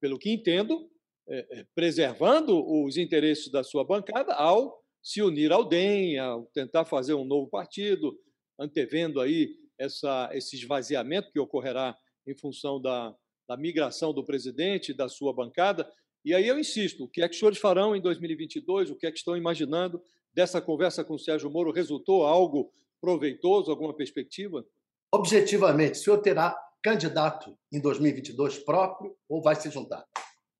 pelo 0.00 0.18
que 0.18 0.30
entendo, 0.30 0.90
é, 1.28 1.60
é, 1.60 1.66
preservando 1.74 2.64
os 2.84 2.96
interesses 2.96 3.50
da 3.50 3.62
sua 3.62 3.84
bancada 3.84 4.34
ao 4.34 4.77
se 5.02 5.22
unir 5.22 5.52
ao 5.52 5.64
DEM, 5.64 6.18
ao 6.18 6.44
tentar 6.46 6.84
fazer 6.84 7.14
um 7.14 7.24
novo 7.24 7.48
partido, 7.48 8.18
antevendo 8.58 9.20
aí 9.20 9.56
essa, 9.78 10.28
esse 10.32 10.56
esvaziamento 10.56 11.30
que 11.30 11.38
ocorrerá 11.38 11.96
em 12.26 12.34
função 12.34 12.80
da, 12.80 13.14
da 13.48 13.56
migração 13.56 14.12
do 14.12 14.24
presidente 14.24 14.90
e 14.90 14.94
da 14.94 15.08
sua 15.08 15.32
bancada. 15.32 15.90
E 16.24 16.34
aí 16.34 16.46
eu 16.46 16.58
insisto, 16.58 17.04
o 17.04 17.08
que 17.08 17.22
é 17.22 17.28
que 17.28 17.32
os 17.32 17.38
senhores 17.38 17.58
farão 17.58 17.94
em 17.96 18.00
2022? 18.00 18.90
O 18.90 18.96
que 18.96 19.06
é 19.06 19.10
que 19.10 19.18
estão 19.18 19.36
imaginando 19.36 20.02
dessa 20.34 20.60
conversa 20.60 21.04
com 21.04 21.14
o 21.14 21.18
Sérgio 21.18 21.50
Moro? 21.50 21.70
Resultou 21.70 22.26
algo 22.26 22.72
proveitoso, 23.00 23.70
alguma 23.70 23.94
perspectiva? 23.94 24.66
Objetivamente, 25.12 25.98
o 25.98 26.02
senhor 26.02 26.18
terá 26.18 26.58
candidato 26.82 27.56
em 27.72 27.80
2022 27.80 28.58
próprio 28.58 29.16
ou 29.28 29.40
vai 29.40 29.54
se 29.54 29.70
juntar? 29.70 30.04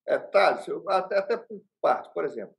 É, 0.06 0.18
Thales, 0.18 0.64
até, 0.88 1.18
até 1.18 1.36
por 1.36 1.60
parte, 1.82 2.12
por 2.14 2.24
exemplo, 2.24 2.56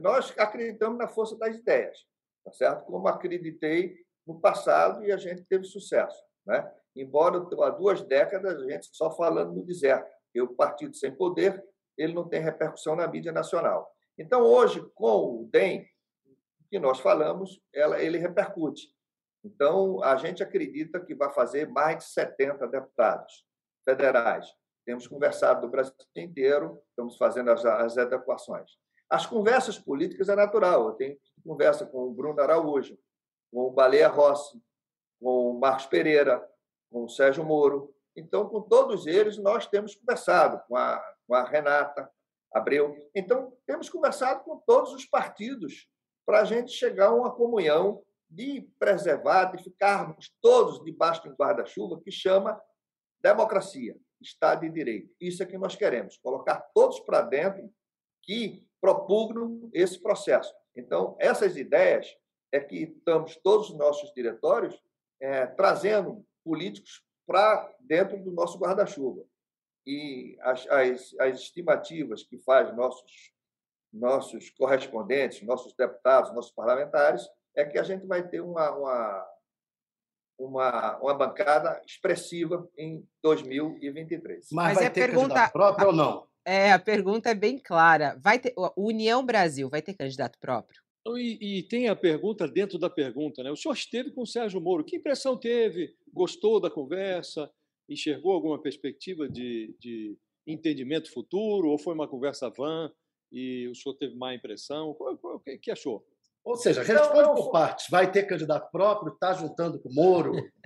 nós 0.00 0.32
acreditamos 0.38 0.98
na 0.98 1.08
força 1.08 1.36
das 1.36 1.56
ideias, 1.56 1.98
tá 2.44 2.52
certo? 2.52 2.84
Como 2.84 3.08
acreditei 3.08 3.96
no 4.26 4.40
passado 4.40 5.04
e 5.04 5.10
a 5.10 5.16
gente 5.16 5.42
teve 5.44 5.64
sucesso, 5.64 6.22
né? 6.46 6.70
Embora 6.94 7.38
há 7.38 7.70
duas 7.70 8.02
décadas 8.02 8.60
a 8.60 8.70
gente 8.70 8.88
só 8.92 9.10
falando 9.10 9.52
no 9.52 9.64
deserto, 9.64 10.10
e 10.34 10.40
o 10.40 10.54
partido 10.54 10.94
sem 10.94 11.14
poder 11.14 11.62
ele 11.96 12.14
não 12.14 12.26
tem 12.26 12.40
repercussão 12.40 12.96
na 12.96 13.06
mídia 13.06 13.30
nacional. 13.30 13.92
Então, 14.16 14.42
hoje, 14.42 14.80
com 14.94 15.42
o 15.42 15.48
DEM, 15.50 15.86
que 16.70 16.78
nós 16.78 16.98
falamos, 17.00 17.60
ela, 17.74 18.00
ele 18.00 18.16
repercute. 18.16 18.88
Então, 19.44 20.02
a 20.02 20.16
gente 20.16 20.42
acredita 20.42 21.00
que 21.00 21.14
vai 21.14 21.30
fazer 21.32 21.68
mais 21.68 21.98
de 21.98 22.04
70 22.04 22.66
deputados 22.68 23.44
federais. 23.84 24.46
Temos 24.86 25.06
conversado 25.06 25.62
do 25.62 25.70
Brasil 25.70 25.92
inteiro, 26.16 26.82
estamos 26.90 27.16
fazendo 27.16 27.50
as, 27.50 27.64
as 27.64 27.98
adequações. 27.98 28.70
As 29.10 29.26
conversas 29.26 29.78
políticas 29.78 30.28
é 30.28 30.36
natural. 30.36 30.86
Eu 30.86 30.92
tenho 30.92 31.18
conversa 31.44 31.84
com 31.84 32.04
o 32.04 32.12
Bruno 32.12 32.40
Araújo, 32.40 32.96
com 33.52 33.62
o 33.62 33.70
Baleia 33.70 34.08
Rossi, 34.08 34.62
com 35.20 35.50
o 35.50 35.58
Marcos 35.58 35.86
Pereira, 35.86 36.46
com 36.90 37.04
o 37.04 37.08
Sérgio 37.08 37.44
Moro. 37.44 37.94
Então, 38.14 38.48
com 38.48 38.60
todos 38.60 39.06
eles, 39.06 39.38
nós 39.38 39.66
temos 39.66 39.94
conversado, 39.94 40.62
com 40.68 40.76
a 40.76 41.02
com 41.30 41.36
a 41.36 41.44
Renata 41.44 42.10
Abreu. 42.52 43.08
Então, 43.14 43.56
temos 43.64 43.88
conversado 43.88 44.42
com 44.42 44.58
todos 44.58 44.92
os 44.92 45.04
partidos 45.04 45.88
para 46.26 46.40
a 46.40 46.44
gente 46.44 46.72
chegar 46.72 47.06
a 47.06 47.14
uma 47.14 47.32
comunhão 47.32 48.02
de 48.28 48.62
preservar, 48.80 49.44
de 49.44 49.62
ficarmos 49.62 50.34
todos 50.42 50.82
debaixo 50.84 51.22
de 51.22 51.28
um 51.28 51.36
guarda-chuva 51.36 52.00
que 52.00 52.10
chama 52.10 52.60
democracia, 53.20 53.96
Estado 54.20 54.62
de 54.62 54.70
Direito. 54.70 55.14
Isso 55.20 55.40
é 55.40 55.46
que 55.46 55.56
nós 55.56 55.76
queremos, 55.76 56.16
colocar 56.16 56.60
todos 56.74 56.98
para 56.98 57.22
dentro 57.22 57.72
que 58.22 58.66
propugnam 58.80 59.68
esse 59.72 60.00
processo. 60.00 60.54
Então, 60.74 61.16
essas 61.18 61.56
ideias 61.56 62.16
é 62.52 62.60
que 62.60 62.76
estamos, 62.84 63.36
todos 63.36 63.70
os 63.70 63.76
nossos 63.76 64.12
diretórios, 64.12 64.80
é, 65.20 65.46
trazendo 65.46 66.24
políticos 66.44 67.04
para 67.26 67.72
dentro 67.80 68.22
do 68.22 68.32
nosso 68.32 68.58
guarda-chuva 68.58 69.22
e 69.86 70.36
as, 70.40 70.66
as, 70.68 71.14
as 71.18 71.40
estimativas 71.40 72.22
que 72.22 72.38
faz 72.38 72.74
nossos 72.74 73.32
nossos 73.92 74.50
correspondentes, 74.50 75.42
nossos 75.42 75.74
deputados, 75.74 76.32
nossos 76.32 76.52
parlamentares, 76.52 77.28
é 77.56 77.64
que 77.64 77.78
a 77.78 77.82
gente 77.82 78.06
vai 78.06 78.26
ter 78.26 78.40
uma, 78.40 78.70
uma, 78.70 79.26
uma, 80.38 80.98
uma 80.98 81.14
bancada 81.14 81.82
expressiva 81.84 82.68
em 82.76 83.06
2023. 83.22 84.48
Mas, 84.52 84.66
Mas 84.68 84.74
vai 84.76 84.86
é 84.86 84.90
ter 84.90 85.06
pergunta 85.06 85.48
próprio 85.48 85.88
ou 85.88 85.92
não? 85.92 86.29
É, 86.44 86.72
a 86.72 86.78
pergunta 86.78 87.30
é 87.30 87.34
bem 87.34 87.58
clara. 87.58 88.18
Vai 88.22 88.38
ter 88.38 88.54
União 88.76 89.24
Brasil 89.24 89.68
vai 89.68 89.82
ter 89.82 89.94
candidato 89.94 90.38
próprio? 90.38 90.80
E, 91.16 91.58
e, 91.58 91.62
tem 91.64 91.88
a 91.88 91.96
pergunta 91.96 92.46
dentro 92.46 92.78
da 92.78 92.90
pergunta, 92.90 93.42
né? 93.42 93.50
O 93.50 93.56
senhor 93.56 93.74
esteve 93.74 94.10
com 94.10 94.22
o 94.22 94.26
Sérgio 94.26 94.60
Moro. 94.60 94.84
Que 94.84 94.96
impressão 94.96 95.36
teve? 95.36 95.94
Gostou 96.12 96.60
da 96.60 96.70
conversa? 96.70 97.50
enxergou 97.90 98.32
alguma 98.32 98.62
perspectiva 98.62 99.28
de, 99.28 99.74
de 99.80 100.16
entendimento 100.46 101.12
futuro 101.12 101.68
ou 101.68 101.78
foi 101.78 101.92
uma 101.92 102.08
conversa 102.08 102.48
vã 102.48 102.90
e 103.32 103.68
o 103.68 103.74
senhor 103.74 103.96
teve 103.96 104.14
má 104.14 104.32
impressão? 104.32 104.96
O 104.98 105.40
que, 105.40 105.58
que 105.58 105.70
achou? 105.70 106.06
Ou 106.44 106.56
seja, 106.56 106.82
responde 106.82 107.28
não, 107.28 107.34
por 107.34 107.50
partes. 107.50 107.86
Vai 107.90 108.10
ter 108.10 108.22
candidato 108.22 108.70
próprio? 108.70 109.12
Está 109.12 109.34
juntando 109.34 109.78
com 109.80 109.88
o 109.88 109.94
Moro? 109.94 110.32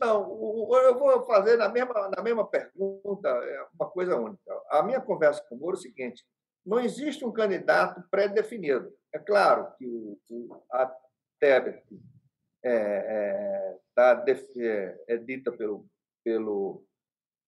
Não, 0.00 0.72
eu 0.74 0.98
vou 0.98 1.24
fazer 1.26 1.56
na 1.56 1.68
mesma, 1.68 2.08
na 2.08 2.22
mesma 2.22 2.46
pergunta 2.46 3.28
é 3.28 3.66
uma 3.78 3.90
coisa 3.90 4.16
única. 4.16 4.62
A 4.70 4.82
minha 4.82 5.00
conversa 5.00 5.44
com 5.48 5.56
o 5.56 5.58
Moro 5.58 5.76
é 5.76 5.78
o 5.78 5.82
seguinte: 5.82 6.24
não 6.64 6.80
existe 6.80 7.24
um 7.24 7.32
candidato 7.32 8.02
pré-definido. 8.10 8.92
É 9.12 9.18
claro 9.18 9.72
que 9.76 9.86
o, 9.86 10.18
o, 10.30 10.64
a 10.70 10.92
Tebet 11.40 11.82
é, 12.64 12.72
é, 12.72 13.78
tá, 13.94 14.24
é, 14.26 15.04
é 15.08 15.16
dita 15.16 15.52
pelo, 15.52 15.86
pelo, 16.24 16.84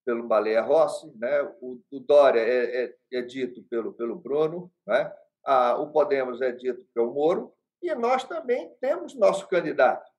pelo 0.05 0.27
Baleia 0.27 0.61
Rossi, 0.61 1.11
né? 1.17 1.41
o, 1.61 1.81
o 1.91 1.99
Dória 1.99 2.39
é, 2.39 2.85
é, 2.85 2.95
é, 3.13 3.21
dito 3.21 3.63
pelo, 3.63 3.93
pelo 3.93 4.15
Bruno, 4.15 4.71
né? 4.87 5.13
Ah, 5.43 5.75
o 5.77 5.91
Podemos 5.91 6.39
é 6.41 6.51
dito 6.51 6.85
pelo 6.93 7.13
Moro, 7.13 7.53
e 7.81 7.93
nós 7.95 8.23
também 8.23 8.75
temos 8.79 9.15
nosso 9.15 9.47
candidato. 9.47 10.09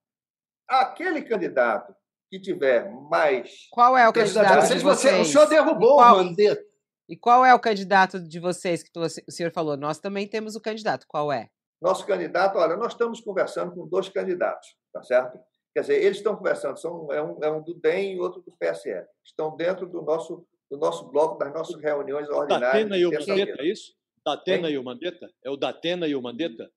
Aquele 0.69 1.23
candidato 1.23 1.95
que 2.33 2.41
tiver 2.41 2.91
mais. 3.11 3.69
Qual 3.71 3.95
é 3.95 4.09
o 4.09 4.13
candidato? 4.13 4.67
De 4.67 4.79
vocês? 4.79 5.21
o 5.21 5.31
senhor 5.31 5.47
derrubou 5.47 5.97
qual, 5.97 6.15
o 6.15 6.25
Mandetta. 6.25 6.63
E 7.07 7.15
qual 7.15 7.45
é 7.45 7.55
o 7.55 7.61
candidato 7.61 8.19
de 8.19 8.41
vocês 8.41 8.83
que 8.83 8.91
o 8.99 9.31
senhor 9.31 9.53
falou? 9.53 9.77
Nós 9.77 9.99
também 9.99 10.27
temos 10.27 10.57
o 10.57 10.61
candidato. 10.61 11.05
Qual 11.07 11.31
é? 11.31 11.51
Nosso 11.79 12.07
candidato, 12.07 12.57
olha, 12.57 12.75
nós 12.75 12.93
estamos 12.93 13.21
conversando 13.21 13.75
com 13.75 13.87
dois 13.87 14.09
candidatos, 14.09 14.67
tá 14.93 15.03
certo? 15.03 15.39
Quer 15.75 15.81
dizer, 15.81 16.03
eles 16.03 16.19
estão 16.19 16.35
conversando, 16.35 16.79
são, 16.79 17.13
é, 17.13 17.23
um, 17.23 17.39
é 17.43 17.51
um 17.51 17.63
do 17.63 17.75
DEM 17.75 18.15
e 18.15 18.21
outro 18.21 18.41
do 18.41 18.53
PSL. 18.53 19.07
Estão 19.23 19.55
dentro 19.55 19.87
do 19.87 20.01
nosso, 20.01 20.47
do 20.71 20.79
nosso 20.79 21.11
bloco, 21.11 21.37
das 21.39 21.53
nossas 21.53 21.79
reuniões 21.83 22.29
ordinárias. 22.31 22.89
Datena 22.89 22.97
e 22.97 23.05
o 23.05 23.11
Mandetta, 23.11 23.63
é 23.63 23.67
isso? 23.67 23.93
Datena 24.25 24.71
e 24.71 24.79
o 24.79 24.85
Mandetta? 24.85 25.31
É 25.45 25.51
o 25.51 25.57
Datena 25.57 26.07
e 26.07 26.15
o 26.15 26.23
Mandetta? 26.23 26.71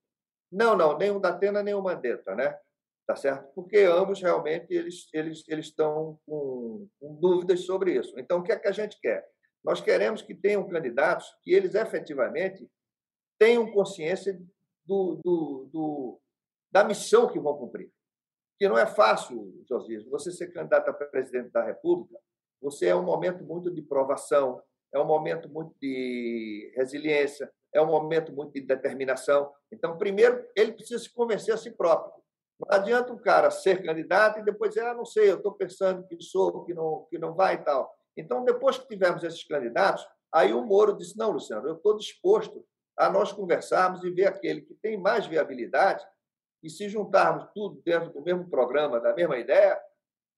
Não, 0.51 0.75
não, 0.75 0.97
nem 0.97 1.11
o 1.11 1.19
Datena 1.19 1.63
nem 1.63 1.73
o 1.73 1.81
Mandetta, 1.81 2.35
né? 2.35 2.57
Tá 3.07 3.15
certo? 3.15 3.53
Porque 3.53 3.77
ambos 3.77 4.19
realmente 4.19 4.73
eles, 4.73 5.07
eles, 5.13 5.43
eles 5.47 5.67
estão 5.67 6.19
com, 6.25 6.87
com 6.99 7.15
dúvidas 7.15 7.61
sobre 7.61 7.93
isso. 7.93 8.19
Então, 8.19 8.39
o 8.39 8.43
que 8.43 8.51
é 8.51 8.57
que 8.57 8.67
a 8.67 8.71
gente 8.71 8.99
quer? 8.99 9.23
Nós 9.63 9.79
queremos 9.79 10.21
que 10.21 10.33
tenham 10.33 10.67
candidatos 10.67 11.27
que 11.43 11.51
eles 11.53 11.75
efetivamente 11.75 12.67
tenham 13.37 13.71
consciência 13.71 14.39
do, 14.85 15.19
do, 15.23 15.69
do, 15.71 16.21
da 16.71 16.83
missão 16.83 17.27
que 17.27 17.39
vão 17.39 17.57
cumprir. 17.57 17.91
Que 18.57 18.67
não 18.67 18.77
é 18.77 18.85
fácil, 18.85 19.63
Josias, 19.67 20.05
você 20.05 20.31
ser 20.31 20.51
candidato 20.51 20.89
a 20.89 20.93
presidente 20.93 21.51
da 21.51 21.63
República, 21.63 22.17
você 22.61 22.87
é 22.87 22.95
um 22.95 23.03
momento 23.03 23.43
muito 23.43 23.69
de 23.69 23.81
provação, 23.81 24.61
é 24.93 24.99
um 24.99 25.05
momento 25.05 25.49
muito 25.49 25.75
de 25.79 26.71
resiliência, 26.75 27.51
é 27.73 27.81
um 27.81 27.87
momento 27.87 28.31
muito 28.31 28.53
de 28.53 28.61
determinação. 28.61 29.53
Então, 29.71 29.97
primeiro, 29.97 30.47
ele 30.55 30.71
precisa 30.71 31.03
se 31.03 31.13
convencer 31.13 31.53
a 31.53 31.57
si 31.57 31.71
próprio. 31.71 32.24
Não 32.59 32.67
adianta 32.69 33.11
um 33.11 33.17
cara 33.17 33.51
ser 33.51 33.83
candidato 33.83 34.39
e 34.39 34.43
depois 34.43 34.71
dizer, 34.71 34.85
ah, 34.85 34.93
não 34.93 35.05
sei, 35.05 35.29
eu 35.29 35.37
estou 35.37 35.53
pensando 35.53 36.07
que 36.07 36.21
sou, 36.21 36.63
que 36.63 36.73
não, 36.73 37.05
que 37.09 37.17
não 37.17 37.33
vai 37.33 37.55
e 37.55 37.57
tal. 37.57 37.93
Então, 38.15 38.45
depois 38.45 38.77
que 38.77 38.87
tivermos 38.87 39.23
esses 39.23 39.43
candidatos, 39.43 40.07
aí 40.33 40.53
o 40.53 40.63
Moro 40.63 40.95
disse, 40.95 41.17
não, 41.17 41.31
Luciano, 41.31 41.67
eu 41.67 41.75
estou 41.75 41.97
disposto 41.97 42.65
a 42.97 43.09
nós 43.09 43.33
conversarmos 43.33 44.03
e 44.03 44.09
ver 44.09 44.27
aquele 44.27 44.61
que 44.61 44.73
tem 44.75 44.97
mais 44.97 45.27
viabilidade 45.27 46.05
e 46.63 46.69
se 46.69 46.87
juntarmos 46.87 47.47
tudo 47.53 47.81
dentro 47.85 48.11
do 48.11 48.21
mesmo 48.21 48.49
programa, 48.49 48.99
da 48.99 49.13
mesma 49.13 49.37
ideia, 49.37 49.79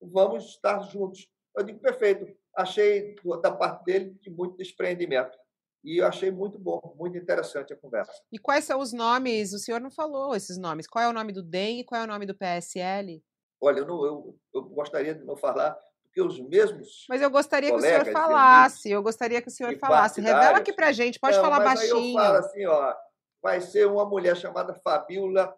vamos 0.02 0.46
estar 0.46 0.82
juntos. 0.82 1.28
Eu 1.56 1.64
digo, 1.64 1.80
perfeito. 1.80 2.28
Achei 2.56 3.16
da 3.42 3.52
parte 3.52 3.84
dele 3.86 4.18
de 4.22 4.30
muito 4.30 4.58
desprendimento. 4.58 5.38
E 5.84 6.02
eu 6.02 6.08
achei 6.08 6.32
muito 6.32 6.60
bom, 6.60 6.96
muito 6.98 7.18
interessante 7.18 7.72
a 7.74 7.78
conversa. 7.78 8.12
E 8.32 8.38
quais 8.38 8.66
são 8.66 8.80
os 8.80 8.92
nomes? 8.92 9.54
O 9.54 9.60
senhor 9.60 9.80
não 9.80 9.92
falou 9.92 10.36
esses 10.36 10.58
nomes. 10.58 10.88
Qual 10.88 11.04
é 11.04 11.08
o 11.08 11.14
nome 11.14 11.32
do 11.32 11.44
DEM 11.44 11.80
e 11.80 11.84
qual 11.84 12.02
é 12.02 12.04
o 12.04 12.08
nome 12.08 12.26
do 12.26 12.36
PSL? 12.36 13.24
Olha, 13.62 13.80
eu, 13.80 13.88
não, 13.88 14.06
eu, 14.06 14.40
eu 14.54 14.64
gostaria 14.64 15.16
de 15.16 15.24
não 15.24 15.36
falar, 15.36 15.78
porque 16.04 16.22
os 16.22 16.40
mesmos. 16.40 17.06
Mas 17.10 17.22
eu 17.22 17.30
gostaria 17.30 17.70
que 17.70 17.76
o 17.76 17.82
senhor 17.82 18.06
falasse. 18.12 18.92
Eu 18.92 19.02
gostaria 19.02 19.42
que 19.42 19.48
o 19.48 19.52
senhor 19.52 19.78
falasse. 19.78 20.22
Revela 20.22 20.58
aqui 20.58 20.74
pra 20.74 20.92
gente, 20.92 21.20
pode 21.20 21.38
não, 21.38 21.44
falar 21.44 21.60
baixinho. 21.60 22.20
Eu 22.20 22.24
falo 22.24 22.38
assim, 22.38 22.66
ó. 22.66 22.96
Vai 23.42 23.62
ser 23.62 23.88
uma 23.88 24.06
mulher 24.06 24.36
chamada 24.36 24.74
Fabiola 24.74 25.56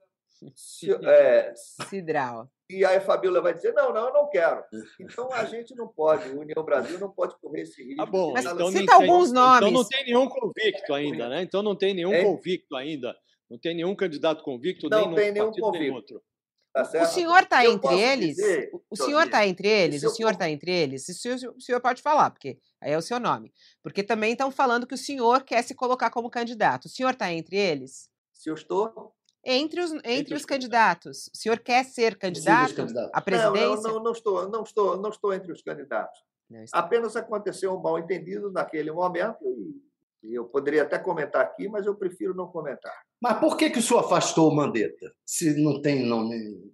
é, 1.04 1.54
Cidral. 1.89 2.49
E 2.69 2.86
aí 2.86 2.97
a 2.97 3.02
Fabiola 3.02 3.41
vai 3.41 3.54
dizer: 3.54 3.73
não, 3.73 3.91
não, 3.93 4.08
eu 4.08 4.13
não 4.13 4.30
quero. 4.30 4.63
Então 4.99 5.32
a 5.34 5.43
gente 5.45 5.75
não 5.75 5.88
pode, 5.88 6.30
o 6.30 6.41
União 6.41 6.63
Brasil 6.63 6.99
não 6.99 7.10
pode 7.10 7.36
correr 7.39 7.62
esse 7.62 7.84
risco. 7.84 7.97
Tá 7.97 8.06
bom, 8.06 8.34
Mas 8.34 8.45
então 8.45 8.71
cita 8.71 8.93
alguns 8.93 9.32
tem, 9.32 9.34
nomes. 9.34 9.69
Então 9.69 9.71
não 9.71 9.88
tem 9.88 10.06
nenhum 10.06 10.30
convicto 10.30 10.93
ainda, 10.93 11.30
né? 11.30 11.41
Então 11.41 11.63
não 11.63 11.75
tem 11.75 11.93
nenhum 11.93 12.13
é? 12.13 12.23
convicto 12.23 12.75
ainda. 12.75 13.15
Não 13.49 13.58
tem 13.58 13.75
nenhum 13.75 13.95
candidato 13.95 14.43
convicto, 14.43 14.88
não 14.89 15.08
nem 15.08 15.15
tem 15.15 15.32
nenhum 15.32 15.52
convicto. 15.52 15.80
nem 15.80 15.91
outro. 15.91 16.21
Tá 16.71 16.84
o 17.02 17.06
senhor 17.08 17.41
está 17.41 17.65
entre 17.65 17.99
eles? 17.99 18.36
Dizer, 18.36 18.71
o 18.89 18.95
senhor 18.95 19.25
está 19.25 19.45
entre 19.47 19.67
eles? 19.67 20.04
O 20.04 20.10
senhor 20.10 20.32
está 20.32 20.49
entre 20.49 20.71
eles? 20.71 21.10
O 21.10 21.13
senhor, 21.13 21.56
o 21.56 21.62
senhor 21.62 21.82
pode 21.82 22.02
falar, 22.02 22.30
porque 22.30 22.60
aí 22.80 22.91
é 22.91 22.97
o 22.97 23.02
seu 23.02 23.19
nome. 23.19 23.52
Porque 23.82 24.04
também 24.04 24.34
estão 24.34 24.52
falando 24.52 24.86
que 24.86 24.93
o 24.93 24.97
senhor 24.97 25.43
quer 25.43 25.63
se 25.63 25.73
colocar 25.73 26.12
como 26.12 26.30
candidato. 26.30 26.86
O 26.86 26.89
senhor 26.89 27.13
está 27.13 27.34
entre 27.34 27.58
eles? 27.58 28.08
Se 28.34 28.49
eu 28.49 28.54
estou, 28.54 29.13
entre 29.45 29.82
os, 29.82 29.91
entre, 29.91 30.12
entre 30.13 30.34
os, 30.34 30.41
os 30.41 30.45
candidatos. 30.45 31.30
O 31.34 31.38
senhor 31.38 31.60
quer 31.60 31.84
ser 31.86 32.17
candidato 32.17 32.86
à 33.13 33.21
presidência? 33.21 33.75
Não, 33.75 33.95
não, 33.95 34.04
não, 34.04 34.12
estou, 34.12 34.49
não, 34.49 34.63
estou, 34.63 34.97
não 34.97 35.10
estou 35.10 35.34
entre 35.34 35.52
os 35.52 35.62
candidatos. 35.62 36.19
Apenas 36.73 37.15
aconteceu 37.15 37.73
um 37.73 37.82
mal 37.82 37.99
entendido 37.99 38.52
naquele 38.52 38.91
momento 38.91 39.38
e 40.23 40.34
eu 40.34 40.45
poderia 40.45 40.84
até 40.84 40.97
comentar 40.97 41.41
aqui, 41.41 41.69
mas 41.69 41.86
eu 41.86 41.95
prefiro 41.95 42.34
não 42.34 42.47
comentar. 42.47 42.93
Mas 43.21 43.39
por 43.39 43.56
que, 43.56 43.69
que 43.69 43.80
o 43.80 43.82
senhor 43.82 43.99
afastou 43.99 44.49
o 44.49 44.56
Mandetta? 44.56 45.13
Se 45.25 45.62
não 45.62 45.82
tem 45.82 46.06
nome. 46.06 46.73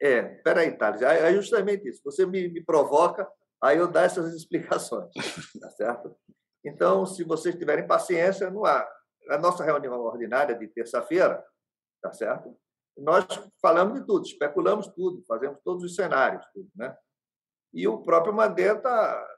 É, 0.00 0.22
peraí, 0.22 0.76
Thales, 0.76 1.02
é 1.02 1.32
justamente 1.34 1.88
isso. 1.88 2.02
Você 2.04 2.26
me, 2.26 2.48
me 2.48 2.62
provoca, 2.62 3.26
aí 3.62 3.78
eu 3.78 3.88
dou 3.88 4.02
essas 4.02 4.34
explicações. 4.34 5.10
Tá 5.60 5.70
certo? 5.70 6.14
Então, 6.64 7.06
se 7.06 7.22
vocês 7.24 7.54
tiverem 7.54 7.86
paciência, 7.86 8.50
não 8.50 8.64
há. 8.64 8.86
A 9.30 9.38
nossa 9.38 9.64
reunião 9.64 9.98
ordinária 10.00 10.54
de 10.54 10.68
terça-feira 10.68 11.42
tá 12.00 12.12
certo? 12.12 12.56
Nós 12.96 13.26
falamos 13.60 14.00
de 14.00 14.06
tudo, 14.06 14.24
especulamos 14.24 14.86
tudo, 14.88 15.22
fazemos 15.26 15.58
todos 15.62 15.84
os 15.84 15.94
cenários, 15.94 16.46
tudo, 16.54 16.68
né? 16.74 16.96
E 17.72 17.86
o 17.86 17.98
próprio 17.98 18.32
Mandetta, 18.32 18.88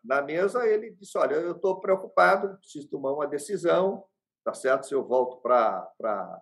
na 0.04 0.22
mesa, 0.22 0.64
ele 0.64 0.92
disse: 0.92 1.18
Olha, 1.18 1.34
eu 1.34 1.52
estou 1.56 1.80
preocupado, 1.80 2.56
preciso 2.58 2.88
tomar 2.88 3.12
uma 3.12 3.26
decisão, 3.26 4.04
tá 4.44 4.54
certo? 4.54 4.86
Se 4.86 4.94
eu 4.94 5.04
volto 5.04 5.42
para 5.42 6.40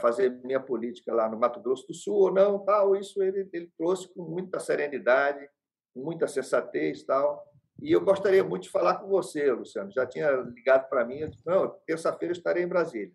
fazer 0.00 0.30
minha 0.44 0.60
política 0.60 1.12
lá 1.12 1.28
no 1.28 1.36
Mato 1.36 1.60
Grosso 1.60 1.86
do 1.88 1.94
Sul 1.94 2.14
ou 2.14 2.32
não, 2.32 2.60
tal. 2.60 2.94
Isso 2.94 3.20
ele, 3.22 3.48
ele 3.52 3.72
trouxe 3.76 4.06
com 4.14 4.22
muita 4.22 4.60
serenidade, 4.60 5.50
com 5.92 6.02
muita 6.04 6.28
sensatez 6.28 7.02
tal. 7.02 7.44
E 7.82 7.92
eu 7.92 8.00
gostaria 8.00 8.44
muito 8.44 8.62
de 8.64 8.70
falar 8.70 8.96
com 8.96 9.08
você, 9.08 9.50
Luciano. 9.50 9.90
Já 9.90 10.06
tinha 10.06 10.30
ligado 10.30 10.88
para 10.88 11.04
mim, 11.04 11.18
eu 11.18 11.28
disse, 11.28 11.44
não, 11.44 11.68
terça-feira 11.86 12.32
estarei 12.32 12.62
em 12.62 12.68
Brasília. 12.68 13.12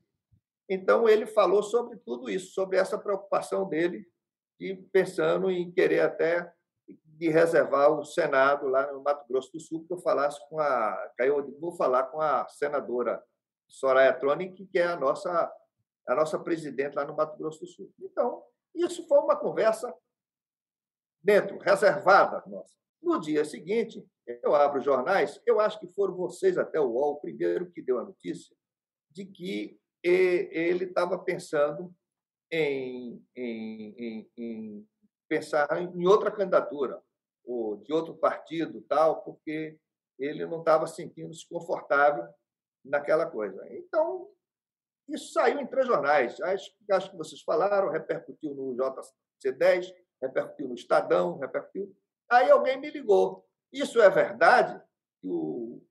Então, 0.74 1.10
ele 1.10 1.26
falou 1.26 1.62
sobre 1.62 1.98
tudo 1.98 2.30
isso, 2.30 2.54
sobre 2.54 2.78
essa 2.78 2.98
preocupação 2.98 3.68
dele, 3.68 4.08
de 4.58 4.74
pensando 4.94 5.52
em 5.52 5.70
querer 5.70 6.00
até 6.00 6.50
de 6.88 7.28
reservar 7.28 7.92
o 7.92 8.06
Senado 8.06 8.70
lá 8.70 8.90
no 8.94 9.04
Mato 9.04 9.28
Grosso 9.28 9.52
do 9.52 9.60
Sul, 9.60 9.86
que 9.86 9.92
eu 9.92 9.98
falasse 9.98 10.40
com 10.48 10.62
a. 10.62 11.12
Eu 11.20 11.60
vou 11.60 11.76
falar 11.76 12.04
com 12.04 12.22
a 12.22 12.48
senadora 12.48 13.22
Soraya 13.68 14.14
Tronic, 14.14 14.66
que 14.68 14.80
é 14.80 14.88
a 14.88 14.96
nossa, 14.96 15.54
a 16.08 16.16
nossa 16.16 16.40
presidente 16.40 16.96
lá 16.96 17.04
no 17.04 17.18
Mato 17.18 17.38
Grosso 17.38 17.60
do 17.60 17.68
Sul. 17.68 17.92
Então, 18.00 18.42
isso 18.74 19.06
foi 19.10 19.18
uma 19.18 19.36
conversa 19.36 19.94
dentro, 21.22 21.58
reservada 21.58 22.42
nossa. 22.48 22.74
No 23.02 23.20
dia 23.20 23.44
seguinte, 23.44 24.02
eu 24.42 24.56
abro 24.56 24.80
os 24.80 24.86
jornais, 24.86 25.38
eu 25.46 25.60
acho 25.60 25.82
que 25.82 25.94
foram 25.94 26.16
vocês 26.16 26.58
até 26.58 26.80
o 26.80 26.92
UOL, 26.92 27.16
o 27.16 27.20
primeiro 27.20 27.70
que 27.70 27.82
deu 27.82 28.00
a 28.00 28.06
notícia, 28.06 28.56
de 29.10 29.26
que 29.26 29.81
e 30.04 30.50
ele 30.52 30.86
estava 30.86 31.18
pensando 31.18 31.94
em, 32.52 33.24
em, 33.36 33.96
em, 33.98 34.32
em, 34.38 34.88
pensar 35.28 35.82
em 35.82 36.06
outra 36.06 36.32
candidatura, 36.32 37.02
ou 37.46 37.78
de 37.78 37.94
outro 37.94 38.16
partido, 38.16 38.82
tal, 38.88 39.24
porque 39.24 39.78
ele 40.20 40.46
não 40.46 40.60
estava 40.60 40.86
sentindo-se 40.88 41.48
confortável 41.48 42.28
naquela 42.84 43.26
coisa. 43.26 43.66
Então, 43.72 44.30
isso 45.08 45.34
saiu 45.34 45.60
em 45.60 45.68
três 45.68 45.88
jornais. 45.88 46.40
Acho, 46.42 46.72
acho 46.92 47.12
que 47.12 47.18
vocês 47.18 47.42
falaram, 47.42 47.90
repercutiu 47.90 48.54
no 48.54 48.76
JC10, 48.76 49.94
repercutiu 50.22 50.68
no 50.68 50.76
Estadão, 50.76 51.38
repercutiu. 51.40 51.94
Aí 52.30 52.50
alguém 52.50 52.80
me 52.80 52.90
ligou. 52.90 53.46
Isso 53.72 54.02
é 54.02 54.10
verdade? 54.10 54.82
Que 55.22 55.28
o 55.28 55.82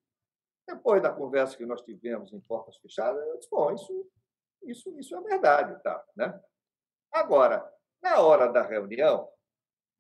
depois 0.71 1.03
da 1.03 1.13
conversa 1.13 1.57
que 1.57 1.67
nós 1.67 1.83
tivemos 1.83 2.33
em 2.33 2.41
portas 2.41 2.77
fechadas, 2.77 3.21
eu 3.27 3.37
disse, 3.39 3.51
bom, 3.51 3.73
isso, 3.73 4.11
isso, 4.63 4.99
isso 4.99 5.17
é 5.17 5.21
verdade. 5.21 5.83
Tá, 5.83 6.05
né? 6.17 6.41
Agora, 7.13 7.69
na 8.03 8.21
hora 8.21 8.47
da 8.47 8.63
reunião, 8.63 9.29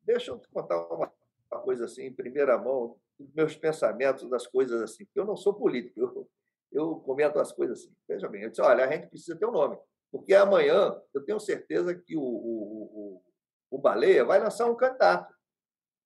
deixa 0.02 0.30
eu 0.30 0.38
te 0.38 0.48
contar 0.48 0.78
uma, 0.86 1.12
uma 1.50 1.60
coisa 1.62 1.84
assim, 1.84 2.04
em 2.04 2.14
primeira 2.14 2.56
mão, 2.56 2.98
dos 3.18 3.32
meus 3.34 3.56
pensamentos, 3.56 4.28
das 4.30 4.46
coisas 4.46 4.80
assim, 4.80 5.04
porque 5.04 5.20
eu 5.20 5.26
não 5.26 5.36
sou 5.36 5.52
político, 5.52 6.00
eu, 6.00 6.30
eu 6.72 6.96
comento 7.00 7.38
as 7.38 7.52
coisas 7.52 7.80
assim. 7.80 7.94
Veja 8.08 8.28
bem, 8.28 8.42
eu 8.42 8.50
disse, 8.50 8.62
olha, 8.62 8.84
a 8.84 8.90
gente 8.90 9.08
precisa 9.08 9.38
ter 9.38 9.46
um 9.46 9.52
nome, 9.52 9.78
porque 10.10 10.34
amanhã 10.34 10.98
eu 11.12 11.24
tenho 11.24 11.38
certeza 11.38 11.94
que 11.94 12.16
o, 12.16 12.22
o, 12.22 13.22
o, 13.70 13.76
o 13.76 13.78
Baleia 13.78 14.24
vai 14.24 14.40
lançar 14.40 14.70
um 14.70 14.74
candidato. 14.74 15.34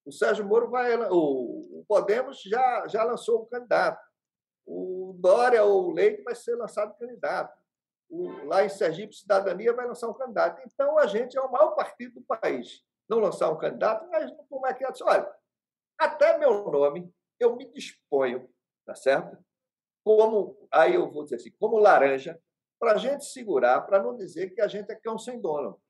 O 0.05 0.12
Sérgio 0.12 0.44
Moro 0.44 0.68
vai. 0.68 0.94
O, 1.11 1.81
o 1.81 1.85
Podemos 1.88 2.42
já, 2.42 2.87
já 2.88 3.05
lançou 3.05 3.42
um 3.42 3.46
candidato 3.46 3.98
o 4.66 5.14
Dória 5.18 5.64
ou 5.64 5.88
o 5.88 5.92
Leite 5.92 6.22
vai 6.22 6.35
ser 6.35 6.55
lançado 6.57 6.96
candidato. 6.98 7.59
O, 8.09 8.44
lá 8.46 8.64
em 8.64 8.68
Sergipe, 8.68 9.14
Cidadania 9.14 9.72
vai 9.72 9.87
lançar 9.87 10.09
um 10.09 10.14
candidato. 10.14 10.62
Então, 10.66 10.98
a 10.98 11.07
gente 11.07 11.37
é 11.37 11.40
o 11.40 11.50
maior 11.50 11.74
partido 11.74 12.20
do 12.20 12.22
país. 12.22 12.83
não 13.09 13.18
lançar 13.18 13.50
um 13.50 13.59
candidato, 13.59 14.09
mas 14.11 14.31
como 14.48 14.66
é 14.66 14.74
que 14.74 14.85
é? 14.85 14.88
Olha, 15.03 15.31
até 15.98 16.38
meu 16.38 16.70
nome 16.70 17.12
eu 17.38 17.57
me 17.57 17.70
disponho, 17.70 18.48
tá 18.87 18.94
certo? 18.94 19.37
Como, 20.05 20.68
aí 20.70 20.94
eu 20.94 21.11
vou 21.11 21.24
dizer 21.24 21.37
assim, 21.37 21.50
como 21.59 21.79
laranja, 21.79 22.40
para 22.79 22.92
a 22.92 22.98
gente 22.98 23.24
segurar, 23.24 23.83
para 23.83 24.03
não 24.03 24.16
dizer 24.16 24.50
que 24.55 24.61
a 24.61 24.68
gente 24.68 24.90
é 24.90 24.94
cão 24.94 25.18
sem 25.18 25.40
dono. 25.40 25.81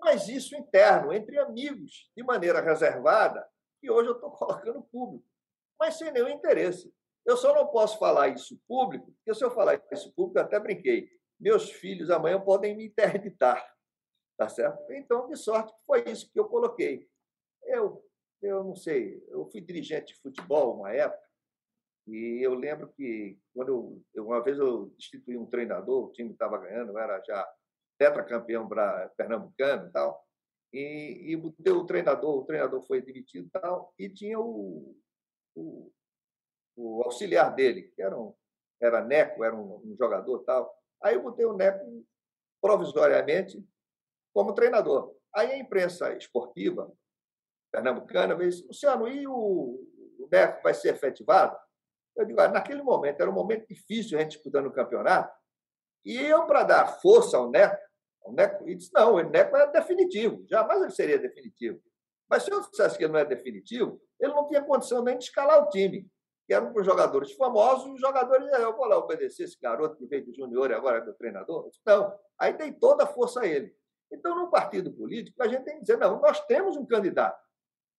Mas 0.00 0.28
isso 0.28 0.56
interno, 0.56 1.12
entre 1.12 1.38
amigos, 1.38 2.10
de 2.16 2.22
maneira 2.22 2.60
reservada, 2.60 3.46
e 3.82 3.90
hoje 3.90 4.08
eu 4.08 4.14
estou 4.14 4.30
colocando 4.32 4.82
público, 4.82 5.24
mas 5.78 5.96
sem 5.96 6.10
nenhum 6.10 6.28
interesse. 6.28 6.92
Eu 7.26 7.36
só 7.36 7.54
não 7.54 7.66
posso 7.66 7.98
falar 7.98 8.28
isso 8.28 8.58
público, 8.66 9.12
porque 9.12 9.34
se 9.34 9.44
eu 9.44 9.50
falar 9.50 9.82
isso 9.92 10.12
público, 10.14 10.38
eu 10.38 10.42
até 10.42 10.58
brinquei, 10.58 11.10
meus 11.38 11.70
filhos 11.70 12.10
amanhã 12.10 12.40
podem 12.40 12.76
me 12.76 12.86
interditar, 12.86 13.64
tá 14.36 14.48
certo? 14.48 14.92
Então, 14.92 15.28
de 15.28 15.36
sorte 15.36 15.72
foi 15.86 16.04
isso 16.10 16.30
que 16.32 16.38
eu 16.38 16.48
coloquei. 16.48 17.08
Eu, 17.64 18.04
eu 18.42 18.64
não 18.64 18.74
sei, 18.74 19.22
eu 19.28 19.46
fui 19.50 19.60
dirigente 19.60 20.14
de 20.14 20.20
futebol 20.20 20.76
uma 20.76 20.92
época, 20.92 21.30
e 22.06 22.44
eu 22.44 22.54
lembro 22.54 22.88
que 22.88 23.38
quando 23.54 24.02
eu, 24.14 24.26
uma 24.26 24.42
vez 24.42 24.58
eu 24.58 24.86
destituí 24.96 25.36
um 25.36 25.46
treinador, 25.46 26.06
o 26.06 26.12
time 26.12 26.32
estava 26.32 26.58
ganhando, 26.58 26.98
era 26.98 27.22
já 27.22 27.48
tetracampeão 27.98 28.68
pernambucano 29.16 29.88
e 29.88 29.92
tal, 29.92 30.26
e, 30.72 31.32
e 31.32 31.36
o 31.36 31.84
treinador, 31.84 32.38
o 32.38 32.44
treinador 32.44 32.82
foi 32.82 33.02
demitido 33.02 33.46
e 33.46 33.50
tal, 33.50 33.92
e 33.98 34.08
tinha 34.08 34.38
o, 34.38 34.96
o, 35.54 35.92
o 36.76 37.02
auxiliar 37.04 37.54
dele, 37.54 37.82
que 37.94 38.02
era, 38.02 38.18
um, 38.18 38.34
era 38.80 39.04
Neco, 39.04 39.44
era 39.44 39.54
um, 39.54 39.80
um 39.84 39.96
jogador 39.96 40.40
tal. 40.40 40.72
Aí 41.02 41.14
eu 41.14 41.22
botei 41.22 41.44
o 41.44 41.56
Neco 41.56 41.84
provisoriamente 42.60 43.62
como 44.32 44.54
treinador. 44.54 45.14
Aí 45.34 45.52
a 45.52 45.58
imprensa 45.58 46.12
esportiva 46.14 46.90
pernambucana 47.72 48.34
veio 48.34 48.48
assim, 48.48 48.66
Luciano, 48.66 49.08
e 49.08 49.26
o, 49.26 49.32
o 49.32 50.28
Neco 50.30 50.62
vai 50.62 50.74
ser 50.74 50.94
efetivado? 50.94 51.56
Eu 52.16 52.26
digo, 52.26 52.40
ah, 52.40 52.48
naquele 52.48 52.82
momento, 52.82 53.20
era 53.20 53.30
um 53.30 53.34
momento 53.34 53.66
difícil 53.68 54.18
a 54.18 54.22
gente 54.22 54.32
disputando 54.32 54.66
o 54.66 54.72
campeonato, 54.72 55.32
e 56.04 56.16
eu, 56.16 56.46
para 56.46 56.64
dar 56.64 57.00
força 57.00 57.36
ao 57.36 57.50
Neco, 57.50 57.80
o 58.24 58.32
Neco 58.32 58.64
disse, 58.64 58.92
não, 58.92 59.14
o 59.14 59.22
Neco 59.22 59.56
é 59.56 59.70
definitivo, 59.70 60.44
jamais 60.48 60.82
ele 60.82 60.90
seria 60.90 61.18
definitivo. 61.18 61.80
Mas 62.28 62.44
se 62.44 62.50
eu 62.50 62.60
dissesse 62.60 62.96
que 62.96 63.04
ele 63.04 63.12
não 63.12 63.20
é 63.20 63.24
definitivo, 63.24 64.00
ele 64.18 64.32
não 64.32 64.46
tinha 64.46 64.62
condição 64.62 65.02
nem 65.02 65.16
de 65.16 65.24
escalar 65.24 65.62
o 65.62 65.68
time, 65.68 66.08
que 66.50 66.54
eram 66.54 66.72
para 66.72 66.82
jogadores 66.82 67.30
famosos, 67.34 67.86
e 67.86 67.92
os 67.92 68.00
jogadores, 68.00 68.44
eu 68.58 68.76
vou 68.76 68.84
lá 68.86 68.98
obedecer 68.98 69.44
esse 69.44 69.56
garoto 69.60 69.94
que 69.94 70.04
veio 70.04 70.26
do 70.26 70.34
junior 70.34 70.68
e 70.68 70.74
agora 70.74 70.98
é 70.98 71.04
meu 71.04 71.14
treinador. 71.14 71.70
Não, 71.86 72.12
aí 72.36 72.52
dei 72.52 72.72
toda 72.72 73.04
a 73.04 73.06
força 73.06 73.42
a 73.42 73.46
ele. 73.46 73.72
Então, 74.12 74.34
num 74.34 74.50
partido 74.50 74.92
político, 74.92 75.40
a 75.40 75.46
gente 75.46 75.62
tem 75.62 75.76
que 75.76 75.82
dizer, 75.82 75.96
não, 75.96 76.20
nós 76.20 76.44
temos 76.46 76.76
um 76.76 76.84
candidato, 76.84 77.40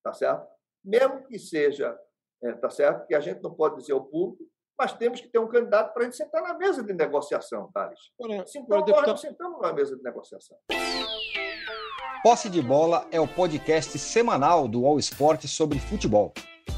tá 0.04 0.12
certo? 0.12 0.46
Mesmo 0.84 1.26
que 1.28 1.40
seja, 1.40 1.98
é, 2.44 2.52
tá 2.52 2.70
certo? 2.70 3.08
Que 3.08 3.16
a 3.16 3.22
gente 3.22 3.42
não 3.42 3.54
pode 3.54 3.78
dizer 3.78 3.94
ao 3.94 4.04
público, 4.04 4.44
mas 4.78 4.92
temos 4.92 5.22
que 5.22 5.30
ter 5.30 5.40
um 5.40 5.48
candidato 5.48 5.94
para 5.94 6.02
a 6.02 6.06
gente 6.08 6.18
sentar 6.18 6.42
na 6.44 6.54
mesa 6.54 6.84
de 6.84 6.92
negociação, 6.92 7.72
Thales. 7.72 8.02
Então, 8.20 8.38
nós 8.68 8.86
deputado... 8.86 9.08
não 9.08 9.16
sentamos 9.16 9.62
na 9.62 9.72
mesa 9.72 9.96
de 9.96 10.04
negociação. 10.04 10.58
Posse 12.22 12.50
de 12.50 12.62
Bola 12.62 13.08
é 13.14 13.20
o 13.22 13.28
podcast 13.30 13.98
semanal 13.98 14.68
do 14.68 14.86
All 14.86 15.00
Sport 15.00 15.46
sobre 15.46 15.80
futebol. 15.80 16.34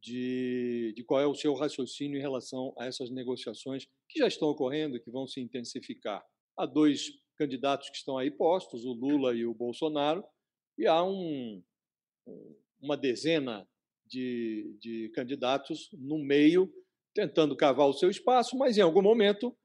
de, 0.00 0.92
de 0.94 1.04
qual 1.04 1.20
é 1.20 1.26
o 1.26 1.34
seu 1.34 1.54
raciocínio 1.54 2.18
em 2.18 2.20
relação 2.20 2.74
a 2.78 2.86
essas 2.86 3.10
negociações 3.10 3.86
que 4.08 4.18
já 4.18 4.26
estão 4.26 4.48
ocorrendo 4.48 4.96
e 4.96 5.00
que 5.00 5.10
vão 5.10 5.26
se 5.26 5.40
intensificar. 5.40 6.24
Há 6.56 6.66
dois 6.66 7.10
candidatos 7.36 7.88
que 7.90 7.96
estão 7.96 8.18
aí 8.18 8.30
postos, 8.30 8.84
o 8.84 8.92
Lula 8.92 9.34
e 9.34 9.46
o 9.46 9.54
Bolsonaro, 9.54 10.24
e 10.78 10.86
há 10.86 11.02
um, 11.02 11.62
uma 12.80 12.96
dezena 12.96 13.66
de, 14.06 14.76
de 14.80 15.10
candidatos 15.14 15.88
no 15.92 16.18
meio 16.18 16.72
tentando 17.14 17.56
cavar 17.56 17.88
o 17.88 17.92
seu 17.92 18.10
espaço, 18.10 18.56
mas 18.56 18.78
em 18.78 18.82
algum 18.82 19.02
momento, 19.02 19.56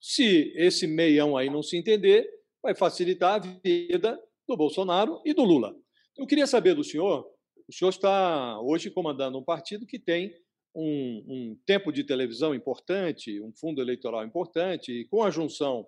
se 0.00 0.52
esse 0.56 0.86
meião 0.86 1.36
aí 1.36 1.50
não 1.50 1.62
se 1.62 1.76
entender, 1.76 2.28
vai 2.62 2.74
facilitar 2.74 3.34
a 3.34 3.38
vida 3.38 4.20
do 4.46 4.56
Bolsonaro 4.56 5.20
e 5.24 5.34
do 5.34 5.42
Lula. 5.42 5.74
Eu 6.16 6.26
queria 6.26 6.46
saber 6.46 6.74
do 6.74 6.84
senhor, 6.84 7.31
o 7.68 7.72
senhor 7.72 7.90
está 7.90 8.60
hoje 8.60 8.90
comandando 8.90 9.38
um 9.38 9.44
partido 9.44 9.86
que 9.86 9.98
tem 9.98 10.34
um, 10.74 11.24
um 11.28 11.58
tempo 11.66 11.92
de 11.92 12.04
televisão 12.04 12.54
importante, 12.54 13.40
um 13.40 13.52
fundo 13.52 13.80
eleitoral 13.80 14.24
importante, 14.24 14.92
e 14.92 15.04
com 15.04 15.22
a 15.22 15.30
junção 15.30 15.86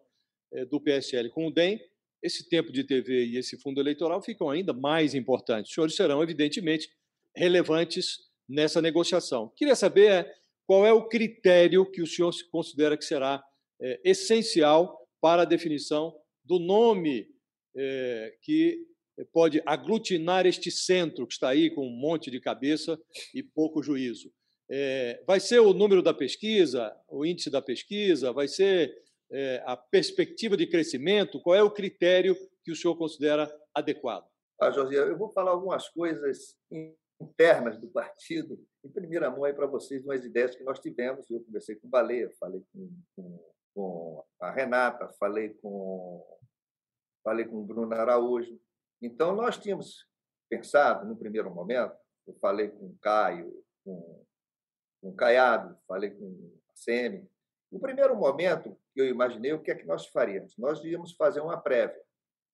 eh, 0.53 0.65
do 0.65 0.81
PSL 0.81 1.31
com 1.31 1.47
o 1.47 1.51
DEM, 1.51 1.81
esse 2.23 2.49
tempo 2.49 2.73
de 2.73 2.85
TV 2.85 3.27
e 3.27 3.37
esse 3.37 3.59
fundo 3.59 3.81
eleitoral 3.81 4.23
ficam 4.23 4.51
ainda 4.51 4.73
mais 4.73 5.15
importantes. 5.15 5.71
Os 5.71 5.75
senhores 5.75 5.97
serão, 5.97 6.23
evidentemente, 6.23 6.91
relevantes 7.35 8.31
nessa 8.49 8.81
negociação. 8.81 9.53
Queria 9.57 9.75
saber 9.75 10.31
qual 10.67 10.87
é 10.87 10.93
o 10.93 11.09
critério 11.09 11.91
que 11.91 12.03
o 12.03 12.07
senhor 12.07 12.33
considera 12.51 12.97
que 12.97 13.05
será 13.05 13.45
é, 13.81 14.01
essencial 14.05 15.07
para 15.21 15.43
a 15.43 15.47
definição 15.47 16.15
do 16.45 16.59
nome 16.59 17.35
que 18.43 18.87
pode 19.33 19.63
aglutinar 19.65 20.47
este 20.47 20.71
centro 20.71 21.27
que 21.27 21.35
está 21.35 21.51
aí 21.51 21.71
com 21.71 21.87
um 21.87 21.97
monte 21.97 22.31
de 22.31 22.41
cabeça 22.41 22.99
e 23.35 23.43
pouco 23.43 23.83
juízo? 23.83 24.33
É, 24.71 25.23
vai 25.27 25.41
ser 25.41 25.61
o 25.61 25.75
número 25.75 26.03
da 26.03 26.15
pesquisa, 26.15 26.95
o 27.09 27.25
índice 27.25 27.51
da 27.51 27.61
pesquisa, 27.61 28.33
vai 28.33 28.49
ser 28.49 28.95
é, 29.31 29.63
a 29.67 29.77
perspectiva 29.77 30.57
de 30.57 30.67
crescimento? 30.67 31.41
Qual 31.41 31.55
é 31.55 31.63
o 31.63 31.71
critério 31.71 32.37
que 32.65 32.73
o 32.73 32.77
senhor 32.77 32.97
considera 32.97 33.53
adequado? 33.75 34.27
Ah, 34.61 34.71
José, 34.71 34.97
eu 34.97 35.19
vou 35.19 35.31
falar 35.31 35.51
algumas 35.51 35.89
coisas 35.89 36.57
internas 37.21 37.79
do 37.79 37.89
partido, 37.89 38.59
em 38.85 38.89
primeira 38.89 39.31
mão, 39.31 39.45
aí 39.45 39.53
para 39.53 39.67
vocês, 39.67 40.05
umas 40.05 40.25
ideias 40.25 40.55
que 40.55 40.65
nós 40.65 40.79
tivemos. 40.79 41.29
Eu 41.31 41.41
conversei 41.41 41.77
com 41.77 41.87
o 41.87 41.91
Baleia, 41.91 42.31
falei 42.39 42.63
com, 42.73 42.91
com, 43.15 43.45
com, 43.75 44.25
a 44.41 44.51
Renata, 44.51 45.09
falei 45.19 45.51
com, 45.61 46.25
falei 47.23 47.45
com 47.45 47.59
o 47.59 47.65
Bruno 47.65 47.93
Araújo. 47.95 48.59
Então, 49.05 49.37
nós 49.37 49.59
tínhamos 49.59 50.09
pensado, 50.49 51.07
no 51.07 51.15
primeiro 51.15 51.55
momento, 51.55 51.95
eu 52.27 52.35
falei 52.41 52.69
com 52.69 52.87
o 52.87 52.99
Caio, 53.03 53.53
com, 53.85 54.25
com 55.03 55.09
o 55.11 55.15
Caiado, 55.15 55.79
falei 55.87 56.11
com 56.11 56.25
o 56.25 56.61
Semi. 56.75 57.29
No 57.71 57.79
primeiro 57.79 58.17
momento, 58.17 58.75
eu 58.97 59.07
imaginei 59.07 59.53
o 59.53 59.61
que 59.61 59.71
é 59.71 59.75
que 59.75 59.85
nós 59.85 60.07
faríamos. 60.07 60.57
Nós 60.57 60.83
íamos 60.83 61.13
fazer 61.13 61.41
uma 61.41 61.61
prévia. 61.61 62.01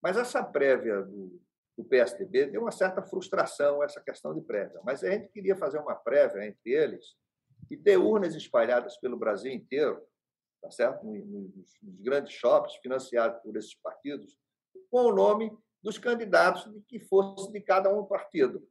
Mas 0.03 0.17
essa 0.17 0.43
prévia 0.43 1.03
do, 1.03 1.41
do 1.79 1.85
PSDB 1.85 2.47
deu 2.47 2.63
uma 2.63 2.73
certa 2.73 3.01
frustração 3.01 3.81
essa 3.85 4.01
questão 4.01 4.35
de 4.35 4.41
prévia. 4.41 4.81
Mas 4.83 5.05
a 5.05 5.11
gente 5.13 5.29
queria 5.29 5.55
fazer 5.55 5.79
uma 5.79 5.95
prévia 5.95 6.45
entre 6.45 6.73
eles 6.73 7.15
e 7.71 7.77
ter 7.77 7.97
urnas 7.97 8.35
espalhadas 8.35 8.97
pelo 8.97 9.17
Brasil 9.17 9.53
inteiro, 9.53 10.05
tá 10.61 10.71
certo? 10.73 11.07
Nos, 11.07 11.55
nos 11.81 12.01
grandes 12.01 12.33
shoppings 12.33 12.75
financiados 12.79 13.41
por 13.41 13.57
esses 13.57 13.75
partidos, 13.77 14.37
com 14.91 15.03
o 15.03 15.15
nome 15.15 15.57
dos 15.83 15.99
candidatos 15.99 16.71
de 16.73 16.81
que 16.83 17.00
fosse 17.00 17.50
de 17.50 17.61
cada 17.61 17.92
um 17.92 18.04
partido. 18.04 18.67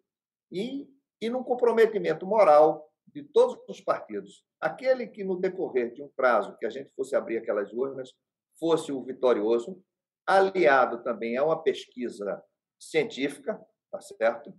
E, 0.51 0.89
e 1.21 1.29
num 1.29 1.43
comprometimento 1.43 2.25
moral 2.25 2.89
de 3.07 3.23
todos 3.23 3.57
os 3.67 3.81
partidos. 3.81 4.45
Aquele 4.59 5.07
que, 5.07 5.23
no 5.23 5.39
decorrer 5.39 5.93
de 5.93 6.03
um 6.03 6.09
prazo 6.09 6.55
que 6.57 6.65
a 6.65 6.69
gente 6.69 6.91
fosse 6.95 7.15
abrir 7.15 7.37
aquelas 7.37 7.73
urnas, 7.73 8.13
fosse 8.59 8.91
o 8.91 9.03
vitorioso, 9.03 9.81
aliado 10.25 11.01
também 11.03 11.37
a 11.37 11.43
uma 11.43 11.61
pesquisa 11.61 12.43
científica, 12.79 13.59
tá 13.91 13.99
certo? 14.01 14.53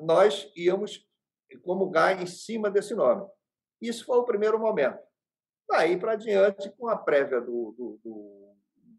Nós 0.00 0.50
íamos 0.56 1.04
comungar 1.62 2.22
em 2.22 2.26
cima 2.26 2.70
desse 2.70 2.94
nome. 2.94 3.26
Isso 3.80 4.04
foi 4.04 4.18
o 4.18 4.24
primeiro 4.24 4.58
momento. 4.58 4.98
Daí 5.68 5.98
para 5.98 6.16
diante, 6.16 6.70
com 6.70 6.88
a 6.88 6.96
prévia 6.96 7.40
do, 7.40 7.74
do, 7.76 8.00
do, 8.02 8.47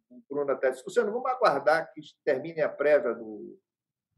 do 0.09 0.23
Bruno 0.29 0.51
até 0.51 0.71
discussão, 0.71 1.05
vamos 1.05 1.29
aguardar 1.29 1.91
que 1.93 2.01
termine 2.23 2.61
a 2.61 2.69
prévia 2.69 3.13
do, 3.13 3.59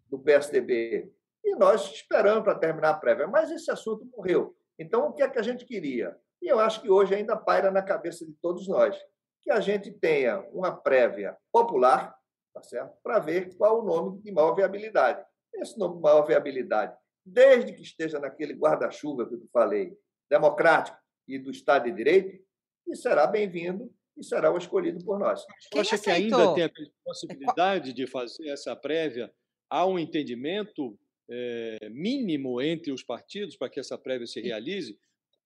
do 0.07 0.19
PSDB. 0.19 1.11
E 1.43 1.55
nós 1.55 1.91
esperamos 1.91 2.43
para 2.43 2.55
terminar 2.55 2.91
a 2.91 2.93
prévia. 2.93 3.27
Mas 3.27 3.51
esse 3.51 3.69
assunto 3.69 4.05
morreu. 4.05 4.55
Então, 4.79 5.07
o 5.07 5.13
que 5.13 5.21
é 5.21 5.29
que 5.29 5.39
a 5.39 5.43
gente 5.43 5.65
queria? 5.65 6.17
E 6.41 6.47
eu 6.47 6.59
acho 6.59 6.81
que 6.81 6.89
hoje 6.89 7.13
ainda 7.13 7.35
paira 7.35 7.69
na 7.69 7.81
cabeça 7.81 8.25
de 8.25 8.33
todos 8.33 8.67
nós, 8.67 8.97
que 9.41 9.51
a 9.51 9.59
gente 9.59 9.91
tenha 9.91 10.39
uma 10.51 10.75
prévia 10.75 11.37
popular, 11.51 12.15
tá 12.53 12.63
certo? 12.63 12.95
Para 13.03 13.19
ver 13.19 13.55
qual 13.57 13.81
o 13.81 13.85
nome 13.85 14.21
de 14.21 14.31
maior 14.31 14.53
viabilidade. 14.53 15.23
Esse 15.53 15.77
nome 15.77 15.95
de 15.95 16.01
maior 16.01 16.23
viabilidade 16.25 16.95
desde 17.25 17.73
que 17.73 17.81
esteja 17.81 18.19
naquele 18.19 18.53
guarda-chuva 18.53 19.27
que 19.27 19.35
eu 19.35 19.49
falei, 19.53 19.97
democrático 20.29 20.97
e 21.27 21.37
do 21.37 21.51
Estado 21.51 21.85
de 21.85 21.91
Direito, 21.91 22.43
e 22.87 22.95
será 22.95 23.27
bem-vindo 23.27 23.93
e 24.21 24.23
será 24.23 24.53
o 24.53 24.57
escolhido 24.57 25.03
por 25.03 25.19
nós. 25.19 25.43
Você 25.73 25.79
acha 25.79 25.97
que 25.97 26.09
ainda 26.09 26.53
tem 26.53 26.63
a 26.63 26.71
possibilidade 27.03 27.91
de 27.91 28.07
fazer 28.07 28.49
essa 28.49 28.75
prévia? 28.75 29.31
Há 29.69 29.85
um 29.85 29.97
entendimento 29.97 30.97
é, 31.29 31.89
mínimo 31.89 32.61
entre 32.61 32.91
os 32.91 33.03
partidos 33.03 33.57
para 33.57 33.69
que 33.69 33.79
essa 33.79 33.97
prévia 33.97 34.27
se 34.27 34.39
realize? 34.39 34.97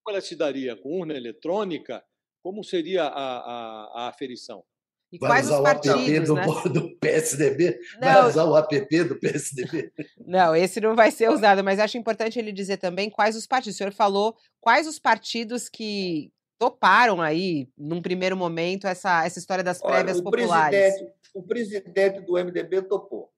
Como 0.03 0.15
ela 0.15 0.21
se 0.21 0.35
daria? 0.35 0.75
Com 0.75 0.99
urna 0.99 1.15
eletrônica? 1.15 2.03
Como 2.43 2.63
seria 2.63 3.03
a, 3.03 3.37
a, 3.37 4.03
a 4.03 4.07
aferição? 4.09 4.63
E 5.11 5.17
vai 5.17 5.41
usar 5.41 5.61
o 5.61 5.67
app 5.67 6.19
do, 6.21 6.33
né? 6.33 6.45
do 6.73 6.97
PSDB? 6.97 7.79
Não, 8.01 8.13
vai 8.13 8.27
usar 8.27 8.43
o 8.43 8.57
app 8.57 9.03
do 9.03 9.19
PSDB? 9.19 9.91
Não, 10.25 10.55
esse 10.55 10.81
não 10.81 10.95
vai 10.95 11.11
ser 11.11 11.29
usado, 11.29 11.63
mas 11.63 11.79
acho 11.79 11.97
importante 11.97 12.37
ele 12.37 12.51
dizer 12.51 12.77
também 12.77 13.09
quais 13.09 13.35
os 13.35 13.47
partidos. 13.47 13.75
O 13.75 13.77
senhor 13.77 13.93
falou 13.93 14.35
quais 14.59 14.87
os 14.87 14.99
partidos 14.99 15.69
que 15.69 16.31
toparam 16.57 17.21
aí, 17.21 17.69
num 17.77 18.01
primeiro 18.01 18.35
momento, 18.35 18.87
essa, 18.87 19.25
essa 19.25 19.39
história 19.39 19.63
das 19.63 19.81
prévias 19.81 20.17
Olha, 20.17 20.21
o 20.21 20.31
populares. 20.31 20.79
Presidente, 20.79 21.21
o 21.33 21.43
presidente 21.43 22.21
do 22.21 22.33
MDB 22.33 22.81
topou, 22.83 23.31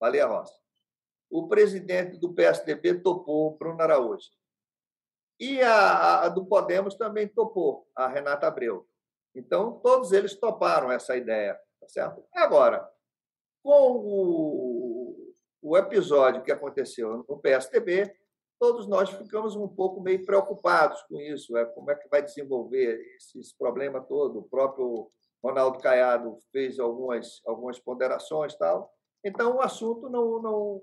Valia 0.00 0.26
Rossi. 0.26 0.60
O 1.30 1.48
presidente 1.48 2.18
do 2.18 2.32
PSDB 2.32 3.00
topou, 3.00 3.56
Bruno 3.56 3.80
Araújo. 3.80 4.30
E 5.40 5.60
a, 5.62 6.22
a 6.22 6.28
do 6.28 6.44
Podemos 6.44 6.94
também 6.94 7.26
topou, 7.26 7.88
a 7.96 8.06
Renata 8.06 8.46
Abreu. 8.46 8.86
Então, 9.34 9.80
todos 9.80 10.12
eles 10.12 10.34
toparam 10.34 10.92
essa 10.92 11.16
ideia, 11.16 11.58
tá 11.80 11.88
certo? 11.88 12.22
Agora, 12.34 12.88
com 13.62 13.96
o, 13.96 15.34
o 15.62 15.76
episódio 15.76 16.42
que 16.42 16.52
aconteceu 16.52 17.24
no 17.28 17.38
PSDB, 17.38 18.14
todos 18.62 18.86
nós 18.86 19.10
ficamos 19.10 19.56
um 19.56 19.66
pouco 19.66 20.00
meio 20.00 20.24
preocupados 20.24 21.02
com 21.08 21.20
isso, 21.20 21.56
é, 21.56 21.64
como 21.64 21.90
é 21.90 21.96
que 21.96 22.08
vai 22.08 22.22
desenvolver 22.22 22.96
esse, 23.16 23.40
esse 23.40 23.58
problema 23.58 24.00
todo. 24.00 24.38
O 24.38 24.48
próprio 24.48 25.10
Ronaldo 25.42 25.80
Caiado 25.80 26.38
fez 26.52 26.78
algumas, 26.78 27.42
algumas 27.44 27.80
ponderações 27.80 28.54
tal. 28.54 28.94
Então, 29.24 29.56
o 29.56 29.60
assunto 29.60 30.08
não, 30.08 30.40
não, 30.40 30.82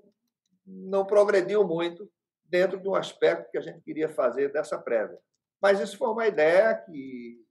não 0.66 1.06
progrediu 1.06 1.66
muito 1.66 2.06
dentro 2.44 2.78
de 2.78 2.86
um 2.86 2.94
aspecto 2.94 3.50
que 3.50 3.56
a 3.56 3.62
gente 3.62 3.80
queria 3.80 4.10
fazer 4.10 4.52
dessa 4.52 4.78
prévia. 4.78 5.18
Mas 5.58 5.80
isso 5.80 5.96
foi 5.96 6.08
uma 6.08 6.26
ideia 6.26 6.74
que 6.74 7.42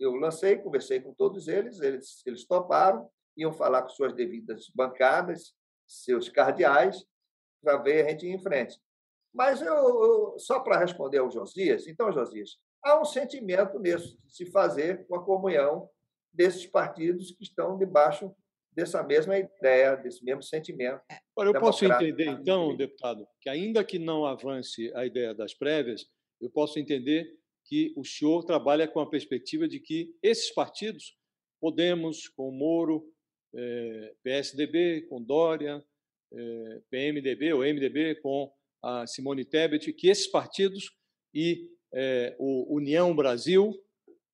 eu 0.00 0.16
lancei, 0.16 0.58
conversei 0.58 1.00
com 1.00 1.14
todos 1.14 1.46
eles, 1.46 1.80
eles, 1.80 2.26
eles 2.26 2.44
toparam, 2.44 3.08
iam 3.36 3.52
falar 3.52 3.82
com 3.82 3.90
suas 3.90 4.12
devidas 4.12 4.68
bancadas, 4.74 5.54
seus 5.86 6.28
cardeais, 6.28 7.06
para 7.62 7.76
ver 7.76 8.04
a 8.04 8.10
gente 8.10 8.26
ir 8.26 8.30
em 8.30 8.42
frente. 8.42 8.82
Mas 9.34 9.60
eu, 9.60 9.74
eu 9.74 10.38
só 10.38 10.60
para 10.60 10.78
responder 10.78 11.18
ao 11.18 11.30
Josias, 11.30 11.88
então, 11.88 12.12
Josias, 12.12 12.58
há 12.82 13.00
um 13.00 13.04
sentimento 13.04 13.78
nisso, 13.80 14.16
de 14.24 14.32
se 14.32 14.46
fazer 14.46 15.06
com 15.06 15.16
a 15.16 15.24
comunhão 15.24 15.88
desses 16.32 16.66
partidos 16.66 17.32
que 17.32 17.42
estão 17.42 17.76
debaixo 17.76 18.34
dessa 18.72 19.02
mesma 19.02 19.38
ideia, 19.38 19.96
desse 19.96 20.24
mesmo 20.24 20.42
sentimento. 20.42 21.00
Agora, 21.36 21.56
eu 21.56 21.60
posso 21.60 21.84
entender, 21.84 22.28
então, 22.28 22.76
deputado, 22.76 23.26
que 23.40 23.48
ainda 23.48 23.84
que 23.84 23.98
não 23.98 24.24
avance 24.24 24.92
a 24.94 25.06
ideia 25.06 25.34
das 25.34 25.54
prévias, 25.54 26.06
eu 26.40 26.50
posso 26.50 26.78
entender 26.78 27.26
que 27.64 27.92
o 27.96 28.04
senhor 28.04 28.44
trabalha 28.44 28.86
com 28.86 29.00
a 29.00 29.08
perspectiva 29.08 29.66
de 29.66 29.80
que 29.80 30.14
esses 30.22 30.52
partidos, 30.52 31.16
Podemos 31.60 32.28
com 32.28 32.50
Moro, 32.50 33.10
eh, 33.54 34.14
PSDB 34.22 35.06
com 35.08 35.22
Dória, 35.22 35.82
eh, 36.30 36.82
PMDB 36.90 37.54
ou 37.54 37.64
MDB 37.64 38.16
com 38.16 38.52
a 38.84 39.06
Simone 39.06 39.44
Tebet, 39.44 39.92
que 39.92 40.08
esses 40.08 40.26
partidos 40.26 40.90
e 41.32 41.70
eh, 41.92 42.36
o 42.38 42.76
União 42.76 43.14
Brasil 43.14 43.72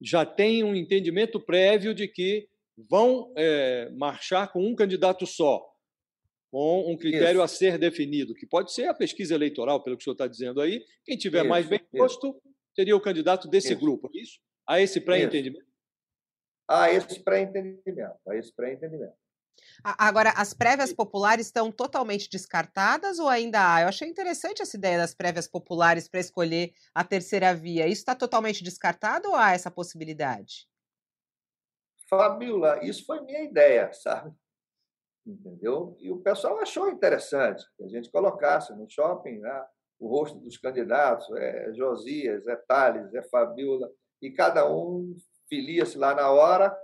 já 0.00 0.26
têm 0.26 0.64
um 0.64 0.74
entendimento 0.74 1.38
prévio 1.38 1.94
de 1.94 2.08
que 2.08 2.48
vão 2.88 3.34
marchar 3.98 4.50
com 4.50 4.66
um 4.66 4.74
candidato 4.74 5.26
só, 5.26 5.62
com 6.50 6.90
um 6.90 6.96
critério 6.96 7.36
Isso. 7.36 7.42
a 7.42 7.48
ser 7.48 7.78
definido, 7.78 8.34
que 8.34 8.46
pode 8.46 8.72
ser 8.72 8.86
a 8.86 8.94
pesquisa 8.94 9.34
eleitoral, 9.34 9.82
pelo 9.82 9.96
que 9.96 10.02
o 10.02 10.04
senhor 10.04 10.14
está 10.14 10.26
dizendo 10.26 10.60
aí. 10.60 10.82
Quem 11.04 11.16
tiver 11.16 11.40
Isso. 11.40 11.48
mais 11.48 11.66
bem 11.66 11.78
posto 11.78 12.40
seria 12.74 12.96
o 12.96 13.00
candidato 13.00 13.48
desse 13.48 13.72
isso. 13.72 13.80
grupo, 13.80 14.10
é 14.14 14.20
isso? 14.20 14.40
A 14.66 14.80
esse 14.80 15.00
pré-entendimento? 15.00 15.66
A 16.68 16.92
esse 16.92 17.22
pré-entendimento, 17.22 18.18
a 18.28 18.36
esse 18.36 18.54
pré-entendimento. 18.54 19.19
Agora, 19.82 20.30
as 20.36 20.52
prévias 20.52 20.92
populares 20.92 21.46
estão 21.46 21.72
totalmente 21.72 22.28
descartadas 22.28 23.18
ou 23.18 23.28
ainda 23.28 23.74
há? 23.74 23.82
Eu 23.82 23.88
achei 23.88 24.08
interessante 24.08 24.60
essa 24.60 24.76
ideia 24.76 24.98
das 24.98 25.14
prévias 25.14 25.48
populares 25.48 26.08
para 26.08 26.20
escolher 26.20 26.72
a 26.94 27.02
terceira 27.02 27.54
via. 27.54 27.86
Isso 27.86 28.00
está 28.02 28.14
totalmente 28.14 28.62
descartado 28.62 29.28
ou 29.28 29.34
há 29.34 29.52
essa 29.52 29.70
possibilidade? 29.70 30.68
Fabiola, 32.08 32.84
isso 32.84 33.06
foi 33.06 33.20
minha 33.22 33.42
ideia, 33.44 33.92
sabe? 33.92 34.34
Entendeu? 35.24 35.96
E 36.00 36.10
o 36.10 36.20
pessoal 36.20 36.58
achou 36.58 36.90
interessante 36.90 37.64
que 37.76 37.84
a 37.84 37.88
gente 37.88 38.10
colocasse 38.10 38.74
no 38.74 38.90
shopping 38.90 39.38
né, 39.38 39.64
o 39.98 40.08
rosto 40.08 40.38
dos 40.40 40.58
candidatos, 40.58 41.30
é 41.36 41.72
Josias, 41.72 42.46
é 42.48 42.56
Thales, 42.56 43.14
é 43.14 43.22
Fabiola, 43.22 43.88
e 44.20 44.30
cada 44.30 44.70
um 44.70 45.14
filia-se 45.48 45.96
lá 45.96 46.14
na 46.14 46.30
hora 46.30 46.76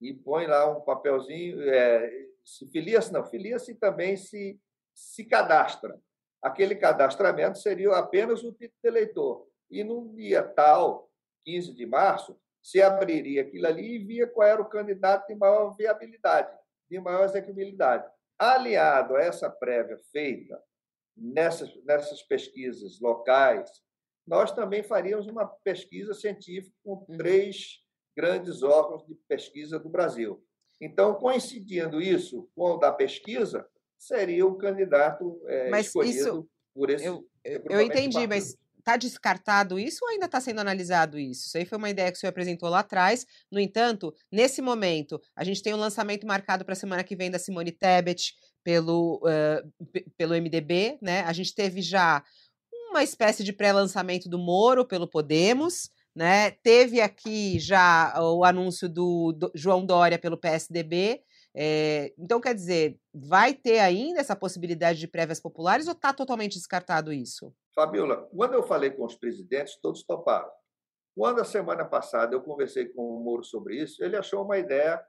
e 0.00 0.12
põe 0.12 0.46
lá 0.46 0.66
um 0.70 0.80
papelzinho, 0.80 1.62
é, 1.62 2.26
se 2.44 2.66
filia-se, 2.70 3.12
não, 3.12 3.24
filia-se 3.24 3.74
também 3.74 4.16
se, 4.16 4.60
se 4.94 5.24
cadastra. 5.24 5.98
Aquele 6.42 6.74
cadastramento 6.74 7.58
seria 7.58 7.96
apenas 7.96 8.44
o 8.44 8.52
título 8.52 8.78
de 8.82 8.88
eleitor. 8.88 9.48
E 9.70 9.82
no 9.82 10.14
dia 10.14 10.42
tal, 10.42 11.10
15 11.44 11.74
de 11.74 11.86
março, 11.86 12.38
se 12.62 12.82
abriria 12.82 13.42
aquilo 13.42 13.66
ali 13.66 13.96
e 13.96 13.98
via 13.98 14.26
qual 14.26 14.46
era 14.46 14.60
o 14.60 14.68
candidato 14.68 15.26
de 15.28 15.34
maior 15.34 15.74
viabilidade, 15.76 16.56
de 16.90 17.00
maior 17.00 17.24
execuibilidade. 17.24 18.08
Aliado 18.38 19.16
a 19.16 19.22
essa 19.22 19.48
prévia 19.48 19.98
feita 20.12 20.60
nessas, 21.16 21.74
nessas 21.84 22.22
pesquisas 22.22 23.00
locais, 23.00 23.70
nós 24.26 24.52
também 24.52 24.82
faríamos 24.82 25.26
uma 25.26 25.46
pesquisa 25.46 26.12
científica 26.12 26.74
com 26.84 27.04
uhum. 27.08 27.16
três 27.16 27.85
grandes 28.16 28.62
órgãos 28.62 29.06
de 29.06 29.14
pesquisa 29.28 29.78
do 29.78 29.88
Brasil. 29.88 30.42
Então, 30.80 31.14
coincidindo 31.14 32.00
isso 32.00 32.48
com 32.54 32.72
o 32.72 32.76
da 32.78 32.92
pesquisa, 32.92 33.66
seria 33.98 34.46
o 34.46 34.56
candidato 34.56 35.40
é, 35.46 35.70
mas 35.70 35.86
escolhido 35.86 36.18
isso, 36.18 36.48
por 36.74 36.90
esse. 36.90 37.04
Eu, 37.04 37.24
eu 37.44 37.80
entendi, 37.80 38.26
mas 38.26 38.56
está 38.78 38.96
descartado 38.96 39.78
isso 39.80 39.98
ou 40.04 40.10
ainda 40.10 40.26
está 40.26 40.40
sendo 40.40 40.60
analisado 40.60 41.18
isso? 41.18 41.46
Isso 41.46 41.58
aí 41.58 41.64
foi 41.64 41.76
uma 41.76 41.90
ideia 41.90 42.10
que 42.10 42.16
o 42.16 42.20
senhor 42.20 42.30
apresentou 42.30 42.68
lá 42.68 42.80
atrás. 42.80 43.26
No 43.50 43.58
entanto, 43.58 44.14
nesse 44.30 44.62
momento, 44.62 45.20
a 45.34 45.42
gente 45.42 45.62
tem 45.62 45.74
um 45.74 45.78
lançamento 45.78 46.26
marcado 46.26 46.64
para 46.64 46.72
a 46.72 46.76
semana 46.76 47.02
que 47.02 47.16
vem 47.16 47.30
da 47.30 47.38
Simone 47.38 47.72
Tebet, 47.72 48.34
pelo, 48.62 49.20
uh, 49.24 50.10
pelo 50.16 50.34
MDB, 50.34 50.98
né? 51.00 51.22
A 51.22 51.32
gente 51.32 51.54
teve 51.54 51.80
já 51.82 52.22
uma 52.90 53.02
espécie 53.02 53.42
de 53.44 53.52
pré-lançamento 53.52 54.28
do 54.28 54.38
Moro 54.38 54.84
pelo 54.86 55.08
Podemos, 55.08 55.90
né? 56.16 56.50
Teve 56.62 57.02
aqui 57.02 57.58
já 57.58 58.14
o 58.18 58.42
anúncio 58.42 58.88
do, 58.88 59.32
do 59.32 59.52
João 59.54 59.84
Dória 59.84 60.18
pelo 60.18 60.38
PSDB. 60.38 61.22
É, 61.54 62.14
então, 62.18 62.40
quer 62.40 62.54
dizer, 62.54 62.98
vai 63.14 63.52
ter 63.52 63.80
ainda 63.80 64.20
essa 64.20 64.34
possibilidade 64.34 64.98
de 64.98 65.06
prévias 65.06 65.38
populares 65.38 65.86
ou 65.86 65.92
está 65.92 66.14
totalmente 66.14 66.54
descartado 66.54 67.12
isso? 67.12 67.54
Fabiola, 67.74 68.28
quando 68.34 68.54
eu 68.54 68.62
falei 68.62 68.90
com 68.90 69.04
os 69.04 69.14
presidentes, 69.14 69.78
todos 69.80 70.02
toparam. 70.02 70.50
Quando 71.14 71.40
a 71.40 71.44
semana 71.44 71.84
passada 71.84 72.34
eu 72.34 72.42
conversei 72.42 72.86
com 72.86 73.02
o 73.02 73.20
Moro 73.22 73.44
sobre 73.44 73.76
isso, 73.76 74.02
ele 74.02 74.16
achou 74.16 74.42
uma 74.42 74.56
ideia 74.56 75.02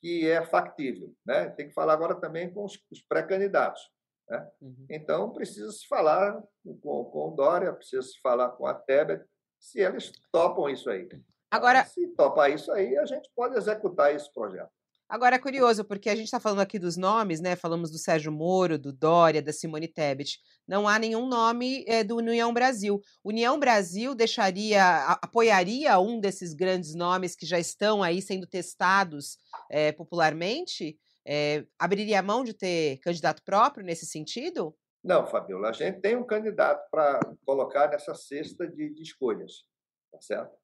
que 0.00 0.26
é 0.26 0.44
factível. 0.46 1.14
Né? 1.26 1.50
Tem 1.50 1.68
que 1.68 1.74
falar 1.74 1.92
agora 1.92 2.14
também 2.14 2.52
com 2.52 2.64
os, 2.64 2.78
os 2.90 3.02
pré-candidatos. 3.02 3.82
Né? 4.30 4.48
Uhum. 4.62 4.86
Então, 4.88 5.30
precisa 5.30 5.70
se 5.72 5.86
falar 5.86 6.42
com, 6.82 7.04
com 7.04 7.28
o 7.28 7.34
Dória, 7.34 7.72
precisa 7.72 8.02
se 8.02 8.18
falar 8.20 8.50
com 8.50 8.66
a 8.66 8.74
Tebet, 8.74 9.24
se 9.58 9.80
eles 9.80 10.12
topam 10.32 10.68
isso 10.68 10.88
aí. 10.88 11.08
Agora, 11.50 11.84
se 11.84 12.06
topar 12.08 12.50
isso 12.50 12.70
aí, 12.72 12.96
a 12.98 13.06
gente 13.06 13.30
pode 13.34 13.56
executar 13.56 14.14
esse 14.14 14.32
projeto. 14.32 14.70
Agora 15.08 15.36
é 15.36 15.38
curioso, 15.38 15.86
porque 15.86 16.10
a 16.10 16.14
gente 16.14 16.26
está 16.26 16.38
falando 16.38 16.60
aqui 16.60 16.78
dos 16.78 16.98
nomes, 16.98 17.40
né? 17.40 17.56
Falamos 17.56 17.90
do 17.90 17.96
Sérgio 17.96 18.30
Moro, 18.30 18.78
do 18.78 18.92
Dória, 18.92 19.40
da 19.40 19.54
Simone 19.54 19.88
Tebet. 19.88 20.38
Não 20.66 20.86
há 20.86 20.98
nenhum 20.98 21.26
nome 21.26 21.82
é, 21.88 22.04
do 22.04 22.16
União 22.16 22.52
Brasil. 22.52 23.00
União 23.24 23.58
Brasil 23.58 24.14
deixaria, 24.14 25.06
apoiaria 25.22 25.98
um 25.98 26.20
desses 26.20 26.52
grandes 26.52 26.94
nomes 26.94 27.34
que 27.34 27.46
já 27.46 27.58
estão 27.58 28.02
aí 28.02 28.20
sendo 28.20 28.46
testados 28.46 29.38
é, 29.70 29.92
popularmente? 29.92 30.98
É, 31.26 31.64
abriria 31.78 32.22
mão 32.22 32.44
de 32.44 32.52
ter 32.52 32.98
candidato 32.98 33.42
próprio 33.42 33.86
nesse 33.86 34.04
sentido? 34.04 34.76
Não, 35.02 35.26
Fabiola, 35.26 35.70
a 35.70 35.72
gente 35.72 36.00
tem 36.00 36.16
um 36.16 36.24
candidato 36.24 36.88
para 36.90 37.20
colocar 37.46 37.88
nessa 37.88 38.14
cesta 38.14 38.66
de, 38.66 38.90
de, 38.90 39.02
escolhas, 39.02 39.64
tá 40.10 40.20
certo? 40.20 40.56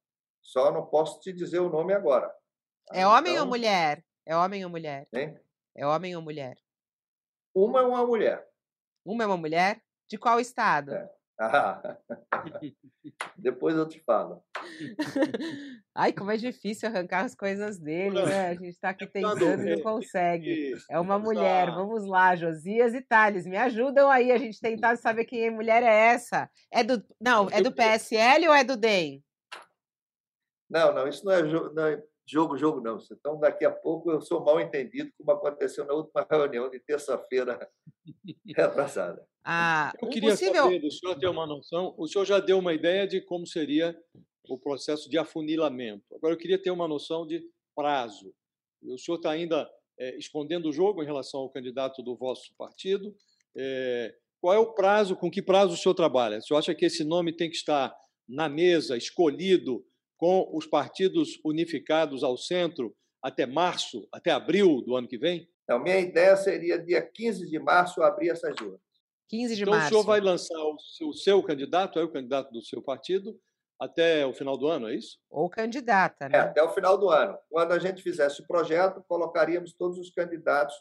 Só 0.42 0.72
não 0.72 0.84
posso 0.84 1.20
te 1.20 1.32
dizer 1.32 1.60
o 1.60 1.70
nome 1.70 1.94
agora. 1.94 2.28
Tá? 2.86 2.96
É 2.96 3.06
homem 3.06 3.32
então... 3.32 3.44
ou 3.44 3.50
mulher? 3.50 4.04
É 4.26 4.36
homem 4.36 4.64
ou 4.64 4.70
mulher? 4.70 5.08
Hein? 5.12 5.38
É 5.76 5.86
homem 5.86 6.16
ou 6.16 6.22
mulher? 6.22 6.58
Uma 7.54 7.80
é 7.80 7.82
uma 7.84 8.06
mulher. 8.06 8.48
Uma 9.04 9.24
é 9.24 9.26
uma 9.26 9.36
mulher? 9.36 9.82
De 10.08 10.18
qual 10.18 10.40
estado? 10.40 10.92
É. 10.92 11.10
Ah, 11.36 11.98
depois 13.36 13.76
eu 13.76 13.88
te 13.88 14.00
falo. 14.00 14.42
Ai, 15.94 16.12
como 16.12 16.30
é 16.30 16.36
difícil 16.36 16.88
arrancar 16.88 17.24
as 17.24 17.34
coisas 17.34 17.78
dele, 17.78 18.22
né? 18.24 18.48
A 18.48 18.54
gente 18.54 18.68
está 18.68 18.90
aqui 18.90 19.06
tentando 19.12 19.66
e 19.66 19.76
não 19.76 19.82
consegue. 19.82 20.74
É 20.90 20.98
uma 20.98 21.18
mulher. 21.18 21.70
Vamos 21.70 22.06
lá, 22.06 22.34
Josias 22.34 22.94
e 22.94 23.00
Thales, 23.00 23.46
me 23.46 23.56
ajudam 23.56 24.10
aí 24.10 24.32
a 24.32 24.38
gente 24.38 24.60
tentar 24.60 24.96
saber 24.96 25.24
quem 25.24 25.50
mulher 25.50 25.82
é 25.82 26.12
essa. 26.12 26.48
É 26.72 26.82
do 26.82 27.04
não, 27.20 27.48
é 27.50 27.60
do 27.60 27.72
PSL 27.72 28.48
ou 28.48 28.54
é 28.54 28.64
do 28.64 28.76
DEM? 28.76 29.22
Não, 30.68 30.92
não, 30.92 31.06
isso 31.06 31.24
não 31.24 31.32
é, 31.32 31.42
não 31.42 31.86
é 31.86 32.02
jogo, 32.26 32.56
jogo 32.56 32.80
não. 32.80 32.98
Então, 33.10 33.38
daqui 33.38 33.64
a 33.64 33.70
pouco 33.70 34.10
eu 34.10 34.20
sou 34.20 34.44
mal 34.44 34.60
entendido, 34.60 35.10
como 35.18 35.30
aconteceu 35.32 35.84
na 35.84 35.94
última 35.94 36.26
reunião 36.28 36.70
de 36.70 36.80
terça-feira 36.80 37.68
retrasada. 38.56 39.26
Ah, 39.44 39.92
eu 40.00 40.08
queria 40.08 40.30
possível... 40.30 40.64
saber 40.64 40.80
do 40.80 40.90
senhor 40.90 41.18
ter 41.18 41.28
uma 41.28 41.46
noção. 41.46 41.94
O 41.98 42.06
senhor 42.06 42.24
já 42.24 42.40
deu 42.40 42.58
uma 42.58 42.72
ideia 42.72 43.06
de 43.06 43.20
como 43.20 43.46
seria 43.46 43.96
o 44.48 44.58
processo 44.58 45.08
de 45.08 45.18
afunilamento. 45.18 46.04
Agora, 46.14 46.34
eu 46.34 46.38
queria 46.38 46.60
ter 46.60 46.70
uma 46.70 46.88
noção 46.88 47.26
de 47.26 47.42
prazo. 47.74 48.34
O 48.82 48.98
senhor 48.98 49.16
está 49.16 49.30
ainda 49.30 49.68
é, 49.98 50.16
escondendo 50.16 50.68
o 50.68 50.72
jogo 50.72 51.02
em 51.02 51.06
relação 51.06 51.40
ao 51.40 51.50
candidato 51.50 52.02
do 52.02 52.16
vosso 52.16 52.54
partido. 52.56 53.14
É, 53.56 54.14
qual 54.40 54.54
é 54.54 54.58
o 54.58 54.74
prazo, 54.74 55.16
com 55.16 55.30
que 55.30 55.42
prazo 55.42 55.74
o 55.74 55.76
senhor 55.76 55.94
trabalha? 55.94 56.38
O 56.38 56.42
senhor 56.42 56.58
acha 56.58 56.74
que 56.74 56.84
esse 56.84 57.04
nome 57.04 57.32
tem 57.32 57.48
que 57.48 57.56
estar 57.56 57.94
na 58.28 58.48
mesa, 58.48 58.96
escolhido, 58.96 59.84
com 60.24 60.48
os 60.56 60.66
partidos 60.66 61.38
unificados 61.44 62.24
ao 62.24 62.34
centro 62.34 62.96
até 63.22 63.44
março, 63.44 64.08
até 64.10 64.30
abril 64.30 64.80
do 64.80 64.96
ano 64.96 65.06
que 65.06 65.18
vem? 65.18 65.46
Não, 65.68 65.78
minha 65.78 65.98
ideia 65.98 66.34
seria 66.34 66.78
dia 66.78 67.02
15 67.02 67.46
de 67.46 67.58
março 67.58 68.02
abrir 68.02 68.30
essas 68.30 68.58
urnas. 68.58 68.80
15 69.28 69.54
de 69.54 69.62
então, 69.64 69.74
março. 69.74 69.88
Então 69.88 70.00
o 70.00 70.02
senhor 70.02 70.10
vai 70.10 70.20
lançar 70.22 70.58
o 70.58 70.78
seu, 70.78 71.08
o 71.08 71.12
seu 71.12 71.42
candidato, 71.42 71.98
é 71.98 72.04
o 72.04 72.10
candidato 72.10 72.50
do 72.52 72.64
seu 72.64 72.80
partido, 72.80 73.38
até 73.78 74.24
o 74.24 74.32
final 74.32 74.56
do 74.56 74.66
ano, 74.66 74.88
é 74.88 74.94
isso? 74.94 75.18
Ou 75.28 75.50
candidata, 75.50 76.26
né? 76.26 76.38
É, 76.38 76.40
até 76.40 76.62
o 76.62 76.70
final 76.72 76.96
do 76.96 77.10
ano. 77.10 77.36
Quando 77.50 77.72
a 77.72 77.78
gente 77.78 78.02
fizesse 78.02 78.40
o 78.40 78.46
projeto, 78.46 79.04
colocaríamos 79.06 79.74
todos 79.74 79.98
os 79.98 80.10
candidatos 80.10 80.74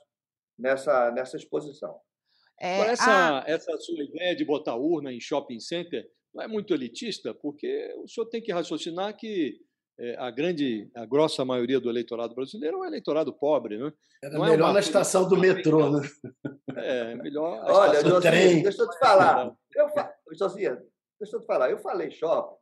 nessa, 0.57 1.11
nessa 1.11 1.35
exposição. 1.35 1.99
É, 2.61 2.79
essa, 2.79 3.41
a... 3.41 3.43
essa 3.45 3.77
sua 3.77 4.05
ideia 4.05 4.33
de 4.37 4.45
botar 4.45 4.77
urna 4.77 5.11
em 5.11 5.19
shopping 5.19 5.59
center 5.59 6.09
não 6.33 6.43
é 6.43 6.47
muito 6.47 6.73
elitista, 6.73 7.33
porque 7.33 7.93
o 7.97 8.07
senhor 8.07 8.27
tem 8.27 8.41
que 8.41 8.51
raciocinar 8.51 9.15
que 9.15 9.59
é, 9.99 10.15
a 10.17 10.31
grande, 10.31 10.89
a 10.95 11.05
grossa 11.05 11.45
maioria 11.45 11.79
do 11.79 11.89
eleitorado 11.89 12.33
brasileiro 12.33 12.77
é 12.77 12.79
um 12.79 12.85
eleitorado 12.85 13.31
pobre, 13.31 13.77
né? 13.77 13.93
Era 14.23 14.33
não 14.33 14.45
é 14.45 14.51
melhor 14.51 14.71
é 14.71 14.73
na 14.73 14.79
estação 14.79 15.27
do 15.27 15.37
metrô, 15.37 15.89
né? 15.91 16.01
É, 16.75 17.15
melhor. 17.15 17.63
Olha, 17.69 18.01
Josias, 18.01 18.63
deixa 18.63 18.81
eu 18.81 18.89
te 18.89 18.97
falar. 18.97 19.55
Eu, 19.75 19.87
Josias, 20.35 20.79
deixa 21.19 21.35
eu 21.35 21.41
te 21.41 21.45
falar. 21.45 21.69
Eu 21.69 21.77
falei 21.77 22.09
shopping. 22.09 22.55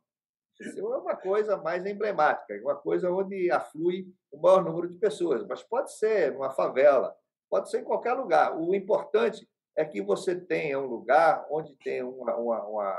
É 0.60 0.82
uma 0.82 1.16
coisa 1.16 1.56
mais 1.56 1.84
emblemática, 1.86 2.54
uma 2.62 2.76
coisa 2.76 3.10
onde 3.10 3.50
aflui 3.50 4.06
o 4.30 4.38
maior 4.38 4.62
número 4.62 4.88
de 4.88 4.98
pessoas. 4.98 5.44
Mas 5.48 5.62
pode 5.62 5.96
ser 5.96 6.32
numa 6.32 6.50
favela, 6.50 7.14
pode 7.50 7.70
ser 7.70 7.80
em 7.80 7.84
qualquer 7.84 8.12
lugar. 8.12 8.56
O 8.56 8.74
importante 8.74 9.48
é 9.76 9.84
que 9.84 10.02
você 10.02 10.38
tenha 10.38 10.78
um 10.78 10.86
lugar 10.86 11.46
onde 11.50 11.74
tem 11.76 12.02
uma, 12.02 12.36
uma, 12.36 12.66
uma 12.66 12.98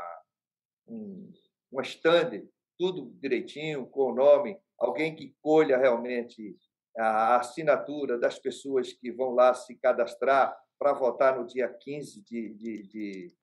um, 1.74 1.82
stand, 1.82 2.44
tudo 2.78 3.12
direitinho, 3.20 3.86
com 3.88 4.12
o 4.12 4.16
nome, 4.16 4.58
alguém 4.78 5.16
que 5.16 5.36
colha 5.42 5.78
realmente 5.78 6.56
a 6.98 7.38
assinatura 7.38 8.20
das 8.20 8.38
pessoas 8.38 8.94
que 8.94 9.12
vão 9.12 9.32
lá 9.32 9.54
se 9.54 9.76
cadastrar 9.76 10.56
para 10.78 10.94
votar 10.94 11.40
no 11.40 11.48
dia 11.48 11.68
15 11.68 12.22
de, 12.24 12.54
de, 12.54 12.84
de, 12.84 13.34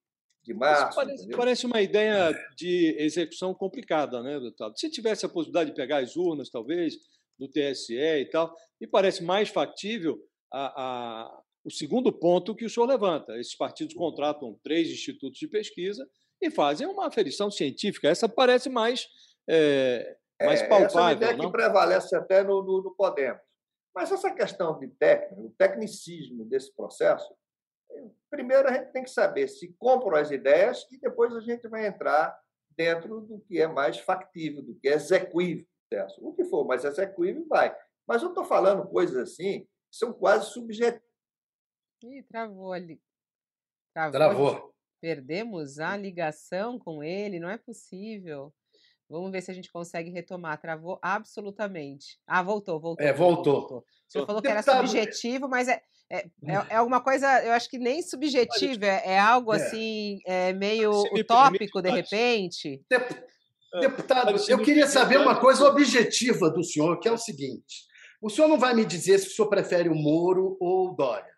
de 0.43 0.55
março. 0.55 0.95
Parece, 0.95 1.29
parece, 1.31 1.67
uma 1.67 1.81
ideia 1.81 2.33
de 2.57 2.95
execução 2.99 3.55
complicada, 3.55 4.23
né, 4.23 4.39
deputado? 4.39 4.79
Se 4.79 4.91
tivesse 4.91 5.27
a 5.27 5.29
possibilidade 5.29 5.71
de 5.71 5.77
pegar 5.77 5.99
as 5.99 6.17
urnas, 6.17 6.51
talvez, 6.51 6.95
do 7.39 7.49
TSE 7.49 7.95
e 7.95 8.27
tal, 8.27 8.55
me 8.81 8.87
parece 8.87 9.25
mais 9.25 9.49
factível 9.49 10.19
a, 10.53 10.83
a, 10.83 11.43
o 11.65 11.71
segundo 11.71 12.13
ponto 12.13 12.55
que 12.55 12.65
o 12.65 12.71
senhor 12.71 12.87
levanta. 12.87 13.39
Esses 13.39 13.57
partidos 13.57 13.95
contratam 13.95 14.59
três 14.63 14.91
institutos 14.91 15.39
de 15.39 15.49
pesquisa 15.49 16.07
e 16.41 16.51
fazem 16.51 16.87
uma 16.87 17.07
aferição 17.07 17.51
científica. 17.51 18.09
Essa 18.09 18.29
parece 18.29 18.69
mais, 18.69 19.07
é, 19.49 20.17
mais 20.43 20.63
palpável. 20.63 20.87
Essa 20.87 20.99
é 20.99 21.03
uma 21.03 21.13
ideia 21.13 21.37
não? 21.37 21.47
que 21.47 21.53
prevalece 21.53 22.17
até 22.17 22.43
no, 22.43 22.63
no, 22.63 22.83
no 22.83 22.95
Podemos. 22.95 23.43
Mas 23.95 24.13
essa 24.13 24.31
questão 24.31 24.79
de 24.79 24.89
técnica, 24.89 25.41
o 25.41 25.55
tecnicismo 25.59 26.45
desse 26.45 26.75
processo, 26.75 27.35
primeiro 28.31 28.69
a 28.69 28.73
gente 28.73 28.93
tem 28.93 29.03
que 29.03 29.11
saber 29.11 29.49
se 29.49 29.75
compram 29.79 30.17
as 30.17 30.31
ideias 30.31 30.87
e 30.93 30.99
depois 30.99 31.35
a 31.35 31.41
gente 31.41 31.69
vai 31.69 31.87
entrar 31.87 32.39
dentro 32.77 33.21
do 33.21 33.41
que 33.41 33.61
é 33.61 33.67
mais 33.67 33.99
factível, 33.99 34.63
do 34.63 34.75
que 34.77 34.89
é 34.89 34.93
execuível. 34.93 35.67
O 36.19 36.33
que 36.33 36.45
for 36.45 36.65
mais 36.65 36.85
execuível, 36.85 37.45
vai. 37.49 37.77
Mas 38.07 38.23
eu 38.23 38.29
estou 38.29 38.45
falando 38.45 38.89
coisas 38.89 39.17
assim 39.17 39.63
que 39.63 39.97
são 39.97 40.13
quase 40.13 40.51
subjetivas. 40.53 41.03
Ih, 42.05 42.23
travou 42.23 42.73
ali. 42.73 43.03
Travou. 43.93 44.13
Travou. 44.13 44.75
Perdemos 45.01 45.79
a 45.79 45.97
ligação 45.97 46.79
com 46.79 47.03
ele, 47.03 47.41
não 47.41 47.49
é 47.49 47.57
possível. 47.57 48.53
Vamos 49.09 49.33
ver 49.33 49.43
se 49.43 49.51
a 49.51 49.55
gente 49.55 49.73
consegue 49.73 50.11
retomar. 50.11 50.61
Travou 50.61 50.99
absolutamente. 51.03 52.19
Ah, 52.27 52.43
voltou, 52.43 52.79
voltou. 52.79 53.05
É, 53.05 53.13
voltou. 53.13 53.61
voltou. 53.61 53.79
O 53.79 54.13
senhor 54.13 54.27
falou 54.27 54.41
que 54.41 54.49
era 54.49 54.63
subjetivo, 54.63 55.49
mas 55.49 55.67
é, 55.67 55.83
é, 56.11 56.19
é, 56.19 56.53
é, 56.71 56.75
alguma 56.77 57.01
coisa, 57.01 57.45
eu 57.45 57.53
acho 57.53 57.71
que 57.71 57.79
nem 57.79 58.03
subjetivo, 58.03 58.85
é, 58.85 59.03
é 59.05 59.19
algo 59.19 59.55
é. 59.55 59.57
assim, 59.57 60.19
é 60.27 60.53
meio 60.53 60.91
utópico, 61.13 61.81
de 61.81 61.91
repente. 61.91 62.85
É, 62.91 63.81
deputado, 63.81 64.35
eu 64.49 64.63
queria 64.63 64.89
saber 64.89 65.19
uma 65.19 65.39
coisa 65.39 65.65
objetiva 65.65 66.51
do 66.51 66.65
senhor, 66.65 66.99
que 66.99 67.09
é 67.09 67.13
o 67.13 67.17
seguinte: 67.17 67.87
o 68.21 68.29
senhor 68.29 68.49
não 68.49 68.59
vai 68.59 68.75
me 68.75 68.85
dizer 68.85 69.19
se 69.19 69.29
o 69.29 69.31
senhor 69.31 69.49
prefere 69.49 69.89
o 69.89 69.95
Moro 69.95 70.57
ou 70.61 70.89
o 70.89 70.95
Dória, 70.95 71.33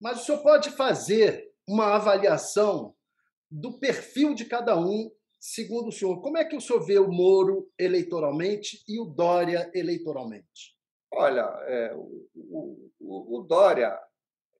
mas 0.00 0.20
o 0.20 0.24
senhor 0.24 0.42
pode 0.42 0.70
fazer 0.70 1.44
uma 1.68 1.94
avaliação 1.94 2.94
do 3.50 3.78
perfil 3.78 4.34
de 4.34 4.44
cada 4.44 4.78
um, 4.78 5.10
segundo 5.40 5.88
o 5.88 5.92
senhor. 5.92 6.20
Como 6.20 6.36
é 6.36 6.44
que 6.44 6.56
o 6.56 6.60
senhor 6.60 6.84
vê 6.84 6.98
o 6.98 7.10
Moro 7.10 7.70
eleitoralmente 7.78 8.82
e 8.88 9.00
o 9.00 9.04
Dória 9.04 9.70
eleitoralmente? 9.74 10.76
Olha, 11.12 11.42
é, 11.66 11.94
o, 11.94 12.26
o, 13.00 13.38
o, 13.38 13.42
Dória 13.42 13.98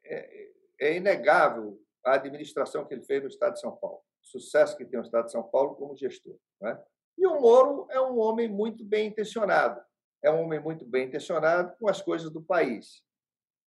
é, 0.05 0.51
é, 0.81 0.97
inegável 0.97 1.79
a 2.05 2.15
administração 2.15 2.87
que 2.87 2.95
ele 2.95 3.05
fez 3.05 3.23
no 3.23 3.29
Estado 3.29 3.55
de 3.55 3.61
São 3.61 3.77
Paulo, 3.77 4.01
sucesso 4.23 4.77
que 4.77 4.85
tem 4.85 4.99
o 4.99 5.03
Estado 5.03 5.27
de 5.27 5.33
São 5.33 5.43
Paulo 5.43 5.75
como 5.75 5.97
gestor. 5.97 6.39
Né? 6.61 6.81
E 7.19 7.27
o 7.27 7.41
Moro 7.41 7.87
é 7.91 8.01
um 8.01 8.19
homem 8.19 8.49
muito 8.49 8.85
bem 8.85 9.09
intencionado, 9.09 9.81
é 10.23 10.31
um 10.31 10.43
homem 10.43 10.61
muito 10.61 10.87
bem 10.87 11.07
intencionado 11.07 11.77
com 11.79 11.89
as 11.89 12.01
coisas 12.01 12.31
do 12.31 12.43
país. 12.43 13.03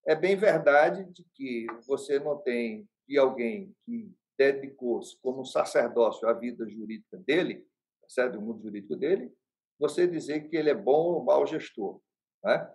É 0.08 0.16
bem 0.16 0.36
verdade 0.36 1.06
de 1.12 1.24
que 1.36 1.68
você 1.86 2.18
não 2.18 2.38
tem 2.38 2.90
de 3.08 3.20
alguém 3.20 3.76
que 3.86 4.12
dedicou-se 4.42 5.16
como 5.22 5.46
sacerdócio 5.46 6.28
à 6.28 6.34
vida 6.34 6.68
jurídica 6.68 7.18
dele, 7.18 7.68
certo? 8.08 8.34
do 8.34 8.42
mundo 8.42 8.64
jurídico 8.64 8.96
dele, 8.96 9.32
você 9.80 10.08
dizer 10.08 10.50
que 10.50 10.56
ele 10.56 10.70
é 10.70 10.76
bom 10.76 11.14
ou 11.14 11.24
mau 11.24 11.46
gestor. 11.46 12.02
Né? 12.44 12.74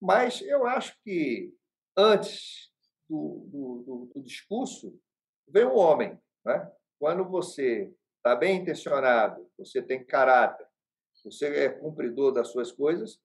Mas 0.00 0.40
eu 0.42 0.64
acho 0.66 0.96
que 1.02 1.52
antes 1.96 2.72
do, 3.08 3.44
do, 3.46 3.82
do, 3.84 4.12
do 4.14 4.22
discurso 4.22 4.96
vem 5.48 5.64
o 5.64 5.74
homem. 5.74 6.16
Né? 6.44 6.70
Quando 7.00 7.24
você 7.24 7.92
está 8.16 8.36
bem 8.36 8.62
intencionado, 8.62 9.50
você 9.58 9.82
tem 9.82 10.04
caráter, 10.04 10.66
você 11.24 11.46
é 11.46 11.68
cumpridor 11.68 12.32
das 12.32 12.48
suas 12.48 12.70
coisas, 12.70 13.20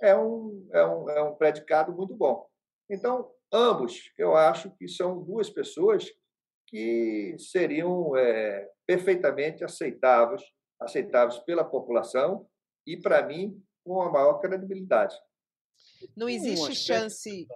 é 0.00 0.16
um, 0.16 0.68
é 0.72 0.86
um, 0.86 1.10
é 1.10 1.22
um 1.22 1.34
predicado 1.34 1.92
muito 1.92 2.14
bom. 2.14 2.46
Então, 2.88 3.32
ambos, 3.52 4.12
eu 4.16 4.36
acho 4.36 4.70
que 4.76 4.88
são 4.88 5.22
duas 5.22 5.50
pessoas 5.50 6.12
que 6.72 7.36
seriam 7.38 8.16
é, 8.16 8.66
perfeitamente 8.86 9.62
aceitáveis, 9.62 10.42
aceitáveis 10.80 11.38
pela 11.40 11.62
população 11.62 12.48
e, 12.86 12.96
para 12.96 13.26
mim, 13.26 13.62
com 13.84 14.00
a 14.00 14.10
maior 14.10 14.40
credibilidade. 14.40 15.14
Não 16.16 16.30
existe 16.30 16.74
chance, 16.74 17.46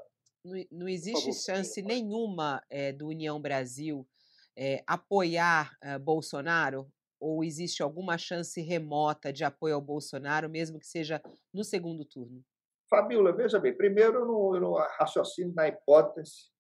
não, 0.45 0.63
não 0.71 0.89
existe 0.89 1.33
chance 1.33 1.81
nenhuma 1.81 2.63
é, 2.69 2.93
do 2.93 3.07
União 3.07 3.41
Brasil 3.41 4.07
é, 4.55 4.85
apoiar 4.87 5.75
é, 5.83 5.99
Bolsonaro? 5.99 6.87
Ou 7.19 7.43
existe 7.43 7.83
alguma 7.83 8.19
chance 8.19 8.61
remota 8.61 9.33
de 9.33 9.43
apoio 9.43 9.77
ao 9.77 9.81
Bolsonaro, 9.81 10.51
mesmo 10.51 10.79
que 10.79 10.87
seja 10.87 11.23
no 11.55 11.65
segundo 11.65 12.05
turno? 12.05 12.45
Fabíola, 12.91 13.33
veja 13.33 13.59
bem, 13.59 13.75
primeiro 13.75 14.19
eu 14.19 14.27
não, 14.27 14.55
eu 14.55 14.61
não 14.61 14.73
raciocino 14.75 15.55
na 15.55 15.67
hipótese 15.67 16.51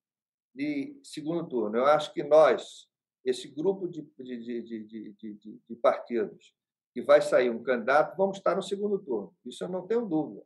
de 0.56 0.98
segundo 1.04 1.46
turno. 1.46 1.76
Eu 1.76 1.86
acho 1.86 2.12
que 2.14 2.22
nós, 2.22 2.88
esse 3.24 3.46
grupo 3.46 3.86
de, 3.86 4.02
de, 4.18 4.62
de, 4.62 5.12
de, 5.12 5.60
de 5.68 5.76
partidos 5.76 6.54
que 6.94 7.02
vai 7.02 7.20
sair 7.20 7.50
um 7.50 7.62
candidato, 7.62 8.16
vamos 8.16 8.38
estar 8.38 8.56
no 8.56 8.62
segundo 8.62 8.98
turno. 8.98 9.36
Isso 9.44 9.62
eu 9.62 9.68
não 9.68 9.86
tenho 9.86 10.06
dúvida. 10.06 10.42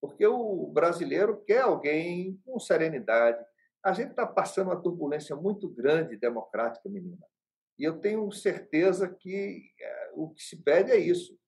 Porque 0.00 0.26
o 0.26 0.66
brasileiro 0.66 1.42
quer 1.44 1.60
alguém 1.60 2.40
com 2.44 2.58
serenidade. 2.58 3.42
A 3.84 3.92
gente 3.92 4.10
está 4.10 4.26
passando 4.26 4.68
uma 4.68 4.82
turbulência 4.82 5.36
muito 5.36 5.68
grande 5.68 6.16
democrática, 6.16 6.88
menina. 6.88 7.24
E 7.78 7.84
eu 7.84 8.00
tenho 8.00 8.30
certeza 8.32 9.08
que 9.08 9.62
é, 9.80 10.10
o 10.14 10.30
que 10.30 10.42
se 10.42 10.60
pede 10.60 10.90
é 10.90 10.98
isso. 10.98 11.38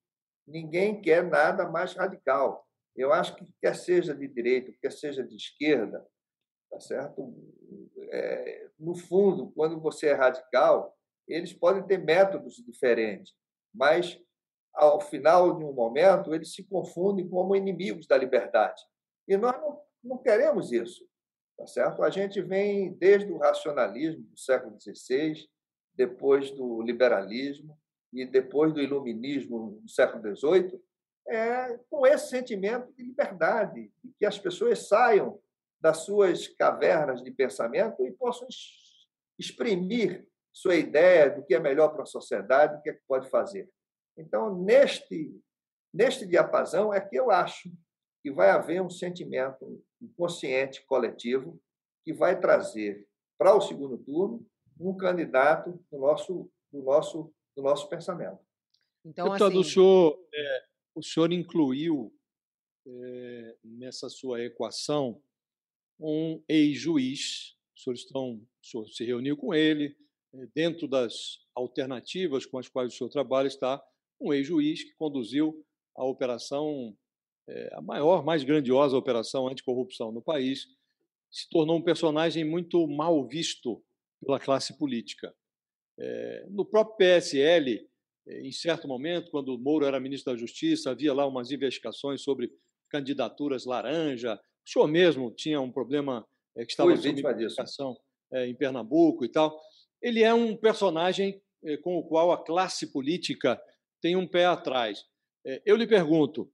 Ninguém 0.46 1.00
quer 1.00 1.24
nada 1.24 1.68
mais 1.68 1.94
radical. 1.94 2.64
Eu 2.94 3.12
acho 3.12 3.34
que 3.34 3.46
quer 3.60 3.74
seja 3.74 4.14
de 4.14 4.28
direita, 4.28 4.72
quer 4.80 4.92
seja 4.92 5.24
de 5.24 5.34
esquerda, 5.34 6.06
tá 6.70 6.80
certo? 6.80 7.34
É, 8.10 8.68
no 8.78 8.94
fundo, 8.94 9.50
quando 9.54 9.80
você 9.80 10.08
é 10.08 10.12
radical, 10.12 10.96
eles 11.26 11.52
podem 11.52 11.82
ter 11.86 11.98
métodos 11.98 12.56
diferentes, 12.56 13.34
mas 13.74 14.20
ao 14.74 15.00
final 15.00 15.56
de 15.56 15.64
um 15.64 15.72
momento 15.72 16.34
eles 16.34 16.54
se 16.54 16.62
confundem 16.64 17.28
como 17.28 17.56
inimigos 17.56 18.06
da 18.06 18.16
liberdade. 18.16 18.82
E 19.26 19.36
nós 19.36 19.60
não, 19.60 19.80
não 20.02 20.18
queremos 20.18 20.72
isso, 20.72 21.06
tá 21.56 21.66
certo? 21.66 22.02
A 22.02 22.10
gente 22.10 22.40
vem 22.40 22.92
desde 22.94 23.30
o 23.30 23.38
racionalismo 23.38 24.22
do 24.22 24.38
século 24.38 24.78
XVI, 24.80 25.34
depois 25.94 26.50
do 26.52 26.80
liberalismo 26.80 27.76
e 28.12 28.24
depois 28.24 28.72
do 28.72 28.80
iluminismo 28.80 29.80
do 29.82 29.88
século 29.90 30.36
XVIII, 30.36 30.80
é, 31.26 31.78
com 31.90 32.06
esse 32.06 32.30
sentimento 32.30 32.90
de 32.94 33.02
liberdade, 33.02 33.92
de 34.02 34.12
que 34.18 34.24
as 34.24 34.38
pessoas 34.38 34.88
saiam 34.88 35.38
das 35.80 35.98
suas 35.98 36.48
cavernas 36.48 37.22
de 37.22 37.30
pensamento 37.30 38.04
e 38.04 38.12
possam 38.12 38.48
exprimir 39.38 40.26
sua 40.52 40.74
ideia 40.74 41.30
do 41.30 41.44
que 41.44 41.54
é 41.54 41.60
melhor 41.60 41.90
para 41.90 42.02
a 42.02 42.06
sociedade, 42.06 42.76
o 42.76 42.82
que 42.82 42.90
é 42.90 42.94
que 42.94 43.02
pode 43.06 43.30
fazer. 43.30 43.70
Então, 44.16 44.62
neste, 44.64 45.40
neste 45.94 46.26
diapasão 46.26 46.92
é 46.92 47.00
que 47.00 47.16
eu 47.16 47.30
acho 47.30 47.70
que 48.22 48.32
vai 48.32 48.50
haver 48.50 48.82
um 48.82 48.90
sentimento 48.90 49.80
inconsciente 50.00 50.84
coletivo 50.86 51.60
que 52.04 52.12
vai 52.12 52.38
trazer 52.38 53.06
para 53.38 53.54
o 53.54 53.60
segundo 53.60 53.96
turno 53.98 54.44
um 54.80 54.96
candidato 54.96 55.78
do 55.90 55.98
nosso, 55.98 56.50
do 56.72 56.82
nosso, 56.82 57.32
do 57.56 57.62
nosso 57.62 57.88
pensamento. 57.88 58.40
Então, 59.04 59.26
Deputado, 59.26 59.50
assim... 59.50 59.60
o, 59.60 59.64
senhor, 59.64 60.28
é, 60.34 60.64
o 60.96 61.02
senhor 61.02 61.32
incluiu 61.32 62.12
é, 62.86 63.56
nessa 63.62 64.08
sua 64.08 64.42
equação 64.42 65.22
um 65.98 66.42
ex-juiz, 66.48 67.56
o 67.76 67.80
senhor, 67.80 67.94
estão, 67.94 68.32
o 68.34 68.66
senhor 68.66 68.88
se 68.88 69.04
reuniu 69.04 69.36
com 69.36 69.54
ele, 69.54 69.96
é, 70.34 70.46
dentro 70.54 70.86
das 70.86 71.40
alternativas 71.54 72.46
com 72.46 72.58
as 72.58 72.68
quais 72.68 72.92
o 72.92 72.96
senhor 72.96 73.10
trabalha 73.10 73.46
está 73.46 73.82
um 74.20 74.32
ex-juiz 74.32 74.84
que 74.84 74.94
conduziu 74.94 75.64
a 75.96 76.04
operação, 76.04 76.96
é, 77.48 77.70
a 77.74 77.80
maior, 77.80 78.24
mais 78.24 78.44
grandiosa 78.44 78.96
operação 78.96 79.48
anticorrupção 79.48 80.12
no 80.12 80.22
país, 80.22 80.66
se 81.30 81.48
tornou 81.48 81.76
um 81.76 81.82
personagem 81.82 82.44
muito 82.44 82.86
mal 82.86 83.26
visto 83.26 83.82
pela 84.24 84.40
classe 84.40 84.76
política. 84.76 85.34
É, 85.98 86.46
no 86.50 86.64
próprio 86.64 86.96
PSL, 86.96 87.88
em 88.26 88.52
certo 88.52 88.86
momento, 88.86 89.30
quando 89.30 89.54
o 89.54 89.58
Moro 89.58 89.84
era 89.84 90.00
ministro 90.00 90.32
da 90.32 90.38
Justiça, 90.38 90.90
havia 90.90 91.14
lá 91.14 91.26
umas 91.26 91.50
investigações 91.50 92.22
sobre 92.22 92.52
candidaturas 92.90 93.64
laranja. 93.64 94.38
O 94.68 94.70
senhor 94.70 94.86
mesmo 94.86 95.30
tinha 95.30 95.60
um 95.60 95.72
problema 95.72 96.26
é, 96.54 96.64
que 96.64 96.72
estava 96.72 96.94
sob 96.94 97.08
investigação 97.08 97.96
em 98.44 98.54
Pernambuco 98.54 99.24
e 99.24 99.28
tal. 99.30 99.58
Ele 100.02 100.22
é 100.22 100.34
um 100.34 100.54
personagem 100.54 101.40
com 101.82 101.96
o 101.96 102.04
qual 102.04 102.30
a 102.30 102.44
classe 102.44 102.92
política 102.92 103.58
tem 104.02 104.14
um 104.16 104.26
pé 104.26 104.44
atrás. 104.44 105.02
Eu 105.64 105.76
lhe 105.76 105.86
pergunto, 105.86 106.50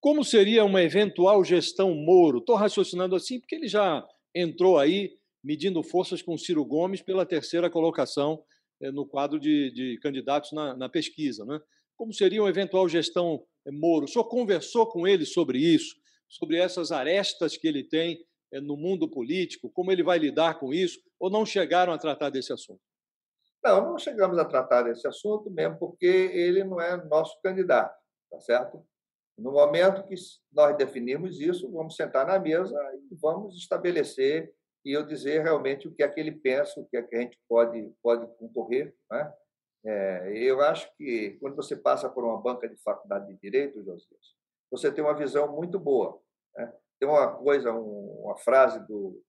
como 0.00 0.24
seria 0.24 0.64
uma 0.64 0.82
eventual 0.82 1.44
gestão 1.44 1.94
Moro? 1.94 2.38
Estou 2.38 2.56
raciocinando 2.56 3.14
assim 3.14 3.38
porque 3.38 3.54
ele 3.54 3.68
já 3.68 4.04
entrou 4.34 4.76
aí 4.76 5.16
medindo 5.44 5.82
forças 5.82 6.22
com 6.22 6.36
Ciro 6.36 6.64
Gomes 6.64 7.02
pela 7.02 7.24
terceira 7.24 7.70
colocação 7.70 8.42
eh, 8.80 8.90
no 8.90 9.06
quadro 9.06 9.38
de, 9.38 9.70
de 9.70 9.98
candidatos 10.02 10.52
na, 10.52 10.74
na, 10.76 10.88
pesquisa. 10.88 11.44
Né? 11.44 11.60
Como 11.96 12.12
seria 12.12 12.42
uma 12.42 12.48
eventual 12.48 12.88
gestão 12.88 13.42
eh, 13.66 13.70
Moro? 13.70 14.06
O 14.06 14.08
senhor 14.08 14.24
conversou 14.24 14.86
com 14.86 15.06
ele 15.06 15.24
sobre 15.24 15.58
isso, 15.58 15.94
sobre 16.34 16.56
essas 16.56 16.90
arestas 16.90 17.56
que 17.56 17.68
ele 17.68 17.84
tem 17.84 18.26
eh, 18.52 18.60
no 18.60 18.76
mundo 18.76 19.08
político, 19.08 19.70
como 19.70 19.92
ele 19.92 20.02
vai 20.02 20.18
lidar 20.18 20.58
com 20.58 20.74
isso, 20.74 21.00
ou 21.18 21.30
não 21.30 21.46
chegaram 21.46 21.92
a 21.92 21.98
tratar 21.98 22.28
desse 22.30 22.52
assunto? 22.52 22.80
Não, 23.62 23.92
não 23.92 23.98
chegamos 23.98 24.36
a 24.36 24.44
tratar 24.44 24.82
desse 24.82 25.06
assunto 25.06 25.48
mesmo 25.48 25.78
porque 25.78 26.06
ele 26.06 26.64
não 26.64 26.80
é 26.80 27.02
nosso 27.04 27.40
candidato, 27.40 27.96
tá 28.30 28.40
certo? 28.40 28.84
No 29.38 29.52
momento 29.52 30.06
que 30.06 30.14
nós 30.52 30.76
definimos 30.76 31.40
isso, 31.40 31.70
vamos 31.70 31.96
sentar 31.96 32.26
na 32.26 32.38
mesa 32.38 32.76
e 33.10 33.14
vamos 33.14 33.56
estabelecer 33.56 34.52
e 34.84 34.92
eu 34.92 35.06
dizer 35.06 35.42
realmente 35.42 35.88
o 35.88 35.94
que 35.94 36.02
é 36.02 36.08
que 36.08 36.20
ele 36.20 36.32
pensa, 36.32 36.78
o 36.78 36.86
que 36.86 36.96
é 36.96 37.02
que 37.02 37.14
a 37.14 37.20
gente 37.20 37.38
pode, 37.48 37.90
pode 38.02 38.26
concorrer. 38.36 38.94
Né? 39.10 39.34
É, 39.86 40.32
eu 40.34 40.60
acho 40.60 40.94
que 40.96 41.38
quando 41.40 41.56
você 41.56 41.76
passa 41.76 42.08
por 42.08 42.24
uma 42.24 42.40
banca 42.40 42.68
de 42.68 42.76
faculdade 42.76 43.28
de 43.28 43.40
Direito, 43.40 43.82
Josias, 43.82 44.36
você 44.70 44.90
tem 44.90 45.04
uma 45.04 45.14
visão 45.14 45.54
muito 45.54 45.78
boa. 45.78 46.20
Né? 46.56 46.72
Tem 46.98 47.08
uma 47.08 47.36
coisa, 47.36 47.72
um, 47.72 48.22
uma 48.24 48.36
frase 48.36 48.78
do, 48.86 49.22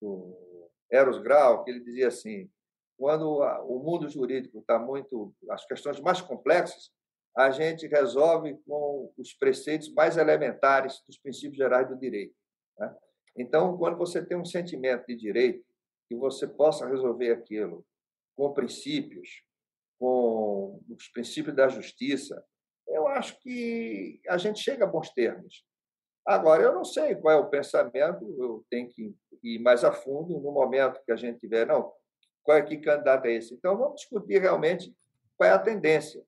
do 0.00 0.70
Eros 0.90 1.18
Grau, 1.18 1.64
que 1.64 1.70
ele 1.70 1.80
dizia 1.80 2.08
assim, 2.08 2.50
quando 2.98 3.40
o 3.66 3.78
mundo 3.78 4.08
jurídico 4.08 4.58
está 4.58 4.78
muito... 4.78 5.34
as 5.50 5.66
questões 5.66 6.00
mais 6.00 6.20
complexas, 6.20 6.90
a 7.36 7.50
gente 7.50 7.86
resolve 7.86 8.56
com 8.66 9.12
os 9.18 9.34
preceitos 9.34 9.92
mais 9.92 10.16
elementares 10.16 11.02
dos 11.06 11.18
princípios 11.18 11.56
gerais 11.56 11.86
do 11.86 11.98
direito. 11.98 12.34
Né? 12.78 12.96
Então, 13.36 13.76
quando 13.76 13.98
você 13.98 14.24
tem 14.24 14.38
um 14.38 14.44
sentimento 14.44 15.06
de 15.06 15.16
direito, 15.16 15.62
que 16.08 16.14
você 16.14 16.46
possa 16.46 16.88
resolver 16.88 17.32
aquilo 17.32 17.84
com 18.34 18.54
princípios, 18.54 19.42
com 19.98 20.80
os 20.88 21.08
princípios 21.08 21.54
da 21.54 21.68
justiça, 21.68 22.42
eu 22.88 23.06
acho 23.08 23.38
que 23.40 24.20
a 24.28 24.38
gente 24.38 24.60
chega 24.60 24.84
a 24.84 24.88
bons 24.88 25.10
termos. 25.10 25.64
Agora, 26.26 26.62
eu 26.62 26.74
não 26.74 26.84
sei 26.84 27.14
qual 27.14 27.34
é 27.34 27.40
o 27.40 27.48
pensamento, 27.48 28.24
eu 28.38 28.64
tenho 28.68 28.88
que 28.88 29.14
ir 29.42 29.58
mais 29.60 29.84
a 29.84 29.92
fundo 29.92 30.40
no 30.40 30.50
momento 30.50 31.00
que 31.04 31.12
a 31.12 31.16
gente 31.16 31.38
tiver, 31.38 31.66
não, 31.66 31.92
qual 32.42 32.58
é 32.58 32.62
que 32.62 32.78
candidato 32.78 33.26
é 33.26 33.34
esse? 33.34 33.54
Então, 33.54 33.76
vamos 33.76 34.00
discutir 34.00 34.40
realmente 34.40 34.94
qual 35.36 35.48
é 35.48 35.52
a 35.52 35.58
tendência. 35.58 36.24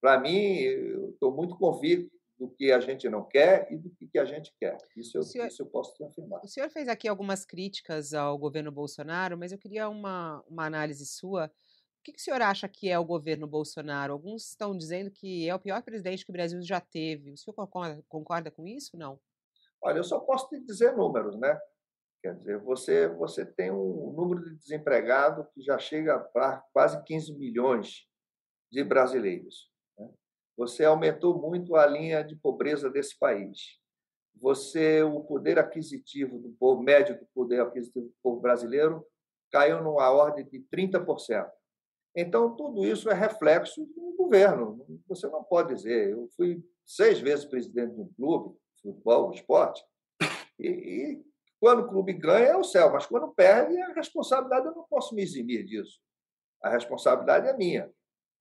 Para 0.00 0.18
mim, 0.18 0.56
eu 0.60 1.10
estou 1.10 1.30
muito 1.30 1.56
convicto 1.56 2.10
do 2.38 2.48
que 2.48 2.72
a 2.72 2.80
gente 2.80 3.08
não 3.08 3.22
quer 3.22 3.70
e 3.70 3.76
do 3.76 3.90
que 3.90 4.18
a 4.18 4.24
gente 4.24 4.52
quer. 4.58 4.76
Isso 4.96 5.18
eu, 5.18 5.22
senhor, 5.22 5.46
isso 5.46 5.62
eu 5.62 5.66
posso 5.66 5.94
te 5.94 6.02
afirmar. 6.02 6.40
O 6.42 6.48
senhor 6.48 6.68
fez 6.70 6.88
aqui 6.88 7.06
algumas 7.06 7.44
críticas 7.44 8.14
ao 8.14 8.36
governo 8.36 8.72
Bolsonaro, 8.72 9.38
mas 9.38 9.52
eu 9.52 9.58
queria 9.58 9.88
uma, 9.88 10.42
uma 10.48 10.66
análise 10.66 11.06
sua. 11.06 11.50
O 12.02 12.04
que, 12.04 12.14
que 12.14 12.18
o 12.18 12.22
senhor 12.22 12.42
acha 12.42 12.68
que 12.68 12.88
é 12.88 12.98
o 12.98 13.04
governo 13.04 13.46
Bolsonaro? 13.46 14.12
Alguns 14.12 14.48
estão 14.48 14.76
dizendo 14.76 15.08
que 15.08 15.48
é 15.48 15.54
o 15.54 15.60
pior 15.60 15.80
presidente 15.84 16.24
que 16.24 16.32
o 16.32 16.34
Brasil 16.34 16.60
já 16.60 16.80
teve. 16.80 17.30
O 17.30 17.36
senhor 17.36 17.54
concorda, 17.54 18.04
concorda 18.08 18.50
com 18.50 18.66
isso 18.66 18.96
não? 18.96 19.20
Olha, 19.80 19.98
eu 19.98 20.04
só 20.04 20.18
posso 20.18 20.48
te 20.48 20.58
dizer 20.58 20.96
números, 20.96 21.38
né? 21.38 21.56
Quer 22.20 22.34
dizer, 22.34 22.58
você, 22.58 23.06
você 23.06 23.46
tem 23.46 23.70
um 23.70 24.12
número 24.16 24.42
de 24.42 24.56
desempregados 24.56 25.46
que 25.54 25.62
já 25.62 25.78
chega 25.78 26.18
para 26.18 26.58
quase 26.72 27.00
15 27.04 27.38
milhões 27.38 28.04
de 28.68 28.82
brasileiros. 28.82 29.70
Você 30.56 30.84
aumentou 30.84 31.40
muito 31.40 31.76
a 31.76 31.86
linha 31.86 32.24
de 32.24 32.34
pobreza 32.34 32.90
desse 32.90 33.16
país. 33.16 33.78
Você, 34.40 35.04
o 35.04 35.20
poder 35.20 35.56
aquisitivo 35.56 36.36
do 36.40 36.50
povo, 36.54 36.82
médio 36.82 37.16
do 37.16 37.26
poder 37.26 37.60
aquisitivo 37.60 38.06
do 38.06 38.14
povo 38.20 38.40
brasileiro, 38.40 39.06
caiu 39.52 39.80
numa 39.84 40.10
ordem 40.10 40.44
de 40.44 40.58
30%. 40.68 41.48
Então, 42.14 42.54
tudo 42.54 42.84
isso 42.84 43.08
é 43.10 43.14
reflexo 43.14 43.84
do 43.86 44.14
governo. 44.16 44.84
Você 45.08 45.26
não 45.28 45.42
pode 45.42 45.74
dizer. 45.74 46.10
Eu 46.10 46.28
fui 46.36 46.62
seis 46.86 47.20
vezes 47.20 47.44
presidente 47.44 47.94
de 47.94 48.00
um 48.00 48.12
clube, 48.14 48.56
futebol, 48.82 49.32
esporte, 49.32 49.82
e, 50.58 50.68
e 50.68 51.24
quando 51.60 51.80
o 51.80 51.88
clube 51.88 52.12
ganha 52.12 52.48
é 52.48 52.56
o 52.56 52.64
céu, 52.64 52.92
mas 52.92 53.06
quando 53.06 53.32
perde, 53.32 53.80
a 53.80 53.92
responsabilidade 53.92 54.66
eu 54.66 54.74
não 54.74 54.84
posso 54.84 55.14
me 55.14 55.22
eximir 55.22 55.64
disso. 55.64 56.00
A 56.62 56.68
responsabilidade 56.68 57.48
é 57.48 57.56
minha. 57.56 57.90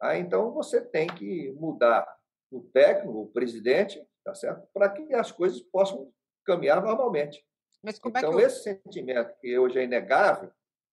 Ah, 0.01 0.17
então, 0.17 0.51
você 0.51 0.81
tem 0.81 1.07
que 1.07 1.51
mudar 1.51 2.07
o 2.51 2.61
técnico, 2.61 3.21
o 3.21 3.27
presidente, 3.27 4.03
tá 4.23 4.33
certo? 4.33 4.67
para 4.73 4.89
que 4.89 5.13
as 5.13 5.31
coisas 5.31 5.61
possam 5.61 6.11
caminhar 6.45 6.81
normalmente. 6.83 7.45
então, 7.83 8.39
é 8.39 8.43
eu... 8.43 8.47
esse 8.47 8.63
sentimento 8.63 9.37
que 9.39 9.57
hoje 9.57 9.79
é 9.79 9.83
inegável, 9.83 10.51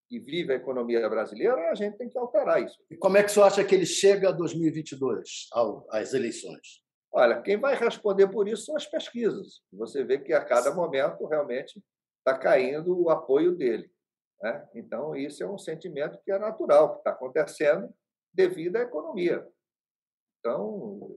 que 0.09 0.19
vive 0.19 0.53
a 0.53 0.57
economia 0.57 1.07
brasileira, 1.09 1.71
a 1.71 1.75
gente 1.75 1.99
tem 1.99 2.09
que 2.09 2.19
alterar 2.19 2.63
isso. 2.63 2.77
E 2.91 2.97
como 2.97 3.19
é 3.19 3.23
que 3.23 3.31
você 3.31 3.41
acha 3.41 3.65
que 3.65 3.75
ele 3.75 3.87
chega 3.87 4.31
a 4.31 4.33
2022, 4.33 5.49
às 5.91 6.15
eleições? 6.15 6.83
Olha, 7.13 7.41
quem 7.43 7.59
vai 7.59 7.75
responder 7.75 8.29
por 8.29 8.49
isso 8.49 8.67
são 8.67 8.77
as 8.77 8.87
pesquisas. 8.87 9.61
Você 9.73 10.05
vê 10.05 10.19
que 10.19 10.33
a 10.33 10.45
cada 10.45 10.75
momento 10.75 11.27
realmente 11.27 11.83
está 12.19 12.39
caindo 12.39 12.99
o 12.99 13.11
apoio 13.11 13.55
dele. 13.55 13.91
Né? 14.43 14.69
Então, 14.75 15.15
isso 15.17 15.43
é 15.43 15.51
um 15.51 15.59
sentimento 15.59 16.19
que 16.25 16.31
é 16.31 16.39
natural, 16.39 16.93
que 16.93 16.99
está 16.99 17.11
acontecendo 17.11 17.93
devido 18.33 18.77
à 18.77 18.81
economia. 18.81 19.47
Então, 20.39 21.15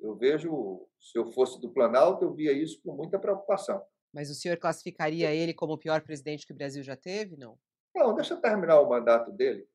eu 0.00 0.14
vejo, 0.16 0.86
se 1.00 1.18
eu 1.18 1.32
fosse 1.32 1.60
do 1.60 1.72
Planalto, 1.72 2.24
eu 2.24 2.34
via 2.34 2.52
isso 2.52 2.80
com 2.82 2.94
muita 2.94 3.18
preocupação. 3.18 3.82
Mas 4.12 4.30
o 4.30 4.34
senhor 4.34 4.56
classificaria 4.56 5.34
ele 5.34 5.54
como 5.54 5.74
o 5.74 5.78
pior 5.78 6.02
presidente 6.02 6.46
que 6.46 6.52
o 6.52 6.56
Brasil 6.56 6.82
já 6.82 6.96
teve, 6.96 7.36
não? 7.36 7.58
Não, 7.98 8.14
deixa 8.14 8.34
eu 8.34 8.40
terminar 8.40 8.80
o 8.80 8.88
mandato 8.88 9.32
dele. 9.32 9.66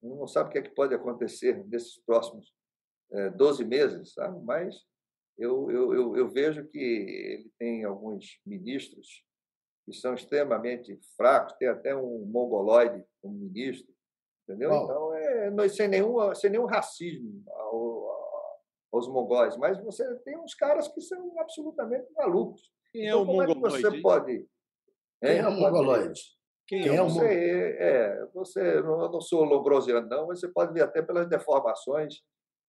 não 0.00 0.26
sabe 0.28 0.48
o 0.48 0.52
que, 0.52 0.58
é 0.58 0.62
que 0.62 0.70
pode 0.70 0.94
acontecer 0.94 1.66
nesses 1.66 1.98
próximos 2.04 2.54
é, 3.10 3.28
12 3.30 3.64
meses, 3.64 4.14
sabe? 4.14 4.40
mas 4.44 4.76
eu, 5.36 5.68
eu, 5.68 5.94
eu, 5.94 6.16
eu 6.16 6.28
vejo 6.28 6.64
que 6.68 6.78
ele 6.78 7.50
tem 7.58 7.84
alguns 7.84 8.40
ministros 8.46 9.24
que 9.84 9.92
são 9.92 10.14
extremamente 10.14 10.96
fracos, 11.16 11.54
tem 11.54 11.66
até 11.66 11.94
um 11.96 12.24
mongoloide 12.26 13.04
como 13.20 13.34
ministro, 13.34 13.92
entendeu? 14.44 14.70
Bom. 14.70 14.84
Então, 14.84 15.14
é, 15.14 15.68
sem, 15.68 15.88
nenhum, 15.88 16.32
sem 16.36 16.50
nenhum 16.50 16.66
racismo 16.66 17.42
ao, 17.48 18.68
aos 18.92 19.08
mongóis, 19.08 19.56
mas 19.56 19.82
você 19.82 20.14
tem 20.20 20.38
uns 20.38 20.54
caras 20.54 20.86
que 20.86 21.00
são 21.00 21.36
absolutamente 21.40 22.06
malucos. 22.12 22.62
Quem 22.92 23.06
então, 23.06 23.18
é 23.18 23.22
o 23.22 23.26
como 23.26 23.38
mongoloide? 23.38 23.86
É 23.86 23.90
que 23.90 23.96
você 23.96 24.00
pode... 24.00 24.48
Quem 25.20 25.38
é 25.38 25.48
o 25.48 25.52
mongoloide? 25.52 26.20
Quem, 26.66 26.86
é, 26.86 27.02
o 27.02 27.08
você, 27.08 27.76
é, 27.78 28.26
você, 28.32 28.78
eu 28.78 29.10
não 29.10 29.20
sou 29.20 29.44
lombrosiano, 29.44 30.08
não, 30.08 30.26
mas 30.28 30.40
você 30.40 30.48
pode 30.48 30.72
ver 30.72 30.82
até 30.82 31.02
pelas 31.02 31.28
deformações 31.28 32.22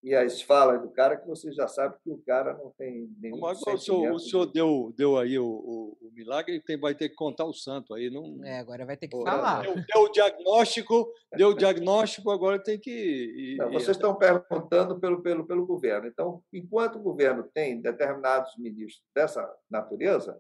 e 0.03 0.13
as 0.13 0.41
falas 0.41 0.81
do 0.81 0.89
cara 0.89 1.15
que 1.15 1.25
você 1.25 1.49
já 1.53 1.65
sabe 1.65 1.95
que 2.03 2.11
o 2.11 2.21
cara 2.27 2.53
não 2.55 2.71
tem 2.77 3.09
nenhum 3.21 3.39
Mas 3.39 3.61
o 3.65 3.77
senhor, 3.77 4.11
o 4.11 4.19
senhor 4.19 4.45
deu, 4.47 4.93
deu 4.97 5.17
aí 5.17 5.39
o, 5.39 5.45
o, 5.45 5.97
o 6.01 6.11
milagre, 6.11 6.59
tem, 6.59 6.77
vai 6.77 6.93
ter 6.93 7.07
que 7.07 7.15
contar 7.15 7.45
o 7.45 7.53
santo 7.53 7.93
aí. 7.93 8.09
Não... 8.09 8.43
É, 8.43 8.59
agora 8.59 8.85
vai 8.85 8.97
ter 8.97 9.07
que 9.07 9.17
falar. 9.17 9.61
Deu, 9.61 9.75
deu, 9.75 10.01
o 10.03 10.11
diagnóstico, 10.11 11.09
deu 11.37 11.49
o 11.49 11.53
diagnóstico, 11.53 12.29
agora 12.31 12.61
tem 12.61 12.77
que... 12.77 13.55
não, 13.57 13.71
vocês 13.71 13.95
estão 13.95 14.13
perguntando 14.13 14.99
pelo, 14.99 15.21
pelo, 15.21 15.47
pelo 15.47 15.65
governo. 15.65 16.05
Então, 16.05 16.43
enquanto 16.51 16.97
o 16.97 17.03
governo 17.03 17.49
tem 17.53 17.81
determinados 17.81 18.51
ministros 18.57 19.07
dessa 19.15 19.49
natureza, 19.71 20.37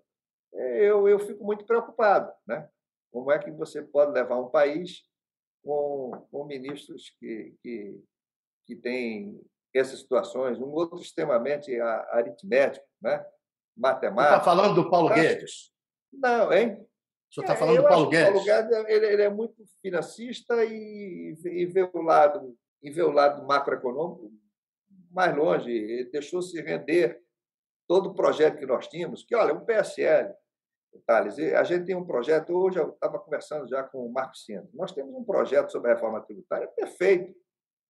é, 0.53 0.89
eu, 0.89 1.07
eu 1.07 1.19
fico 1.19 1.41
muito 1.45 1.65
preocupado. 1.65 2.29
Né? 2.45 2.67
Como 3.13 3.31
é 3.31 3.37
que 3.37 3.51
você 3.51 3.83
pode 3.83 4.11
levar 4.11 4.39
um 4.39 4.49
país 4.49 5.03
com, 5.63 6.11
com 6.31 6.45
ministros 6.45 7.15
que, 7.19 7.55
que, 7.61 8.03
que 8.65 8.75
têm 8.75 9.39
essas 9.73 9.99
situações, 9.99 10.59
um 10.59 10.71
outro 10.71 10.99
extremamente 10.99 11.79
aritmético, 11.79 12.85
né? 13.01 13.23
matemático. 13.77 14.33
Você 14.33 14.39
está 14.39 14.43
falando 14.43 14.75
do 14.75 14.89
Paulo 14.89 15.09
Guedes? 15.13 15.71
Não, 16.11 16.51
hein? 16.51 16.73
O 17.29 17.33
senhor 17.33 17.43
está 17.43 17.53
é, 17.53 17.57
falando 17.57 17.81
do 17.81 17.87
Paulo 17.87 18.09
Guedes? 18.09 18.33
Paulo 18.33 18.45
Guedes 18.45 18.71
ele, 18.87 19.05
ele, 19.05 19.21
é 19.23 19.29
muito 19.29 19.63
financista 19.81 20.63
e, 20.65 21.35
e, 21.43 21.65
vê 21.65 21.89
o 21.91 22.01
lado, 22.01 22.55
e 22.81 22.91
vê 22.91 23.01
o 23.01 23.11
lado 23.11 23.45
macroeconômico 23.45 24.31
mais 25.11 25.35
longe. 25.35 25.71
Ele 25.71 26.05
deixou-se 26.05 26.59
render 26.61 27.19
todo 27.87 28.09
o 28.09 28.15
projeto 28.15 28.57
que 28.57 28.65
nós 28.65 28.87
tínhamos, 28.87 29.23
que, 29.23 29.35
olha, 29.35 29.53
o 29.53 29.65
PSL, 29.65 30.33
Thales, 31.01 31.37
a 31.39 31.63
gente 31.63 31.85
tem 31.85 31.95
um 31.95 32.05
projeto, 32.05 32.53
hoje 32.53 32.79
eu 32.79 32.89
estava 32.89 33.19
conversando 33.19 33.67
já 33.67 33.83
com 33.83 34.05
o 34.05 34.11
Marcos 34.11 34.45
Sino, 34.45 34.69
nós 34.73 34.91
temos 34.91 35.13
um 35.13 35.23
projeto 35.23 35.71
sobre 35.71 35.91
a 35.91 35.93
reforma 35.95 36.21
tributária 36.21 36.67
perfeito, 36.67 37.33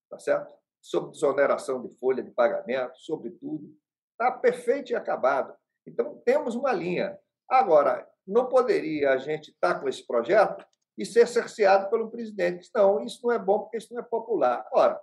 tá 0.10 0.20
certo? 0.20 0.54
sobre 0.84 1.12
desoneração 1.12 1.82
de 1.82 1.98
folha 1.98 2.22
de 2.22 2.30
pagamento, 2.30 2.98
sobre 2.98 3.32
tudo. 3.32 3.74
Está 4.12 4.32
perfeito 4.32 4.92
e 4.92 4.96
acabado. 4.96 5.56
Então, 5.88 6.22
temos 6.26 6.56
uma 6.56 6.74
linha. 6.74 7.18
Agora, 7.50 8.08
não 8.28 8.48
poderia 8.48 9.12
a 9.12 9.18
gente 9.18 9.52
estar 9.52 9.76
tá 9.76 9.80
com 9.80 9.88
esse 9.88 10.06
projeto 10.06 10.66
e 10.98 11.06
ser 11.06 11.26
cerceado 11.28 11.90
pelo 11.90 12.12
presidente. 12.12 12.70
Não, 12.76 13.02
isso 13.02 13.20
não 13.24 13.32
é 13.32 13.40
bom 13.40 13.60
porque 13.60 13.78
isso 13.78 13.94
não 13.94 14.02
é 14.02 14.04
popular. 14.04 14.68
Ora, 14.74 15.00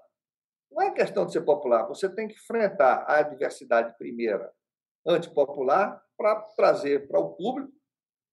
não 0.70 0.82
é 0.82 0.90
questão 0.92 1.24
de 1.24 1.32
ser 1.32 1.40
popular, 1.40 1.88
você 1.88 2.08
tem 2.08 2.28
que 2.28 2.34
enfrentar 2.34 3.04
a 3.08 3.18
adversidade 3.18 3.96
primeira 3.96 4.52
antipopular 5.04 6.00
para 6.16 6.40
trazer 6.54 7.08
para 7.08 7.18
o 7.18 7.34
público 7.34 7.72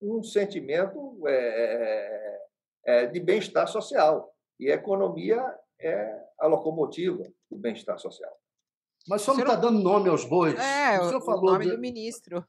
um 0.01 0.23
sentimento 0.23 1.27
é, 1.27 2.39
é, 2.85 3.01
é 3.03 3.05
de 3.07 3.19
bem-estar 3.19 3.67
social. 3.67 4.33
E 4.59 4.71
a 4.71 4.75
economia 4.75 5.43
é 5.79 6.19
a 6.39 6.47
locomotiva 6.47 7.23
do 7.49 7.57
bem-estar 7.57 7.99
social. 7.99 8.35
Mas 9.07 9.21
só 9.21 9.33
não 9.33 9.41
está 9.41 9.55
dando 9.55 9.79
nome 9.79 10.09
aos 10.09 10.25
bois. 10.25 10.59
É, 10.59 10.99
o, 10.99 11.07
senhor 11.07 11.21
falou 11.21 11.43
o 11.43 11.53
nome 11.53 11.65
de... 11.65 11.71
do 11.71 11.79
ministro. 11.79 12.45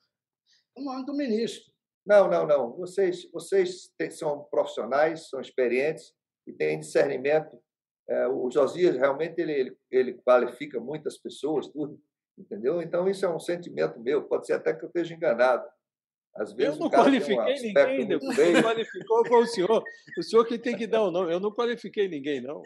O 0.77 0.83
nome 0.83 1.05
do 1.05 1.15
ministro. 1.15 1.73
Não, 2.05 2.29
não, 2.29 2.47
não. 2.47 2.73
Vocês, 2.73 3.31
vocês 3.31 3.91
são 4.13 4.45
profissionais, 4.51 5.29
são 5.29 5.41
experientes 5.41 6.13
e 6.47 6.53
têm 6.53 6.81
discernimento. 6.81 7.61
É, 8.09 8.27
o 8.27 8.51
Josias 8.51 8.97
realmente 8.97 9.39
ele, 9.39 9.53
ele, 9.53 9.79
ele 9.91 10.15
qualifica 10.15 10.81
muitas 10.81 11.19
pessoas, 11.19 11.69
tudo, 11.69 12.01
entendeu? 12.37 12.81
Então 12.81 13.07
isso 13.07 13.27
é 13.27 13.29
um 13.29 13.39
sentimento 13.39 14.01
meu. 14.01 14.27
Pode 14.27 14.47
ser 14.47 14.55
até 14.55 14.73
que 14.73 14.85
eu 14.85 14.89
esteja 14.89 15.15
enganado, 15.15 15.69
às 16.39 16.53
vezes 16.53 16.75
eu 16.75 16.81
não 16.81 16.89
qualifiquei 16.89 17.37
um 17.37 17.63
ninguém, 17.63 18.07
depois 18.07 18.37
bem... 18.37 18.63
qualificou 18.63 19.27
foi 19.27 19.43
o 19.43 19.47
senhor. 19.47 19.83
O 20.17 20.23
senhor 20.23 20.45
que 20.47 20.57
tem 20.57 20.77
que 20.77 20.87
dar 20.87 21.03
o 21.03 21.11
nome. 21.11 21.33
Eu 21.33 21.41
não 21.41 21.51
qualifiquei 21.51 22.09
ninguém, 22.09 22.41
não. 22.41 22.63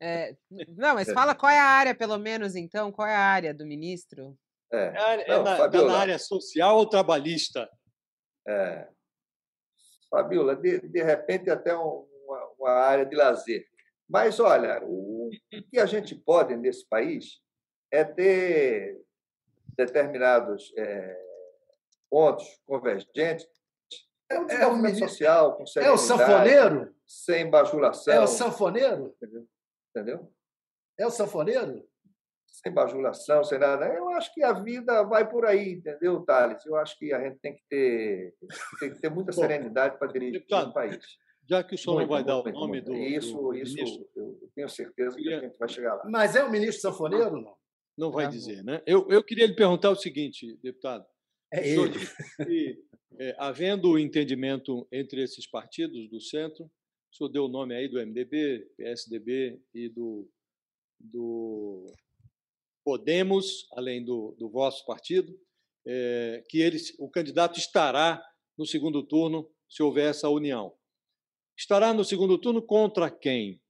É, 0.00 0.36
não, 0.76 0.94
mas 0.94 1.10
fala 1.10 1.34
qual 1.34 1.50
é 1.50 1.58
a 1.58 1.64
área, 1.64 1.94
pelo 1.94 2.18
menos, 2.18 2.54
então, 2.54 2.92
qual 2.92 3.08
é 3.08 3.14
a 3.14 3.20
área 3.20 3.54
do 3.54 3.66
ministro? 3.66 4.36
É, 4.72 4.92
é, 4.94 5.22
é 5.22 5.28
não, 5.28 5.42
na, 5.42 5.56
Fabiola, 5.56 5.92
na, 5.92 5.98
área 5.98 6.18
social 6.18 6.76
ou 6.76 6.86
trabalhista? 6.86 7.68
É, 8.46 8.86
Fabiola, 10.10 10.54
de, 10.54 10.80
de 10.80 11.02
repente 11.02 11.50
até 11.50 11.74
uma, 11.74 12.04
uma, 12.58 12.70
área 12.70 13.06
de 13.06 13.16
lazer. 13.16 13.66
Mas, 14.08 14.38
olha, 14.38 14.80
o, 14.84 15.28
o 15.28 15.62
que 15.70 15.80
a 15.80 15.86
gente 15.86 16.14
pode 16.14 16.54
nesse 16.56 16.86
país 16.86 17.40
é 17.90 18.04
ter 18.04 19.00
determinados 19.76 20.72
é, 20.76 21.29
pontos 22.10 22.44
convergentes. 22.66 23.46
É 24.30 24.38
o 24.38 24.46
desenvolvimento 24.46 24.94
é, 24.94 25.04
é 25.04 25.08
social, 25.08 25.56
com 25.56 25.64
É 25.76 25.90
o 25.90 25.96
sanfoneiro? 25.96 26.94
Sem 27.06 27.50
bajulação. 27.50 28.14
É 28.14 28.20
o 28.20 28.26
sanfoneiro? 28.26 29.14
Entendeu? 29.16 29.46
Entendeu? 29.90 30.32
É 30.98 31.06
o 31.06 31.10
sanfoneiro? 31.10 31.84
Sem 32.46 32.72
bajulação, 32.72 33.42
sem 33.42 33.58
nada. 33.58 33.86
Eu 33.86 34.08
acho 34.10 34.32
que 34.34 34.42
a 34.42 34.52
vida 34.52 35.02
vai 35.04 35.28
por 35.28 35.46
aí, 35.46 35.72
entendeu, 35.74 36.20
Thales? 36.22 36.64
Eu 36.66 36.76
acho 36.76 36.98
que 36.98 37.12
a 37.12 37.22
gente 37.22 37.38
tem 37.38 37.54
que 37.54 37.62
ter, 37.68 38.34
tem 38.78 38.92
que 38.92 39.00
ter 39.00 39.10
muita 39.10 39.32
serenidade 39.32 39.98
para 39.98 40.08
dirigir 40.08 40.44
o 40.50 40.72
país. 40.72 40.98
Já 41.48 41.64
que 41.64 41.74
o 41.74 41.78
senhor 41.78 42.00
não 42.00 42.06
vai 42.06 42.22
dar 42.22 42.38
o 42.38 42.44
nome 42.44 42.80
do. 42.80 42.94
Isso, 42.94 43.36
do 43.36 43.54
isso 43.54 44.08
eu 44.14 44.50
tenho 44.54 44.68
certeza 44.68 45.16
que 45.16 45.32
a 45.32 45.40
gente 45.40 45.58
vai 45.58 45.68
chegar 45.68 45.94
lá. 45.94 46.04
Mas 46.08 46.36
é 46.36 46.44
o 46.44 46.50
ministro 46.50 46.82
sanfoneiro, 46.82 47.40
não? 47.40 47.56
Não 47.96 48.12
vai 48.12 48.28
dizer, 48.28 48.62
né? 48.62 48.80
Eu, 48.86 49.08
eu 49.10 49.22
queria 49.22 49.46
lhe 49.46 49.54
perguntar 49.54 49.90
o 49.90 49.96
seguinte, 49.96 50.56
deputado. 50.62 51.04
É 51.52 51.68
ele. 51.68 51.98
Que, 52.46 52.82
é, 53.18 53.34
havendo 53.38 53.90
o 53.90 53.98
entendimento 53.98 54.86
entre 54.90 55.22
esses 55.22 55.46
partidos 55.46 56.08
do 56.08 56.20
centro, 56.20 56.64
o 56.64 57.16
senhor 57.16 57.28
deu 57.28 57.44
o 57.44 57.48
nome 57.48 57.74
aí 57.74 57.88
do 57.88 57.98
MDB, 57.98 58.70
PSDB 58.76 59.60
e 59.74 59.88
do, 59.88 60.30
do 60.98 61.86
Podemos, 62.84 63.68
além 63.72 64.04
do, 64.04 64.34
do 64.38 64.48
vosso 64.48 64.86
partido, 64.86 65.38
é, 65.86 66.42
que 66.48 66.60
eles, 66.60 66.94
o 66.98 67.10
candidato 67.10 67.58
estará 67.58 68.24
no 68.56 68.64
segundo 68.64 69.02
turno 69.02 69.50
se 69.68 69.82
houver 69.82 70.10
essa 70.10 70.28
união. 70.28 70.74
Estará 71.56 71.92
no 71.92 72.04
segundo 72.04 72.38
turno 72.38 72.62
contra 72.62 73.10
quem? 73.10 73.60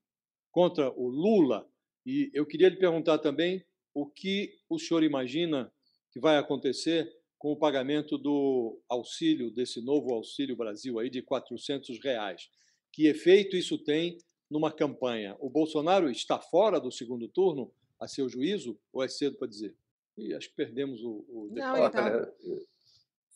Contra 0.53 0.91
o 0.93 1.09
Lula. 1.09 1.69
E 2.07 2.31
eu 2.33 2.47
queria 2.47 2.69
lhe 2.69 2.77
perguntar 2.77 3.19
também 3.19 3.65
o 3.93 4.07
que 4.07 4.59
o 4.69 4.79
senhor 4.79 5.03
imagina 5.03 5.73
que 6.13 6.21
vai 6.21 6.37
acontecer 6.39 7.13
com 7.41 7.53
o 7.53 7.57
pagamento 7.57 8.19
do 8.19 8.79
auxílio, 8.87 9.51
desse 9.51 9.81
novo 9.81 10.13
Auxílio 10.13 10.55
Brasil 10.55 10.99
aí 10.99 11.09
de 11.09 11.23
400 11.23 11.99
reais. 11.99 12.51
Que 12.93 13.07
efeito 13.07 13.57
isso 13.57 13.79
tem 13.79 14.19
numa 14.49 14.71
campanha? 14.71 15.35
O 15.41 15.49
Bolsonaro 15.49 16.11
está 16.11 16.39
fora 16.39 16.79
do 16.79 16.93
segundo 16.93 17.27
turno, 17.29 17.73
a 17.99 18.07
seu 18.07 18.29
juízo, 18.29 18.79
ou 18.93 19.03
é 19.03 19.09
cedo 19.09 19.39
para 19.39 19.49
dizer? 19.49 19.75
E 20.19 20.35
acho 20.35 20.51
que 20.51 20.55
perdemos 20.55 21.03
o. 21.03 21.25
o... 21.31 21.49
Não, 21.51 21.87
então... 21.87 22.33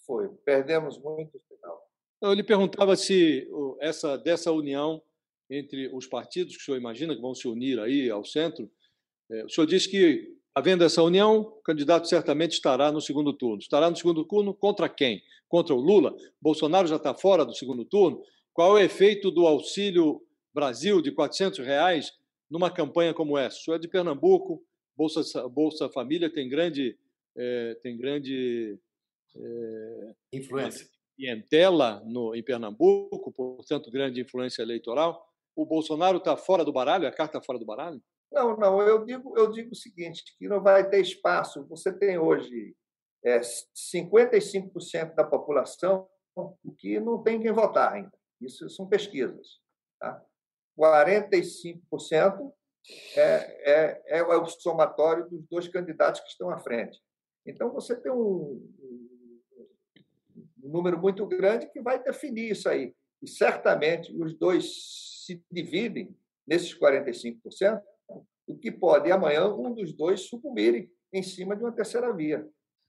Foi, 0.07 0.29
perdemos 0.45 0.99
muito 0.99 1.41
final. 1.49 1.91
Eu 2.21 2.35
lhe 2.35 2.43
perguntava 2.43 2.95
se 2.97 3.49
essa 3.81 4.19
dessa 4.19 4.53
união 4.53 5.03
entre 5.49 5.89
os 5.95 6.07
partidos 6.07 6.57
que 6.57 6.63
o 6.63 6.65
senhor 6.65 6.77
imagina 6.77 7.15
que 7.17 7.23
vão 7.23 7.35
se 7.35 7.49
unir 7.49 7.81
aí 7.81 8.11
ao 8.11 8.23
centro, 8.23 8.71
é, 9.31 9.45
o 9.45 9.49
senhor 9.49 9.67
disse 9.67 9.91
que 9.91 10.37
Havendo 10.55 10.85
essa 10.85 11.03
união, 11.03 11.41
o 11.41 11.63
candidato 11.63 12.07
certamente 12.07 12.53
estará 12.53 12.93
no 12.93 13.01
segundo 13.01 13.33
turno. 13.33 13.59
Estará 13.59 13.91
no 13.91 13.97
segundo 13.97 14.25
turno 14.25 14.55
contra 14.55 14.89
quem? 14.89 15.21
Contra 15.49 15.75
o 15.75 15.81
Lula? 15.81 16.15
Bolsonaro 16.41 16.87
já 16.87 16.95
está 16.97 17.13
fora 17.13 17.45
do 17.45 17.55
segundo 17.55 17.85
turno? 17.85 18.23
Qual 18.53 18.79
é 18.79 18.83
o 18.83 18.85
efeito 18.85 19.33
do 19.33 19.49
Auxílio 19.49 20.23
Brasil 20.55 21.03
de 21.03 21.11
400 21.11 21.59
reais 21.59 22.13
numa 22.49 22.71
campanha 22.71 23.13
como 23.13 23.37
essa? 23.37 23.59
O 23.59 23.61
senhor 23.63 23.77
é 23.77 23.81
de 23.81 23.89
Pernambuco, 23.89 24.63
Bolsa, 24.97 25.49
Bolsa 25.49 25.89
Família 25.89 26.33
tem 26.33 26.49
grande, 26.49 26.97
é, 27.37 27.77
tem 27.83 27.97
grande 27.97 28.79
é, 29.37 30.15
influência. 30.33 30.89
Clientela 31.17 32.01
no, 32.07 32.33
em 32.33 32.43
Pernambuco, 32.45 33.33
portanto, 33.33 33.91
grande 33.91 34.21
influência 34.21 34.63
eleitoral. 34.63 35.29
O 35.57 35.67
Bolsonaro 35.67 36.19
está 36.19 36.37
fora 36.37 36.65
do 36.65 36.73
baralho? 36.73 37.09
A 37.09 37.13
carta 37.13 37.39
está 37.39 37.45
fora 37.45 37.59
do 37.59 37.65
baralho? 37.65 38.01
Não, 38.33 38.57
não, 38.57 38.83
eu 38.83 39.05
digo, 39.05 39.37
eu 39.39 39.51
digo 39.51 39.73
o 39.73 39.77
seguinte, 39.77 40.23
que 40.39 40.49
não 40.49 40.63
vai 40.63 40.89
ter 40.89 41.01
espaço. 41.01 41.67
Você 41.69 41.93
tem 41.93 42.19
hoje 42.19 42.77
é, 43.25 43.41
55% 43.41 45.15
da 45.15 45.25
população 45.25 46.09
que 46.79 46.99
não 46.99 47.23
tem 47.23 47.41
quem 47.41 47.53
votar 47.53 47.93
ainda. 47.93 48.13
Isso 48.41 48.69
são 48.69 48.89
pesquisas. 48.89 49.61
Tá? 50.01 50.23
45% 50.79 52.53
é, 53.17 54.03
é, 54.09 54.19
é 54.19 54.23
o 54.23 54.47
somatório 54.47 55.29
dos 55.29 55.47
dois 55.49 55.69
candidatos 55.69 56.21
que 56.21 56.29
estão 56.29 56.51
à 56.51 56.59
frente. 56.59 57.01
Então, 57.47 57.73
você 57.73 57.95
tem 57.95 58.11
um, 58.11 58.61
um 60.63 60.69
número 60.69 60.99
muito 60.99 61.27
grande 61.27 61.71
que 61.71 61.81
vai 61.81 62.03
definir 62.03 62.51
isso 62.51 62.69
aí. 62.69 62.95
E 63.23 63.29
certamente 63.29 64.15
os 64.17 64.37
dois 64.37 65.25
se 65.25 65.43
dividem 65.51 66.15
nesses 66.47 66.79
45%, 66.79 67.81
o 68.47 68.57
que 68.57 68.71
pode 68.71 69.11
amanhã 69.11 69.49
um 69.49 69.73
dos 69.73 69.93
dois 69.93 70.29
sucumbirem 70.29 70.91
em 71.13 71.23
cima 71.23 71.57
de 71.57 71.63
uma 71.63 71.73
terceira 71.73 72.13
via. 72.13 72.47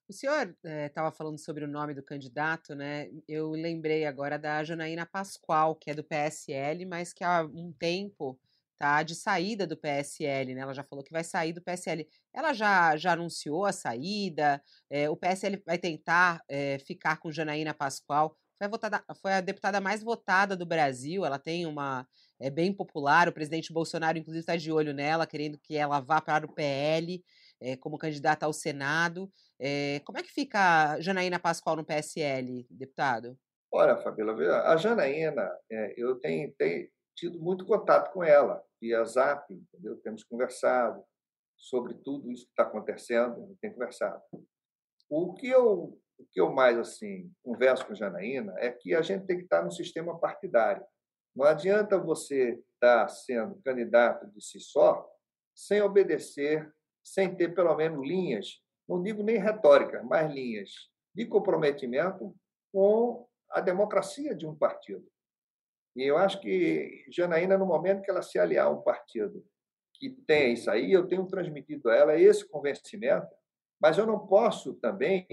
O 0.08 0.14
senhor 0.14 0.56
estava 0.64 1.08
eh, 1.08 1.12
falando 1.12 1.40
sobre 1.40 1.66
o 1.66 1.68
nome 1.68 1.96
do 1.96 2.04
candidato, 2.04 2.76
né? 2.76 3.10
Eu 3.28 3.50
lembrei 3.52 4.06
agora 4.06 4.38
da 4.38 4.64
Janaína 4.64 5.06
Pascoal, 5.06 5.76
que 5.76 5.90
é 5.90 5.96
do 5.96 6.04
PSL, 6.04 6.86
mas 6.86 7.12
que 7.12 7.24
há 7.24 7.44
um 7.44 7.74
tempo 7.74 8.40
tá 8.78 9.02
de 9.04 9.16
saída 9.16 9.66
do 9.66 9.78
PSL, 9.78 10.54
né? 10.54 10.62
Ela 10.62 10.74
já 10.74 10.84
falou 10.84 11.04
que 11.04 11.12
vai 11.12 11.24
sair 11.24 11.54
do 11.54 11.62
PSL. 11.62 12.08
Ela 12.34 12.54
já, 12.54 12.96
já 12.98 13.14
anunciou 13.14 13.66
a 13.66 13.72
saída. 13.72 14.62
É, 14.90 15.10
o 15.10 15.16
PSL 15.16 15.62
vai 15.66 15.78
tentar 15.78 16.42
é, 16.48 16.78
ficar 16.80 17.18
com 17.18 17.32
Janaína 17.32 17.74
Pascoal. 17.74 18.36
Foi 18.58 18.68
a, 18.68 18.70
votada, 18.70 19.04
foi 19.22 19.34
a 19.34 19.42
deputada 19.42 19.82
mais 19.82 20.04
votada 20.04 20.56
do 20.56 20.66
Brasil. 20.66 21.26
Ela 21.26 21.40
tem 21.40 21.66
uma 21.66 22.08
é 22.40 22.50
bem 22.50 22.74
popular. 22.74 23.28
O 23.28 23.34
presidente 23.34 23.74
Bolsonaro, 23.74 24.18
inclusive, 24.18 24.42
está 24.42 24.56
de 24.56 24.72
olho 24.72 24.94
nela, 24.94 25.28
querendo 25.28 25.58
que 25.58 25.76
ela 25.76 26.00
vá 26.00 26.22
para 26.22 26.46
o 26.46 26.54
PL 26.54 27.24
é, 27.62 27.76
como 27.78 27.98
candidata 27.98 28.46
ao 28.46 28.54
Senado. 28.54 29.32
É, 29.60 30.00
como 30.06 30.18
é 30.18 30.24
que 30.24 30.32
fica 30.32 30.94
a 30.94 31.02
Janaína 31.02 31.40
Pascoal 31.40 31.76
no 31.76 31.86
PSL, 31.86 32.66
deputado? 32.70 33.38
Olha, 33.72 33.98
Fabíola, 33.98 34.62
a 34.64 34.78
Janaína, 34.78 35.52
é, 35.70 35.94
eu 35.98 36.16
tenho, 36.20 36.54
tenho, 36.58 36.88
tido 37.16 37.40
muito 37.40 37.66
contato 37.66 38.12
com 38.14 38.24
ela, 38.24 38.64
via 38.80 39.04
Zap, 39.04 39.54
entendeu? 39.54 39.98
temos 39.98 40.24
conversado 40.24 41.04
sobre 41.58 41.94
tudo 41.94 42.32
isso 42.32 42.46
que 42.46 42.52
está 42.52 42.64
acontecendo, 42.64 43.58
tem 43.62 43.72
conversado. 43.72 44.22
O 45.10 45.34
que 45.34 45.48
eu 45.48 46.00
o 46.18 46.26
que 46.32 46.40
eu 46.40 46.50
mais 46.50 46.78
assim 46.78 47.30
converso 47.44 47.86
com 47.86 47.92
a 47.92 47.96
Janaína 47.96 48.54
é 48.58 48.72
que 48.72 48.96
a 48.96 49.02
gente 49.02 49.26
tem 49.26 49.38
que 49.38 49.44
estar 49.44 49.62
no 49.62 49.72
sistema 49.72 50.18
partidário. 50.18 50.82
Não 51.36 51.46
adianta 51.46 51.98
você 51.98 52.62
estar 52.74 53.08
sendo 53.10 53.62
candidato 53.64 54.26
de 54.32 54.42
si 54.42 54.60
só 54.60 55.06
sem 55.54 55.82
obedecer, 55.82 56.72
sem 57.04 57.36
ter 57.36 57.54
pelo 57.54 57.76
menos 57.76 58.06
linhas, 58.06 58.62
não 58.88 59.02
digo 59.02 59.24
nem 59.24 59.38
retórica, 59.38 60.04
mas 60.04 60.32
linhas 60.32 60.70
de 61.14 61.26
comprometimento 61.26 62.36
com 62.72 63.28
a 63.50 63.62
democracia 63.62 64.36
de 64.36 64.46
um 64.46 64.56
partido. 64.56 65.06
E 65.96 66.04
eu 66.04 66.18
acho 66.18 66.40
que 66.42 67.06
Janaína, 67.10 67.58
no 67.58 67.66
momento 67.66 68.02
que 68.02 68.12
ela 68.12 68.22
se 68.22 68.38
aliar 68.38 68.68
a 68.68 68.70
um 68.70 68.82
partido 68.82 69.46
que 69.94 70.10
tem 70.10 70.54
isso 70.54 70.70
aí, 70.70 70.92
eu 70.92 71.08
tenho 71.08 71.26
transmitido 71.26 71.90
a 71.90 71.96
ela 71.96 72.20
esse 72.20 72.48
convencimento, 72.48 73.28
mas 73.80 73.98
eu 73.98 74.06
não 74.06 74.28
posso 74.28 74.74
também 74.76 75.26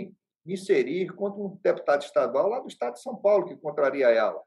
me 0.44 0.54
inserir 0.54 1.12
contra 1.14 1.40
um 1.40 1.56
deputado 1.62 2.02
estadual 2.02 2.48
lá 2.48 2.60
do 2.60 2.68
estado 2.68 2.94
de 2.94 3.02
São 3.02 3.16
Paulo, 3.16 3.46
que 3.46 3.56
contraria 3.56 4.08
ela. 4.08 4.40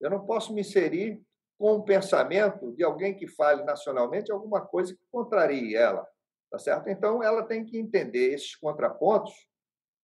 Eu 0.00 0.10
não 0.10 0.24
posso 0.24 0.52
me 0.54 0.60
inserir 0.60 1.22
com 1.58 1.72
o 1.72 1.82
pensamento 1.82 2.72
de 2.74 2.84
alguém 2.84 3.14
que 3.14 3.26
fale 3.26 3.64
nacionalmente 3.64 4.30
alguma 4.30 4.60
coisa 4.60 4.94
que 4.94 5.00
contrarie 5.10 5.74
ela, 5.74 6.06
tá 6.50 6.58
certo? 6.58 6.88
Então, 6.88 7.22
ela 7.22 7.42
tem 7.44 7.64
que 7.64 7.78
entender 7.78 8.34
esses 8.34 8.54
contrapontos 8.56 9.32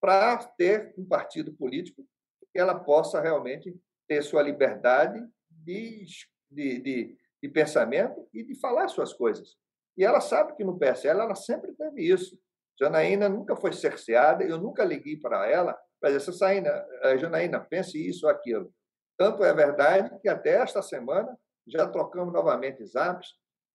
para 0.01 0.37
ter 0.57 0.95
um 0.97 1.05
partido 1.05 1.53
político 1.53 2.05
que 2.53 2.59
ela 2.59 2.79
possa 2.79 3.21
realmente 3.21 3.75
ter 4.09 4.23
sua 4.23 4.43
liberdade 4.43 5.25
de, 5.51 6.05
de, 6.51 6.79
de, 6.81 7.19
de 7.43 7.49
pensamento 7.49 8.29
e 8.33 8.43
de 8.43 8.59
falar 8.59 8.89
suas 8.89 9.13
coisas. 9.13 9.57
E 9.97 10.05
ela 10.05 10.21
sabe 10.21 10.55
que 10.57 10.65
no 10.65 10.79
PSL 10.79 11.21
ela 11.21 11.35
sempre 11.35 11.73
teve 11.75 12.03
isso. 12.03 12.39
Janaína 12.79 13.29
nunca 13.29 13.55
foi 13.55 13.73
cerceada, 13.73 14.43
eu 14.43 14.59
nunca 14.59 14.85
liguei 14.85 15.19
para 15.19 15.49
ela 15.49 15.79
para 16.01 16.11
dizer, 16.11 16.33
Janaína, 16.33 16.87
Janaína, 17.19 17.61
pense 17.61 17.97
isso 17.97 18.27
ou 18.27 18.33
aquilo. 18.33 18.75
Tanto 19.17 19.45
é 19.45 19.53
verdade 19.53 20.19
que 20.21 20.29
até 20.29 20.55
esta 20.61 20.83
semana 20.83 21.37
já 21.67 21.87
trocamos 21.87 22.33
novamente 22.33 22.85
zaps, 22.85 23.29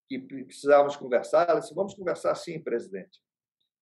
que 0.08 0.20
precisávamos 0.20 0.96
conversar. 0.96 1.50
Ela 1.50 1.60
disse, 1.60 1.74
vamos 1.74 1.94
conversar 1.94 2.36
sim, 2.36 2.62
presidente. 2.62 3.20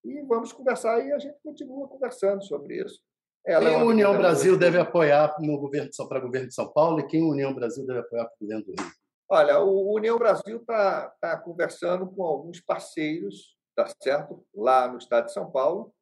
E 0.03 0.21
vamos 0.23 0.53
conversar 0.53 0.99
e 1.05 1.11
a 1.11 1.19
gente 1.19 1.37
continua 1.43 1.87
conversando 1.87 2.43
sobre 2.43 2.83
isso. 2.83 3.01
Ela 3.45 3.69
quem 3.69 3.73
é 3.73 3.81
a 3.81 3.85
União 3.85 4.17
Brasil 4.17 4.57
deve 4.57 4.79
apoiar 4.79 5.35
no 5.39 5.59
governo 5.59 5.89
para 6.07 6.19
o 6.19 6.21
governo 6.21 6.47
de 6.47 6.53
São 6.53 6.71
Paulo 6.71 6.99
e 6.99 7.07
quem 7.07 7.23
a 7.23 7.31
União 7.31 7.53
Brasil 7.53 7.85
deve 7.85 7.99
apoiar 7.99 8.25
para 8.25 8.35
o 8.35 8.39
governo 8.39 8.65
do 8.65 8.71
Rio? 8.71 8.91
Olha, 9.29 9.59
o 9.59 9.93
União 9.95 10.17
Brasil 10.17 10.57
está 10.57 11.09
tá 11.19 11.37
conversando 11.37 12.07
com 12.07 12.23
alguns 12.23 12.59
parceiros, 12.59 13.57
tá 13.75 13.87
certo? 14.01 14.45
Lá 14.53 14.87
no 14.87 14.97
estado 14.97 15.25
de 15.25 15.33
São 15.33 15.49
Paulo, 15.49 15.93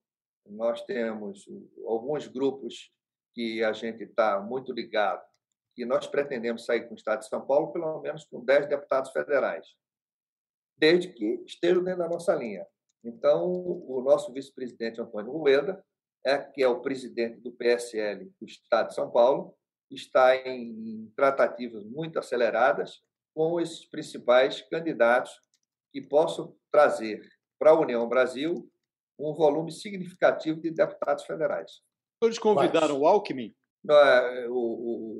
nós 0.45 0.83
temos 0.83 1.45
alguns 1.85 2.27
grupos 2.27 2.91
que 3.33 3.63
a 3.63 3.71
gente 3.71 4.03
está 4.03 4.39
muito 4.39 4.73
ligado, 4.73 5.21
e 5.77 5.85
nós 5.85 6.07
pretendemos 6.07 6.65
sair 6.65 6.87
com 6.87 6.93
o 6.93 6.97
estado 6.97 7.19
de 7.19 7.27
São 7.27 7.45
Paulo 7.45 7.71
pelo 7.71 8.01
menos 8.01 8.25
com 8.25 8.43
10 8.43 8.67
deputados 8.67 9.11
federais, 9.11 9.67
desde 10.77 11.09
que 11.09 11.43
estejam 11.45 11.83
dentro 11.83 11.99
da 11.99 12.09
nossa 12.09 12.35
linha. 12.35 12.65
Então, 13.03 13.45
o 13.45 14.01
nosso 14.01 14.31
vice-presidente 14.31 15.01
Antônio 15.01 15.31
Rueda 15.31 15.83
é, 16.25 16.37
que 16.37 16.63
é 16.63 16.67
o 16.67 16.81
presidente 16.81 17.39
do 17.41 17.51
PSL 17.51 18.31
do 18.39 18.45
Estado 18.45 18.89
de 18.89 18.95
São 18.95 19.11
Paulo, 19.11 19.55
está 19.91 20.35
em 20.35 21.11
tratativas 21.15 21.83
muito 21.85 22.17
aceleradas 22.17 23.01
com 23.35 23.59
esses 23.59 23.85
principais 23.85 24.61
candidatos 24.61 25.31
que 25.91 26.01
possam 26.01 26.55
trazer 26.71 27.21
para 27.59 27.71
a 27.71 27.79
União 27.79 28.07
Brasil 28.07 28.69
um 29.19 29.33
volume 29.33 29.71
significativo 29.71 30.59
de 30.59 30.71
deputados 30.71 31.25
federais. 31.25 31.81
Eles 32.21 32.39
convidaram 32.39 32.99
o 32.99 33.05
Alckmin? 33.05 33.53
É, 33.87 34.47
o, 34.47 34.53
o, 34.53 35.12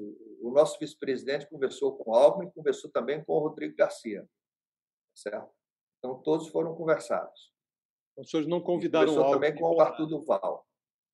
o 0.54 0.56
nosso 0.56 0.78
vice-presidente 0.80 1.50
conversou 1.50 1.98
com 1.98 2.12
o 2.12 2.16
Alckmin, 2.16 2.52
conversou 2.52 2.92
também 2.92 3.24
com 3.24 3.34
o 3.34 3.40
Rodrigo 3.40 3.76
Garcia, 3.76 4.28
certo? 5.16 5.52
Então 5.98 6.22
todos 6.22 6.48
foram 6.50 6.76
conversados. 6.76 7.52
Os 8.18 8.30
senhores 8.30 8.50
não 8.50 8.62
convidaram 8.62 9.14
o 9.14 9.20
Alckmin? 9.20 9.34
também 9.34 9.56
com 9.56 9.76
o 9.76 9.82
Arthur 9.82 10.06
Duval 10.06 10.66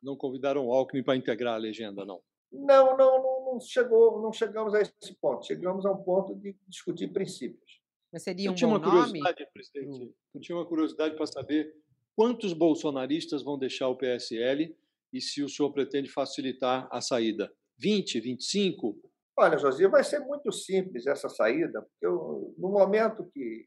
não 0.01 0.15
convidaram 0.15 0.67
o 0.67 0.73
Alckmin 0.73 1.03
para 1.03 1.15
integrar 1.15 1.55
a 1.55 1.57
legenda, 1.57 2.05
não? 2.05 2.21
Não, 2.51 2.97
não, 2.97 3.21
não, 3.21 3.45
não, 3.45 3.59
chegou, 3.59 4.21
não 4.21 4.33
chegamos 4.33 4.73
a 4.73 4.81
esse 4.81 5.13
ponto. 5.21 5.45
Chegamos 5.45 5.85
a 5.85 5.91
um 5.91 6.03
ponto 6.03 6.35
de 6.35 6.55
discutir 6.67 7.09
princípios. 7.09 7.79
Mas 8.11 8.23
seria 8.23 8.49
um 8.49 8.53
eu 8.53 8.55
tinha 8.55 8.67
uma 8.67 8.81
curiosidade, 8.81 9.39
nome? 9.39 9.51
presidente. 9.53 10.15
Eu 10.33 10.41
tinha 10.41 10.57
uma 10.57 10.65
curiosidade 10.65 11.15
para 11.15 11.27
saber 11.27 11.75
quantos 12.15 12.53
bolsonaristas 12.53 13.43
vão 13.43 13.57
deixar 13.57 13.87
o 13.87 13.95
PSL 13.95 14.75
e 15.13 15.21
se 15.21 15.43
o 15.43 15.49
senhor 15.49 15.71
pretende 15.71 16.09
facilitar 16.09 16.87
a 16.91 17.01
saída. 17.01 17.53
20, 17.77 18.19
25? 18.19 19.08
Olha, 19.41 19.57
José, 19.57 19.87
vai 19.87 20.03
ser 20.03 20.19
muito 20.19 20.51
simples 20.51 21.07
essa 21.07 21.29
saída, 21.29 21.81
porque 21.81 22.05
eu, 22.05 22.53
no 22.57 22.67
momento 22.67 23.31
que 23.33 23.65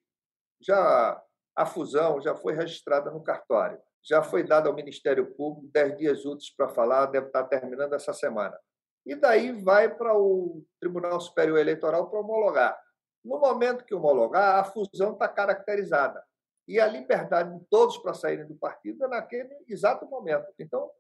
já 0.61 1.19
a 1.57 1.65
fusão 1.65 2.21
já 2.21 2.35
foi 2.35 2.53
registrada 2.53 3.11
no 3.11 3.23
cartório, 3.23 3.81
já 4.05 4.23
foi 4.23 4.45
dado 4.45 4.69
ao 4.69 4.75
Ministério 4.75 5.35
Público 5.35 5.71
dez 5.73 5.97
dias 5.97 6.27
úteis 6.27 6.55
para 6.55 6.69
falar, 6.69 7.07
deve 7.07 7.29
estar 7.29 7.45
terminando 7.45 7.95
essa 7.95 8.13
semana. 8.13 8.55
E 9.07 9.15
daí 9.15 9.51
vai 9.63 9.89
para 9.89 10.15
o 10.15 10.63
Tribunal 10.79 11.19
Superior 11.23 11.59
Eleitoral 11.59 12.11
para 12.11 12.21
homologar. 12.21 12.79
No 13.25 13.39
momento 13.39 13.87
que 13.87 13.95
homologar, 13.95 14.59
a 14.59 14.65
fusão 14.65 15.15
está 15.15 15.27
caracterizada. 15.27 16.23
E 16.69 16.79
a 16.79 16.87
liberdade 16.87 17.59
de 17.59 17.65
todos 17.71 17.97
para 17.97 18.13
saírem 18.13 18.47
do 18.47 18.57
partido 18.57 19.07
é 19.07 19.09
naquele 19.09 19.57
exato 19.67 20.05
momento. 20.05 20.47
Então, 20.59 20.91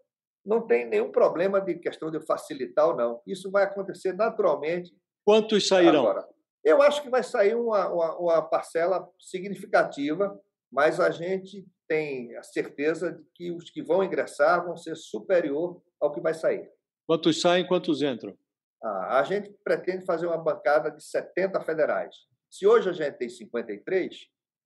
não 0.44 0.66
tem 0.66 0.86
nenhum 0.86 1.10
problema 1.10 1.60
de 1.60 1.74
questão 1.76 2.10
de 2.10 2.20
facilitar 2.20 2.88
ou 2.88 2.96
não. 2.96 3.20
Isso 3.26 3.50
vai 3.50 3.64
acontecer 3.64 4.12
naturalmente. 4.12 4.92
Quantos 5.24 5.68
sairão? 5.68 6.00
Agora. 6.00 6.28
Eu 6.64 6.80
acho 6.80 7.02
que 7.02 7.10
vai 7.10 7.22
sair 7.22 7.54
uma, 7.54 7.88
uma, 7.88 8.18
uma 8.18 8.42
parcela 8.42 9.08
significativa, 9.18 10.38
mas 10.70 11.00
a 11.00 11.10
gente 11.10 11.66
tem 11.88 12.36
a 12.36 12.42
certeza 12.42 13.12
de 13.12 13.24
que 13.34 13.50
os 13.50 13.68
que 13.70 13.82
vão 13.82 14.02
ingressar 14.02 14.64
vão 14.64 14.76
ser 14.76 14.96
superior 14.96 15.82
ao 16.00 16.12
que 16.12 16.20
vai 16.20 16.34
sair. 16.34 16.70
Quantos 17.06 17.40
saem, 17.40 17.66
quantos 17.66 18.00
entram? 18.00 18.36
Ah, 18.82 19.18
a 19.20 19.24
gente 19.24 19.50
pretende 19.64 20.04
fazer 20.04 20.26
uma 20.26 20.38
bancada 20.38 20.90
de 20.90 21.04
70 21.04 21.60
federais. 21.60 22.14
Se 22.50 22.66
hoje 22.66 22.88
a 22.88 22.92
gente 22.92 23.18
tem 23.18 23.28
53, 23.28 24.16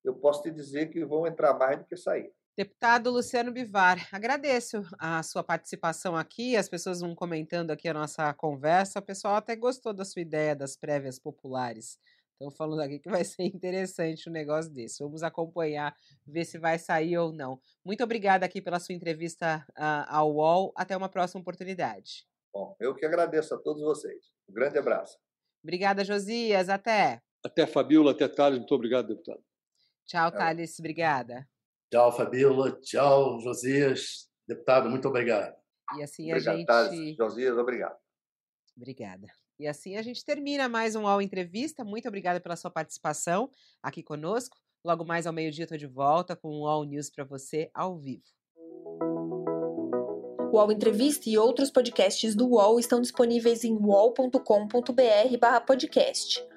eu 0.05 0.15
posso 0.15 0.43
te 0.43 0.51
dizer 0.51 0.89
que 0.89 1.03
vão 1.05 1.27
entrar 1.27 1.57
mais 1.57 1.77
do 1.79 1.85
que 1.85 1.95
sair. 1.95 2.31
Deputado 2.57 3.11
Luciano 3.11 3.51
Bivar, 3.51 4.09
agradeço 4.11 4.81
a 4.97 5.21
sua 5.21 5.43
participação 5.43 6.15
aqui, 6.15 6.55
as 6.57 6.67
pessoas 6.67 7.01
vão 7.01 7.13
comentando 7.13 7.69
aqui 7.69 7.87
a 7.87 7.93
nossa 7.93 8.33
conversa, 8.33 8.97
o 8.97 9.03
pessoal 9.03 9.35
até 9.35 9.55
gostou 9.55 9.93
da 9.93 10.03
sua 10.03 10.23
ideia 10.23 10.55
das 10.55 10.75
prévias 10.75 11.19
populares. 11.19 11.99
Estão 12.31 12.49
falando 12.49 12.79
aqui 12.79 12.97
que 12.97 13.11
vai 13.11 13.23
ser 13.23 13.43
interessante 13.43 14.27
um 14.27 14.31
negócio 14.31 14.71
desse. 14.71 15.03
Vamos 15.03 15.21
acompanhar, 15.21 15.95
ver 16.25 16.45
se 16.45 16.57
vai 16.57 16.79
sair 16.79 17.15
ou 17.19 17.31
não. 17.31 17.61
Muito 17.85 18.03
obrigada 18.03 18.43
aqui 18.43 18.59
pela 18.59 18.79
sua 18.79 18.95
entrevista 18.95 19.63
uh, 19.77 20.05
ao 20.07 20.33
UOL. 20.33 20.73
Até 20.75 20.97
uma 20.97 21.09
próxima 21.09 21.41
oportunidade. 21.41 22.25
Bom, 22.51 22.75
eu 22.79 22.95
que 22.95 23.05
agradeço 23.05 23.53
a 23.53 23.59
todos 23.59 23.83
vocês. 23.83 24.33
Um 24.49 24.53
grande 24.53 24.79
abraço. 24.79 25.19
Obrigada, 25.63 26.03
Josias. 26.03 26.69
Até. 26.69 27.21
Até 27.45 27.67
Fabiola, 27.67 28.13
até 28.13 28.27
Thales. 28.27 28.57
Muito 28.57 28.73
obrigado, 28.73 29.09
deputado. 29.09 29.43
Tchau, 30.07 30.31
Thales. 30.31 30.79
Obrigada. 30.79 31.47
Tchau, 31.91 32.11
Fabiola. 32.11 32.71
Tchau, 32.81 33.39
Josias. 33.39 34.27
Deputado, 34.47 34.89
muito 34.89 35.07
obrigado. 35.07 35.55
E 35.97 36.03
assim 36.03 36.31
obrigado, 36.31 36.55
a 36.55 36.57
gente. 36.57 36.65
Thales. 36.65 37.15
Josias, 37.15 37.57
obrigado. 37.57 37.95
Obrigada. 38.75 39.27
E 39.59 39.67
assim 39.67 39.97
a 39.97 40.01
gente 40.01 40.23
termina 40.23 40.69
mais 40.69 40.95
um 40.95 41.03
UOL 41.03 41.21
Entrevista. 41.21 41.83
Muito 41.83 42.07
obrigada 42.07 42.39
pela 42.39 42.55
sua 42.55 42.69
participação 42.69 43.49
aqui 43.81 44.03
conosco. 44.03 44.55
Logo 44.85 45.03
mais 45.03 45.25
ao 45.25 45.33
meio-dia 45.33 45.63
estou 45.63 45.77
de 45.77 45.87
volta 45.87 46.35
com 46.35 46.49
o 46.49 46.61
UOL 46.61 46.83
News 46.83 47.09
para 47.09 47.23
você 47.23 47.71
ao 47.73 47.97
vivo. 47.97 48.21
O 50.51 50.57
UOL 50.57 50.71
Entrevista 50.71 51.27
e 51.29 51.37
outros 51.37 51.71
podcasts 51.71 52.35
do 52.35 52.47
UOL 52.47 52.79
estão 52.79 53.01
disponíveis 53.01 53.63
em 53.63 53.73
uol.com.br/podcast. 53.73 56.56